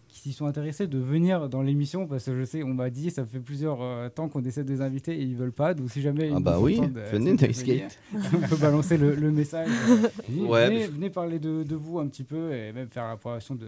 qui 0.08 0.18
s'y 0.20 0.32
sont 0.32 0.46
intéressés 0.46 0.86
de 0.86 0.98
venir 0.98 1.48
dans 1.48 1.60
l'émission 1.62 2.06
parce 2.06 2.24
que 2.24 2.34
je 2.38 2.44
sais, 2.44 2.62
on 2.62 2.72
m'a 2.74 2.88
dit, 2.90 3.10
ça 3.10 3.24
fait 3.26 3.40
plusieurs 3.40 3.82
euh, 3.82 4.08
temps 4.08 4.28
qu'on 4.28 4.42
essaie 4.42 4.64
de 4.64 4.70
les 4.70 4.80
inviter 4.80 5.12
et 5.14 5.22
ils 5.22 5.36
veulent 5.36 5.52
pas. 5.52 5.74
Donc 5.74 5.90
si 5.90 6.00
jamais 6.00 6.30
Ah 6.34 6.40
bah 6.40 6.58
oui, 6.58 6.76
venez, 7.12 7.36
Gate. 7.64 7.98
venir, 8.12 8.30
on 8.34 8.48
peut 8.48 8.56
balancer 8.56 8.96
le, 8.96 9.14
le 9.14 9.30
message. 9.30 9.68
venez, 10.28 10.42
Ouais, 10.48 10.66
venez, 10.66 10.78
mais 10.78 10.86
je- 10.86 10.90
venez 10.92 11.10
parler 11.10 11.38
de, 11.38 11.62
de 11.62 11.76
vous 11.76 11.98
un 11.98 12.06
petit 12.08 12.24
peu 12.24 12.52
et 12.54 12.72
même 12.72 12.88
faire 12.88 13.06
la 13.06 13.16
de, 13.54 13.66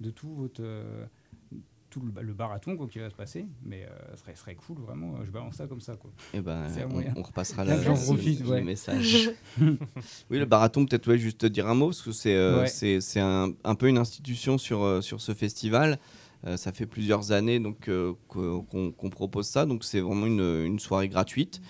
de 0.00 0.10
tout 0.10 0.32
votre 0.34 0.62
euh, 0.62 1.04
tout 1.94 2.00
le, 2.00 2.22
le 2.22 2.32
barathon 2.34 2.76
quoi, 2.76 2.88
qui 2.88 2.98
va 2.98 3.08
se 3.08 3.14
passer. 3.14 3.46
Mais 3.64 3.84
euh, 3.84 3.88
ce 4.14 4.20
serait, 4.22 4.34
ce 4.34 4.40
serait 4.40 4.54
cool 4.56 4.78
vraiment. 4.80 5.14
Je 5.24 5.30
balance 5.30 5.54
ça 5.54 5.66
comme 5.66 5.80
ça 5.80 5.94
quoi. 5.94 6.10
Eh 6.32 6.40
ben, 6.40 6.66
on, 7.16 7.22
repassera 7.22 7.64
Là, 7.64 7.76
la, 7.76 7.82
j'en 7.82 7.94
le- 7.94 8.00
profite, 8.04 8.40
le 8.40 8.48
ouais. 8.48 8.62
message. 8.62 9.30
oui, 9.60 10.38
le 10.38 10.44
barathon, 10.44 10.84
peut-être 10.86 11.06
ouais, 11.08 11.18
juste 11.18 11.46
dire 11.46 11.68
un 11.68 11.74
mot, 11.74 11.86
parce 11.86 12.02
que 12.02 12.12
c'est 12.12 12.34
euh, 12.34 12.62
Ouais. 12.62 12.66
c'est- 12.66 13.00
c'est 13.00 13.20
un, 13.20 13.52
un 13.62 13.74
peu 13.76 13.88
une 13.88 13.98
institution 13.98 14.58
sur, 14.58 14.82
euh, 14.82 15.00
sur 15.00 15.20
ce 15.20 15.32
festival. 15.34 15.98
Euh, 16.46 16.56
ça 16.58 16.72
fait 16.72 16.84
plusieurs 16.86 17.32
années 17.32 17.58
donc 17.58 17.88
euh, 17.88 18.12
qu'on 18.28 19.10
propose 19.10 19.46
ça, 19.46 19.64
donc 19.64 19.82
c'est 19.84 20.00
vraiment 20.00 20.26
une, 20.26 20.40
une 20.66 20.78
soirée 20.78 21.08
gratuite 21.08 21.62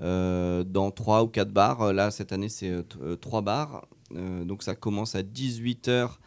euh, 0.00 0.64
dans 0.64 0.90
trois 0.90 1.22
ou 1.22 1.26
quatre 1.28 1.50
bars. 1.52 1.92
Là, 1.92 2.10
cette 2.10 2.32
année, 2.32 2.48
c'est 2.48 2.70
euh, 2.70 2.82
euh, 3.02 3.16
trois 3.16 3.42
bars. 3.42 3.86
Euh, 4.14 4.44
donc 4.44 4.62
ça 4.62 4.74
commence 4.74 5.14
à 5.14 5.22
18h 5.22 6.18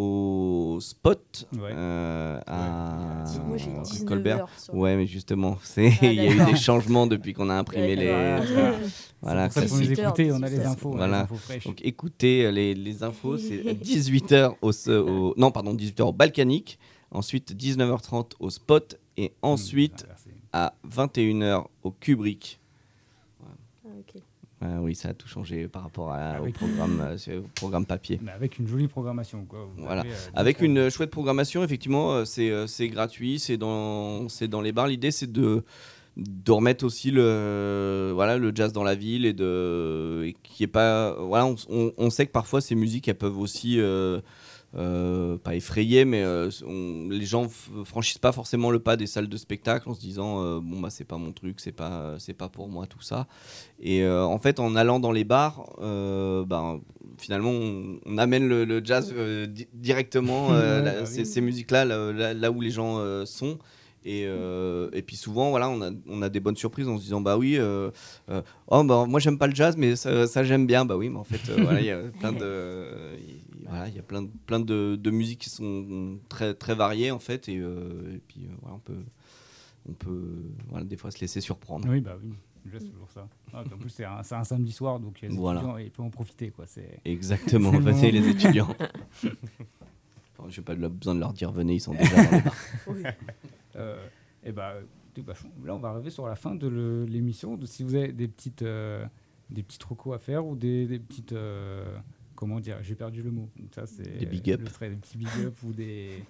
au 0.00 0.80
spot 0.80 1.46
Ouais. 1.52 1.70
euh, 1.72 2.40
à 2.46 3.24
Moi, 3.46 3.56
j'ai 3.56 3.70
19 3.70 4.04
Colbert. 4.06 4.38
heures 4.40 4.50
sur- 4.58 4.74
Ouais, 4.74 4.96
mais 4.96 5.06
justement, 5.06 5.58
c'est 5.62 5.92
Ah, 6.00 6.06
il 6.06 6.14
y 6.14 6.20
a 6.20 6.32
eu 6.32 6.44
des 6.52 6.56
changements 6.56 7.06
depuis 7.06 7.32
qu'on 7.34 7.50
a 7.50 7.54
imprimé 7.54 7.96
les. 7.96 8.06
Voilà, 9.22 9.50
C'est 9.50 9.66
pour 9.68 9.76
ça 9.78 9.84
écouter, 9.84 10.32
on 10.32 10.42
a 10.42 10.48
les 10.48 10.56
18 10.56 10.66
infos, 10.66 10.90
les 10.92 10.96
Voilà. 10.96 11.20
infos 11.22 11.36
fraîches. 11.36 11.66
Donc 11.66 11.80
écoutez 11.84 12.50
les, 12.50 12.74
les 12.74 13.02
infos, 13.02 13.36
c'est 13.36 13.62
18h 13.74 14.54
au, 14.62 14.70
au- 14.90 15.34
non 15.36 15.50
pardon 15.50 15.74
18h 15.74 16.02
au 16.02 16.12
Balkanique, 16.12 16.78
ensuite 17.10 17.54
19h30 17.54 18.32
au 18.40 18.48
Spot 18.50 18.98
et 19.18 19.32
ensuite 19.42 20.06
à 20.52 20.74
21h 20.88 21.66
au 21.82 21.90
Kubrick. 21.90 22.58
Ah. 23.42 23.90
Ah 24.62 24.78
oui, 24.82 24.94
ça 24.94 25.08
a 25.08 25.14
tout 25.14 25.26
changé 25.26 25.68
par 25.68 25.84
rapport 25.84 26.10
à- 26.12 26.38
au 26.38 26.42
Avec- 26.42 26.54
programme 26.56 27.00
euh, 27.00 27.38
au 27.38 27.48
programme 27.54 27.86
papier. 27.86 28.18
Mais 28.22 28.32
avec 28.32 28.58
une 28.58 28.66
jolie 28.68 28.88
programmation 28.88 29.44
quoi. 29.46 29.60
Vous 29.74 29.84
Voilà. 29.84 30.02
avez, 30.02 30.10
euh, 30.10 30.14
Avec 30.34 30.60
une 30.60 30.76
euh, 30.78 30.90
chouette 30.90 31.10
programmation, 31.10 31.64
effectivement, 31.64 32.12
euh, 32.12 32.24
c'est 32.26 32.50
euh, 32.50 32.66
gratuit, 32.88 33.38
c'est 33.38 33.56
dans, 33.56 34.26
dans 34.48 34.60
les 34.60 34.72
bars. 34.72 34.86
L'idée, 34.86 35.12
c'est 35.12 35.32
de, 35.32 35.64
de 36.18 36.52
remettre 36.52 36.84
aussi 36.84 37.10
le, 37.10 38.10
voilà, 38.14 38.36
le 38.36 38.52
jazz 38.54 38.72
dans 38.74 38.84
la 38.84 38.94
ville 38.94 39.24
et 39.24 39.32
de, 39.32 40.24
et 40.26 40.36
qui 40.42 40.64
est 40.64 40.66
pas, 40.66 41.14
voilà, 41.18 41.46
on, 41.46 41.56
on- 41.70 41.92
on 41.96 42.10
sait 42.10 42.26
que 42.26 42.32
parfois 42.32 42.60
ces 42.60 42.74
musiques, 42.74 43.08
elles 43.08 43.14
peuvent 43.16 43.38
aussi, 43.38 43.78
euh, 44.76 45.36
pas 45.36 45.54
effrayer, 45.56 46.04
mais 46.04 46.22
euh, 46.22 46.48
on- 46.66 47.08
les 47.10 47.24
gens 47.26 47.48
franchissent 47.84 48.18
pas 48.18 48.32
forcément 48.32 48.70
le 48.70 48.78
pas 48.78 48.96
des 48.96 49.06
salles 49.06 49.28
de 49.28 49.36
spectacle 49.36 49.88
en 49.88 49.94
se 49.94 50.00
disant, 50.00 50.44
euh, 50.44 50.60
bon 50.62 50.80
bah 50.80 50.90
c'est 50.90 51.04
pas 51.04 51.16
mon 51.18 51.32
truc, 51.32 51.58
c'est 51.60 51.72
pas, 51.72 52.14
c'est 52.18 52.34
pas 52.34 52.48
pour 52.48 52.68
moi 52.68 52.86
tout 52.86 53.00
ça. 53.02 53.26
Et 53.80 54.06
en 54.06 54.38
fait, 54.38 54.60
en 54.60 54.76
allant 54.76 55.00
dans 55.00 55.12
les 55.12 55.24
bars, 55.24 55.64
ben, 55.80 56.80
finalement, 57.18 57.50
on, 57.50 57.98
on 58.06 58.18
amène 58.18 58.46
le, 58.46 58.64
le 58.64 58.80
jazz 58.84 59.12
di- 59.48 59.68
directement, 59.74 60.48
bah 60.50 60.82
oui. 61.00 61.06
ces, 61.06 61.24
ces 61.24 61.40
musiques-là, 61.40 61.84
là, 61.84 62.12
là- 62.12 62.34
là 62.34 62.50
où 62.50 62.60
les 62.60 62.70
gens 62.70 62.98
sont. 63.26 63.58
Et, 64.02 64.24
euh, 64.26 64.88
et 64.94 65.02
puis 65.02 65.14
souvent, 65.16 65.50
voilà, 65.50 65.68
on 65.68 65.82
a, 65.82 65.90
on 66.08 66.22
a 66.22 66.30
des 66.30 66.40
bonnes 66.40 66.56
surprises 66.56 66.88
en 66.88 66.96
se 66.96 67.02
disant, 67.02 67.20
bah 67.20 67.36
oui, 67.36 67.58
euh, 67.58 67.90
euh, 68.30 68.40
oh, 68.68 68.82
bah, 68.82 69.04
moi 69.06 69.20
j'aime 69.20 69.36
pas 69.36 69.46
le 69.46 69.54
jazz, 69.54 69.76
mais 69.76 69.94
ça, 69.94 70.26
ça, 70.26 70.42
j'aime 70.42 70.66
bien. 70.66 70.86
Bah 70.86 70.96
oui, 70.96 71.10
mais 71.10 71.18
en 71.18 71.24
fait, 71.24 71.50
voilà, 71.50 71.80
il 71.82 71.86
y 71.86 71.90
a 71.90 71.98
plein 72.18 72.32
de, 72.32 72.86
voilà, 73.68 73.88
il 73.88 73.94
y 73.94 73.98
a 73.98 74.02
plein 74.02 74.22
de, 74.22 74.30
plein 74.46 74.60
de, 74.60 74.96
de 74.96 75.10
musiques 75.10 75.40
qui 75.40 75.50
sont 75.50 76.18
très, 76.28 76.54
très 76.54 76.74
variées 76.74 77.10
en 77.10 77.18
fait. 77.18 77.48
Et, 77.48 77.58
euh, 77.58 78.14
et 78.16 78.18
puis 78.18 78.46
euh, 78.46 78.54
voilà, 78.62 78.76
on 78.76 78.80
peut, 78.80 79.04
on 79.88 79.92
peut, 79.92 80.42
voilà, 80.68 80.84
des 80.84 80.96
fois 80.96 81.10
se 81.10 81.20
laisser 81.20 81.40
surprendre. 81.40 81.86
Oui, 81.88 82.00
bah 82.00 82.16
oui, 82.22 82.32
c'est 82.72 82.90
toujours 82.90 83.10
ça. 83.10 83.28
Ah, 83.52 83.62
en 83.72 83.78
plus, 83.78 83.88
c'est 83.90 84.04
un, 84.04 84.22
c'est 84.22 84.34
un 84.34 84.44
samedi 84.44 84.72
soir, 84.72 85.00
donc 85.00 85.20
les 85.20 85.28
Voilà. 85.28 85.60
étudiants, 85.60 85.76
ils 85.78 85.90
peuvent 85.90 86.06
en 86.06 86.10
profiter. 86.10 86.50
Quoi. 86.50 86.66
C'est... 86.66 87.00
Exactement, 87.04 87.72
moment. 87.72 87.90
les 87.90 88.28
étudiants. 88.28 88.74
Enfin, 90.38 90.48
j'ai 90.48 90.62
pas 90.62 90.74
besoin 90.74 91.14
de 91.14 91.20
leur 91.20 91.32
dire 91.34 91.52
venez, 91.52 91.74
ils 91.74 91.80
sont 91.80 91.92
déjà 91.92 92.16
dans 92.24 92.30
les 92.36 92.42
bars. 92.42 92.56
Euh, 93.76 94.04
et 94.42 94.50
bah, 94.50 94.74
bah, 95.24 95.34
là, 95.64 95.74
on 95.76 95.78
va 95.78 95.90
arriver 95.90 96.10
sur 96.10 96.26
la 96.26 96.34
fin 96.34 96.54
de 96.56 97.06
l'émission. 97.08 97.58
Si 97.66 97.84
vous 97.84 97.94
avez 97.94 98.12
des 98.12 98.26
petites, 98.26 98.62
euh, 98.62 99.04
des 99.48 99.62
petites 99.62 99.84
recos 99.84 100.12
à 100.14 100.18
faire 100.18 100.44
ou 100.46 100.56
des, 100.56 100.86
des 100.86 100.98
petites. 100.98 101.32
euh, 101.32 101.96
comment 102.40 102.58
dire 102.58 102.78
J'ai 102.82 102.94
perdu 102.96 103.22
le 103.22 103.30
mot. 103.30 103.48
Donc 103.56 103.68
ça, 103.74 103.86
c'est 103.86 104.18
Des 104.18 104.26
big 104.26 104.50
up. 104.50 104.60
le 104.60 104.88
des 104.88 104.96
petits 104.96 105.18
big 105.18 105.28
up 105.44 105.54
ou 105.64 105.72
des 105.72 106.24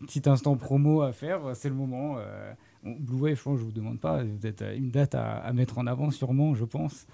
petits, 0.00 0.28
instants 0.28 0.56
promo 0.56 1.02
à 1.02 1.12
faire. 1.12 1.40
C'est 1.54 1.68
le 1.70 1.74
moment. 1.76 2.16
Euh, 2.18 2.52
bon, 2.82 2.96
Blue 2.98 3.20
Wave, 3.20 3.36
je 3.36 3.42
je 3.56 3.64
vous 3.64 3.72
demande 3.72 4.00
pas. 4.00 4.22
Vous 4.24 4.46
êtes 4.46 4.60
à 4.60 4.74
une 4.74 4.90
date 4.90 5.14
à, 5.14 5.36
à 5.38 5.52
mettre 5.52 5.78
en 5.78 5.86
avant, 5.86 6.10
sûrement, 6.10 6.54
je 6.54 6.64
pense. 6.64 7.06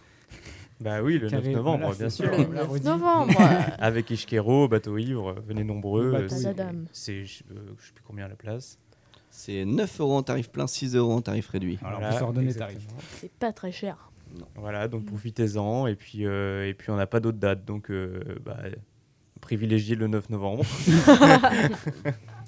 Bah 0.81 1.03
oui, 1.03 1.19
le 1.19 1.29
9 1.29 1.31
Carré, 1.31 1.55
novembre, 1.55 1.79
voilà, 1.85 1.95
bien 1.99 2.09
sûr. 2.09 2.31
l'a 2.53 2.65
redit. 2.65 2.85
novembre. 2.87 3.39
Avec 3.79 4.11
Ishkero, 4.11 4.67
Bateau 4.67 4.97
Ivre, 4.97 5.35
venez 5.47 5.63
nombreux. 5.63 6.11
Le 6.11 6.17
euh, 6.25 6.29
c'est- 6.93 7.27
je, 7.27 7.45
euh, 7.53 7.75
je 7.79 7.87
sais 7.87 7.93
plus 7.93 8.03
combien 8.07 8.27
la 8.27 8.35
place. 8.37 8.79
C'est 9.31 9.65
9 9.67 10.01
euros 10.01 10.17
en 10.17 10.23
tarif 10.23 10.49
plein, 10.51 10.67
6 10.67 10.97
euros 10.97 11.13
en 11.13 11.21
tarif 11.21 11.49
réduit. 11.51 11.79
Alors, 11.83 12.01
Voilà, 12.01 12.09
on 12.09 12.13
peut 12.13 12.19
se 12.19 12.25
redonner 12.25 12.47
exactement. 12.47 12.99
C'est 13.19 13.31
pas 13.33 13.53
très 13.53 13.71
cher. 13.73 14.10
Voilà, 14.57 14.89
donc 14.89 15.07
profitez-en. 15.07 15.87
Et 15.87 15.97
puis, 15.97 16.27
euh, 16.27 16.69
et 16.69 16.75
puis 16.75 16.91
on 16.91 16.97
n'a 16.97 17.07
pas 17.07 17.21
d'autres 17.21 17.39
dates. 17.39 17.65
Donc, 17.65 17.91
euh, 17.91 18.21
bah, 18.45 18.59
privilégiez 19.41 19.97
le 19.97 20.07
9 20.07 20.31
novembre. 20.31 20.65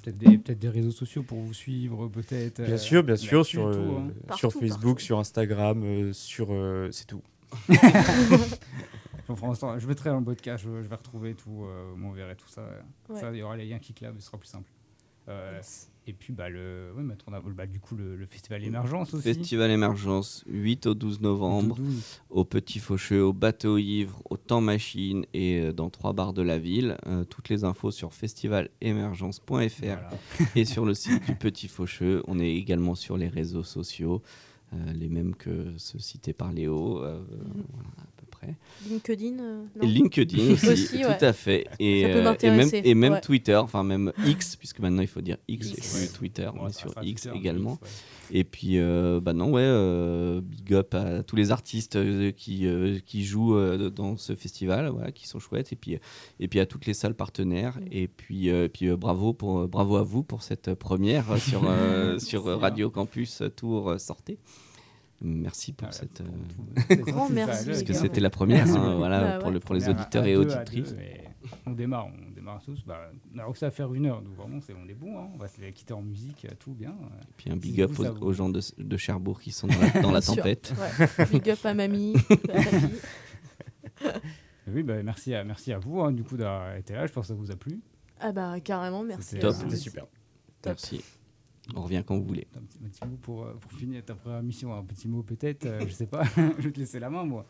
Peut-être 0.03 0.18
des, 0.18 0.37
peut-être 0.37 0.59
des 0.59 0.68
réseaux 0.68 0.91
sociaux 0.91 1.22
pour 1.22 1.39
vous 1.39 1.55
suivre, 1.55 2.09
peut-être. 2.09 2.61
Bien 2.61 2.74
euh, 2.74 2.76
sûr, 2.76 3.05
bien 3.05 3.14
sûr, 3.14 3.39
là-dessus, 3.39 3.51
sur, 3.53 3.70
tout, 3.70 3.78
euh, 3.78 3.99
hein. 4.30 4.35
sur 4.35 4.53
Facebook, 4.53 4.95
partout. 4.97 4.99
sur 5.05 5.18
Instagram, 5.20 5.83
euh, 5.85 6.12
sur. 6.12 6.49
euh, 6.51 6.89
c'est 6.91 7.07
tout. 7.07 7.22
Je 9.28 9.87
mettrai 9.87 10.11
dans 10.11 10.18
le 10.18 10.24
podcast, 10.24 10.64
je, 10.64 10.83
je 10.83 10.89
vais 10.89 10.97
retrouver 10.97 11.35
tout, 11.35 11.64
euh, 11.64 11.95
on 12.03 12.11
verra 12.11 12.35
tout 12.35 12.49
ça. 12.49 12.62
Ouais. 13.09 13.20
Ça, 13.20 13.30
il 13.30 13.39
y 13.39 13.43
aura 13.43 13.57
les 13.57 13.66
liens 13.66 13.78
qui 13.78 13.95
clament, 13.95 14.18
ce 14.18 14.26
sera 14.26 14.39
plus 14.39 14.49
simple. 14.49 14.70
Euh, 15.28 15.61
Et 16.09 16.13
puis, 16.13 16.33
bah, 16.33 16.49
le, 16.49 16.93
ouais, 16.97 17.05
en 17.27 17.33
avant- 17.33 17.51
bah, 17.51 17.67
du 17.67 17.79
coup, 17.79 17.95
le, 17.95 18.17
le 18.17 18.27
festival 18.27 18.65
Émergence 18.65 19.15
aussi. 19.15 19.23
Festival 19.23 19.71
Émergence, 19.71 20.43
8 20.49 20.87
au 20.87 20.95
12 20.95 21.21
novembre, 21.21 21.79
au 22.29 22.45
Petit 22.45 22.81
Faucheux, 22.81 23.23
au 23.23 23.33
Bateau 23.33 23.79
Ivre, 23.79 24.21
au 24.29 24.37
Temps 24.37 24.61
Machine 24.61 25.25
et 25.33 25.61
euh, 25.61 25.73
dans 25.73 25.91
trois 25.91 26.13
bars 26.13 26.33
de 26.33 26.43
la 26.43 26.59
ville. 26.59 26.97
Euh, 27.07 27.23
toutes 27.25 27.49
les 27.51 27.63
infos 27.63 27.93
sur 27.93 28.13
festivalemergence.fr 28.15 29.51
Voilà. 29.81 30.11
et 30.57 30.65
sur 30.65 30.85
le 30.85 30.95
site 30.95 31.25
du 31.25 31.37
Petit 31.37 31.69
Faucheux. 31.69 32.23
On 32.27 32.39
est 32.41 32.53
également 32.55 32.95
sur 32.97 33.17
les 33.17 33.29
réseaux 33.29 33.63
sociaux, 33.65 34.23
euh, 34.75 34.93
les 34.93 35.09
mêmes 35.09 35.35
que 35.37 35.73
ceux 35.77 35.99
cités 36.01 36.33
par 36.33 36.53
Léo, 36.53 37.03
euh, 37.05 37.23
voilà, 37.29 37.89
LinkedIn 38.88 39.38
euh, 39.40 39.62
non 39.80 39.86
LinkedIn 39.86 40.53
aussi, 40.53 40.68
Aussi, 40.72 40.88
tout 41.01 41.09
ouais. 41.09 41.24
à 41.24 41.32
fait. 41.32 41.66
Et, 41.78 42.03
Ça 42.03 42.09
peut 42.09 42.14
euh, 42.14 42.14
et 42.14 42.14
même, 42.14 42.24
m'intéresser, 42.24 42.82
et 42.84 42.95
même 42.95 43.12
ouais. 43.14 43.20
Twitter, 43.20 43.57
enfin 43.57 43.82
même 43.82 44.12
X, 44.26 44.57
puisque 44.57 44.80
maintenant 44.80 45.03
il 45.03 45.09
faut 45.09 45.20
dire 45.20 45.36
X, 45.49 45.70
X. 45.70 45.78
et 46.03 46.07
plus 46.07 46.12
Twitter, 46.18 46.51
on 46.55 46.64
Ouais, 46.64 46.70
est 46.70 46.72
ça 46.72 46.80
sur 46.80 46.95
X 47.03 47.22
Twitter, 47.22 47.38
également. 47.38 47.74
X, 47.74 47.82
ouais. 47.82 47.88
Et 48.34 48.45
puis, 48.45 48.78
euh, 48.78 49.20
bah 49.20 49.34
non, 49.34 49.51
ouais, 49.53 49.61
euh, 49.62 50.40
big 50.40 50.72
up 50.72 50.95
à 50.95 51.22
tous 51.22 51.36
les 51.36 51.51
artistes 51.51 51.99
qui, 52.34 52.66
euh, 52.66 52.99
qui 53.05 53.24
jouent 53.24 53.57
euh, 53.57 53.90
dans 53.90 54.16
ce 54.16 54.34
festival, 54.34 54.88
voilà, 54.88 55.12
qui 55.12 55.28
sont 55.28 55.38
chouettes. 55.38 55.70
Et 55.72 55.76
puis, 55.76 55.99
et 56.40 56.49
puis 56.49 56.59
à 56.59 56.64
toutes 56.64 56.86
les 56.86 56.95
salles 56.95 57.14
partenaires. 57.14 57.78
Et 57.90 58.09
puis, 58.09 58.49
euh, 58.49 58.68
puis 58.68 58.88
euh, 58.88 58.97
bravo, 58.97 59.34
pour, 59.34 59.68
bravo 59.68 59.97
à 59.97 60.03
vous 60.03 60.22
pour 60.22 60.43
cette 60.43 60.72
première 60.74 61.36
sur, 61.38 61.64
euh, 61.68 62.18
sur 62.18 62.47
euh, 62.47 62.57
Radio 62.57 62.88
Campus 62.88 63.43
Tour 63.55 63.90
euh, 63.90 63.99
Sortez. 63.99 64.38
Merci 65.25 65.73
pour 65.73 65.89
Voilà, 65.89 66.01
cette. 66.01 66.20
euh, 66.20 66.25
pour 66.89 66.97
tout- 66.97 67.03
Grand 67.12 67.29
merci, 67.31 67.66
Parce 67.66 67.79
les 67.79 67.85
que 67.85 67.93
c'était 67.93 68.20
la 68.20 68.31
première, 68.31 68.66
hein, 68.68 68.73
beaucoup. 68.75 68.97
voilà, 68.99 69.20
Bah 69.23 69.39
pour, 69.39 69.51
le, 69.53 69.61
pour 69.61 69.75
les 69.75 69.89
auditeurs 69.89 70.25
à 70.25 70.29
et 70.29 70.37
auditrices. 70.37 70.93
et 71.01 71.20
on 71.66 71.70
démarre, 71.73 72.07
on 72.09 72.31
démarre 72.33 72.61
tous. 72.64 72.85
Bah, 72.85 73.11
on 73.35 73.39
a 73.39 73.45
réussi 73.45 73.64
à 73.64 73.70
faire 73.70 73.93
une 73.95 74.07
heure, 74.07 74.20
donc 74.20 74.35
vraiment, 74.35 74.61
c'est, 74.61 74.75
on 74.75 74.89
est 74.89 74.95
bon. 74.95 75.18
hein. 75.18 75.29
On 75.35 75.39
va 75.39 75.47
se 75.49 75.61
quitter 75.70 75.93
en 75.95 76.03
musique, 76.03 76.45
euh, 76.45 76.55
tout 76.59 76.73
bien. 76.73 76.91
Et 76.91 77.33
puis 77.37 77.51
un 77.51 77.57
big 77.57 77.81
up 77.83 77.93
aux, 78.20 78.33
gens 78.33 78.49
de, 78.49 78.61
de 78.79 78.97
Cherbourg 78.97 79.41
qui 79.41 79.53
sont 79.53 79.68
dans 79.68 79.79
la, 79.81 80.01
dans 80.03 80.20
tempête. 80.37 80.73
Ouais. 80.79 81.27
Big 81.33 81.51
up 81.51 81.64
à 81.64 81.75
mamie, 81.75 82.14
à 82.53 84.09
Oui, 84.68 84.83
bah, 84.83 85.03
merci, 85.03 85.35
à, 85.35 85.45
merci 85.45 85.73
à 85.73 85.79
vous, 85.79 86.01
hein, 86.01 86.12
du 86.12 86.23
coup, 86.25 86.37
d'avoir 86.37 86.77
été 86.77 86.95
là. 86.95 87.07
Je 87.07 87.12
pense 87.12 87.25
que 87.25 87.29
ça 87.29 87.35
vous 87.35 87.51
a 87.51 87.57
plu. 87.57 87.81
Ah 88.20 88.31
bah 88.33 88.61
carrément, 88.61 89.03
merci. 89.03 89.31
C'était, 89.31 89.41
Top. 89.43 89.51
euh, 89.55 89.59
C'était 89.64 89.77
super. 89.77 90.05
Top. 90.62 90.73
Merci. 90.73 91.03
On 91.77 91.83
revient 91.83 92.03
quand 92.07 92.17
vous 92.19 92.25
voulez. 92.25 92.47
Un 92.57 92.61
petit, 92.63 92.79
un 92.85 92.89
petit 92.89 93.05
mot 93.07 93.17
pour, 93.23 93.45
euh, 93.45 93.55
pour 93.61 93.73
finir 93.73 94.05
ta 94.05 94.15
première 94.15 94.43
mission. 94.43 94.75
Un 94.75 94.83
petit 94.85 95.07
mot 95.09 95.23
peut-être, 95.23 95.65
euh, 95.67 95.81
je 95.87 95.93
sais 95.93 96.07
pas. 96.07 96.25
je 96.37 96.63
vais 96.63 96.73
te 96.73 96.81
laisser 96.81 96.99
la 96.99 97.09
main, 97.11 97.25
moi. 97.25 97.47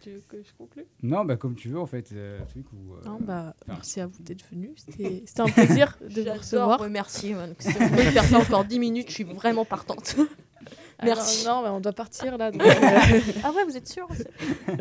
Tu 0.00 0.10
veux 0.12 0.20
que 0.28 0.42
je 0.42 0.52
conclue? 0.56 0.84
Non, 1.02 1.24
bah 1.24 1.36
comme 1.36 1.54
tu 1.54 1.68
veux, 1.68 1.78
en 1.80 1.86
fait. 1.86 2.12
euh, 2.12 2.38
truc 2.48 2.66
où, 2.72 2.94
euh, 2.94 3.04
Non, 3.04 3.18
bah, 3.20 3.54
enfin, 3.62 3.74
merci 3.74 4.00
à 4.00 4.06
vous 4.06 4.22
d'être 4.22 4.44
venus. 4.50 4.70
C'était 4.76 5.22
c'était 5.26 5.40
un 5.40 5.46
plaisir 5.48 5.98
de 6.00 6.22
vous 6.22 6.38
recevoir. 6.38 6.80
remercier. 6.80 7.34
man. 7.34 7.54
Si 7.58 7.72
vous 7.72 7.88
pouvez 7.88 8.10
faire 8.10 8.24
ça 8.24 8.38
encore 8.38 8.64
10 8.64 8.78
minutes, 8.78 9.08
je 9.08 9.14
suis 9.14 9.24
vraiment 9.24 9.64
partante. 9.64 10.16
Merci. 11.02 11.46
Alors, 11.46 11.62
non, 11.62 11.68
mais 11.68 11.76
on 11.76 11.80
doit 11.80 11.92
partir 11.92 12.38
là. 12.38 12.50
donc, 12.50 12.62
euh, 12.62 13.20
Ah 13.44 13.52
ouais, 13.52 13.64
vous 13.64 13.76
êtes 13.76 13.86
sûr 13.88 14.08
Il 14.68 14.74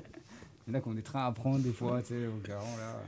y 0.68 0.72
en 0.72 0.74
a 0.76 0.82
qui 0.82 0.88
ont 0.88 0.94
des 0.94 1.04
trains 1.04 1.26
à 1.26 1.32
prendre 1.34 1.60
des 1.60 1.74
fois, 1.74 2.02
tu 2.02 2.10
sais, 2.10 2.28
au 2.28 2.38
garant 2.48 2.78
là. 2.78 3.02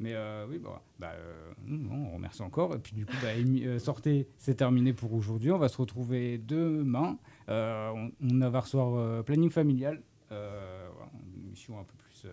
Mais 0.00 0.14
euh, 0.14 0.46
oui, 0.48 0.58
bah, 0.58 0.80
bah, 0.98 1.12
euh, 1.14 1.52
on 1.68 2.14
remercie 2.14 2.42
encore. 2.42 2.74
Et 2.74 2.78
puis 2.78 2.94
du 2.94 3.04
coup, 3.04 3.16
bah, 3.20 3.28
euh, 3.36 3.78
sortez, 3.78 4.28
c'est 4.36 4.54
terminé 4.54 4.92
pour 4.92 5.12
aujourd'hui. 5.12 5.50
On 5.50 5.58
va 5.58 5.68
se 5.68 5.76
retrouver 5.76 6.38
demain. 6.38 7.18
On, 7.48 8.10
on 8.22 8.50
va 8.50 8.60
recevoir 8.60 9.24
Planning 9.24 9.50
Familial. 9.50 10.00
Une 10.30 11.46
émission 11.46 11.78
un 11.80 11.84
peu 11.84 11.94
plus 11.96 12.26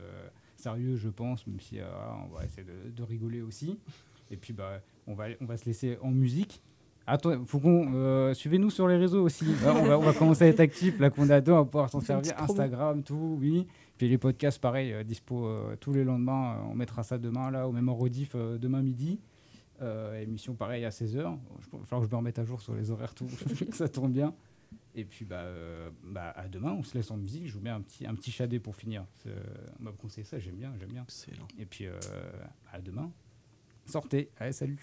sérieuse, 0.55 0.99
je 0.99 1.09
pense, 1.09 1.47
même 1.47 1.59
si 1.59 1.79
on 1.79 2.35
va 2.35 2.45
essayer 2.45 2.63
de, 2.63 2.91
de 2.91 3.03
rigoler 3.03 3.41
aussi. 3.41 3.79
Et 4.29 4.37
puis, 4.37 4.53
bah, 4.53 4.81
on, 5.07 5.15
va, 5.15 5.25
on 5.41 5.45
va 5.45 5.57
se 5.57 5.65
laisser 5.65 5.97
en 6.01 6.11
musique. 6.11 6.61
Attends, 7.07 7.45
faut 7.45 7.59
qu'on 7.59 8.33
suivez-nous 8.33 8.69
sur 8.69 8.87
les 8.87 8.97
réseaux 8.97 9.23
aussi. 9.23 9.45
On, 9.63 9.85
va, 9.85 9.97
on 9.97 10.01
va 10.01 10.13
commencer 10.13 10.43
à 10.43 10.47
être 10.47 10.59
actif. 10.59 10.99
Là 10.99 11.09
qu'on 11.09 11.29
a 11.29 11.41
deux, 11.41 11.51
on 11.51 11.57
va 11.57 11.65
pouvoir 11.65 11.89
s'en 11.89 12.01
servir. 12.01 12.33
Instagram, 12.39 13.01
tout, 13.01 13.37
oui. 13.39 13.65
Puis 13.97 14.09
les 14.09 14.17
podcasts, 14.17 14.59
pareil, 14.59 14.93
euh, 14.93 15.03
dispo 15.03 15.47
euh, 15.47 15.75
tous 15.77 15.93
les 15.93 16.03
lendemains. 16.03 16.55
Euh, 16.55 16.71
on 16.71 16.75
mettra 16.75 17.03
ça 17.03 17.17
demain, 17.17 17.51
là, 17.51 17.67
au 17.67 17.71
même 17.71 17.89
en 17.89 17.95
rediff 17.95 18.35
demain 18.35 18.81
midi. 18.81 19.19
Émission 20.21 20.55
pareil 20.55 20.85
à 20.85 20.89
16h. 20.89 21.15
Il 21.17 21.79
va 21.79 21.85
falloir 21.85 22.01
que 22.01 22.07
je 22.07 22.11
me 22.11 22.15
remette 22.15 22.39
à 22.39 22.45
jour 22.45 22.61
sur 22.61 22.75
les 22.75 22.91
horaires, 22.91 23.13
tout. 23.13 23.27
ça 23.71 23.89
tourne 23.89 24.13
bien. 24.13 24.33
Et 24.95 25.03
puis 25.03 25.25
bah, 25.25 25.41
euh, 25.41 25.89
bah, 26.03 26.31
à 26.35 26.47
demain, 26.47 26.71
on 26.71 26.83
se 26.83 26.97
laisse 26.97 27.11
en 27.11 27.17
musique. 27.17 27.47
Je 27.47 27.53
vous 27.53 27.59
mets 27.59 27.69
un 27.69 27.81
petit, 27.81 28.07
un 28.07 28.15
petit 28.15 28.31
shadé 28.31 28.59
pour 28.59 28.75
finir. 28.75 29.05
Euh, 29.27 29.35
on 29.79 29.83
m'a 29.83 29.91
conseillé 29.91 30.23
ça, 30.23 30.39
j'aime 30.39 30.55
bien, 30.55 30.73
j'aime 30.79 30.91
bien. 30.91 31.03
Excellent. 31.03 31.47
Et 31.59 31.65
puis 31.65 31.85
euh, 31.85 31.99
à 32.71 32.79
demain. 32.79 33.11
Sortez. 33.85 34.31
Allez, 34.37 34.53
salut. 34.53 34.79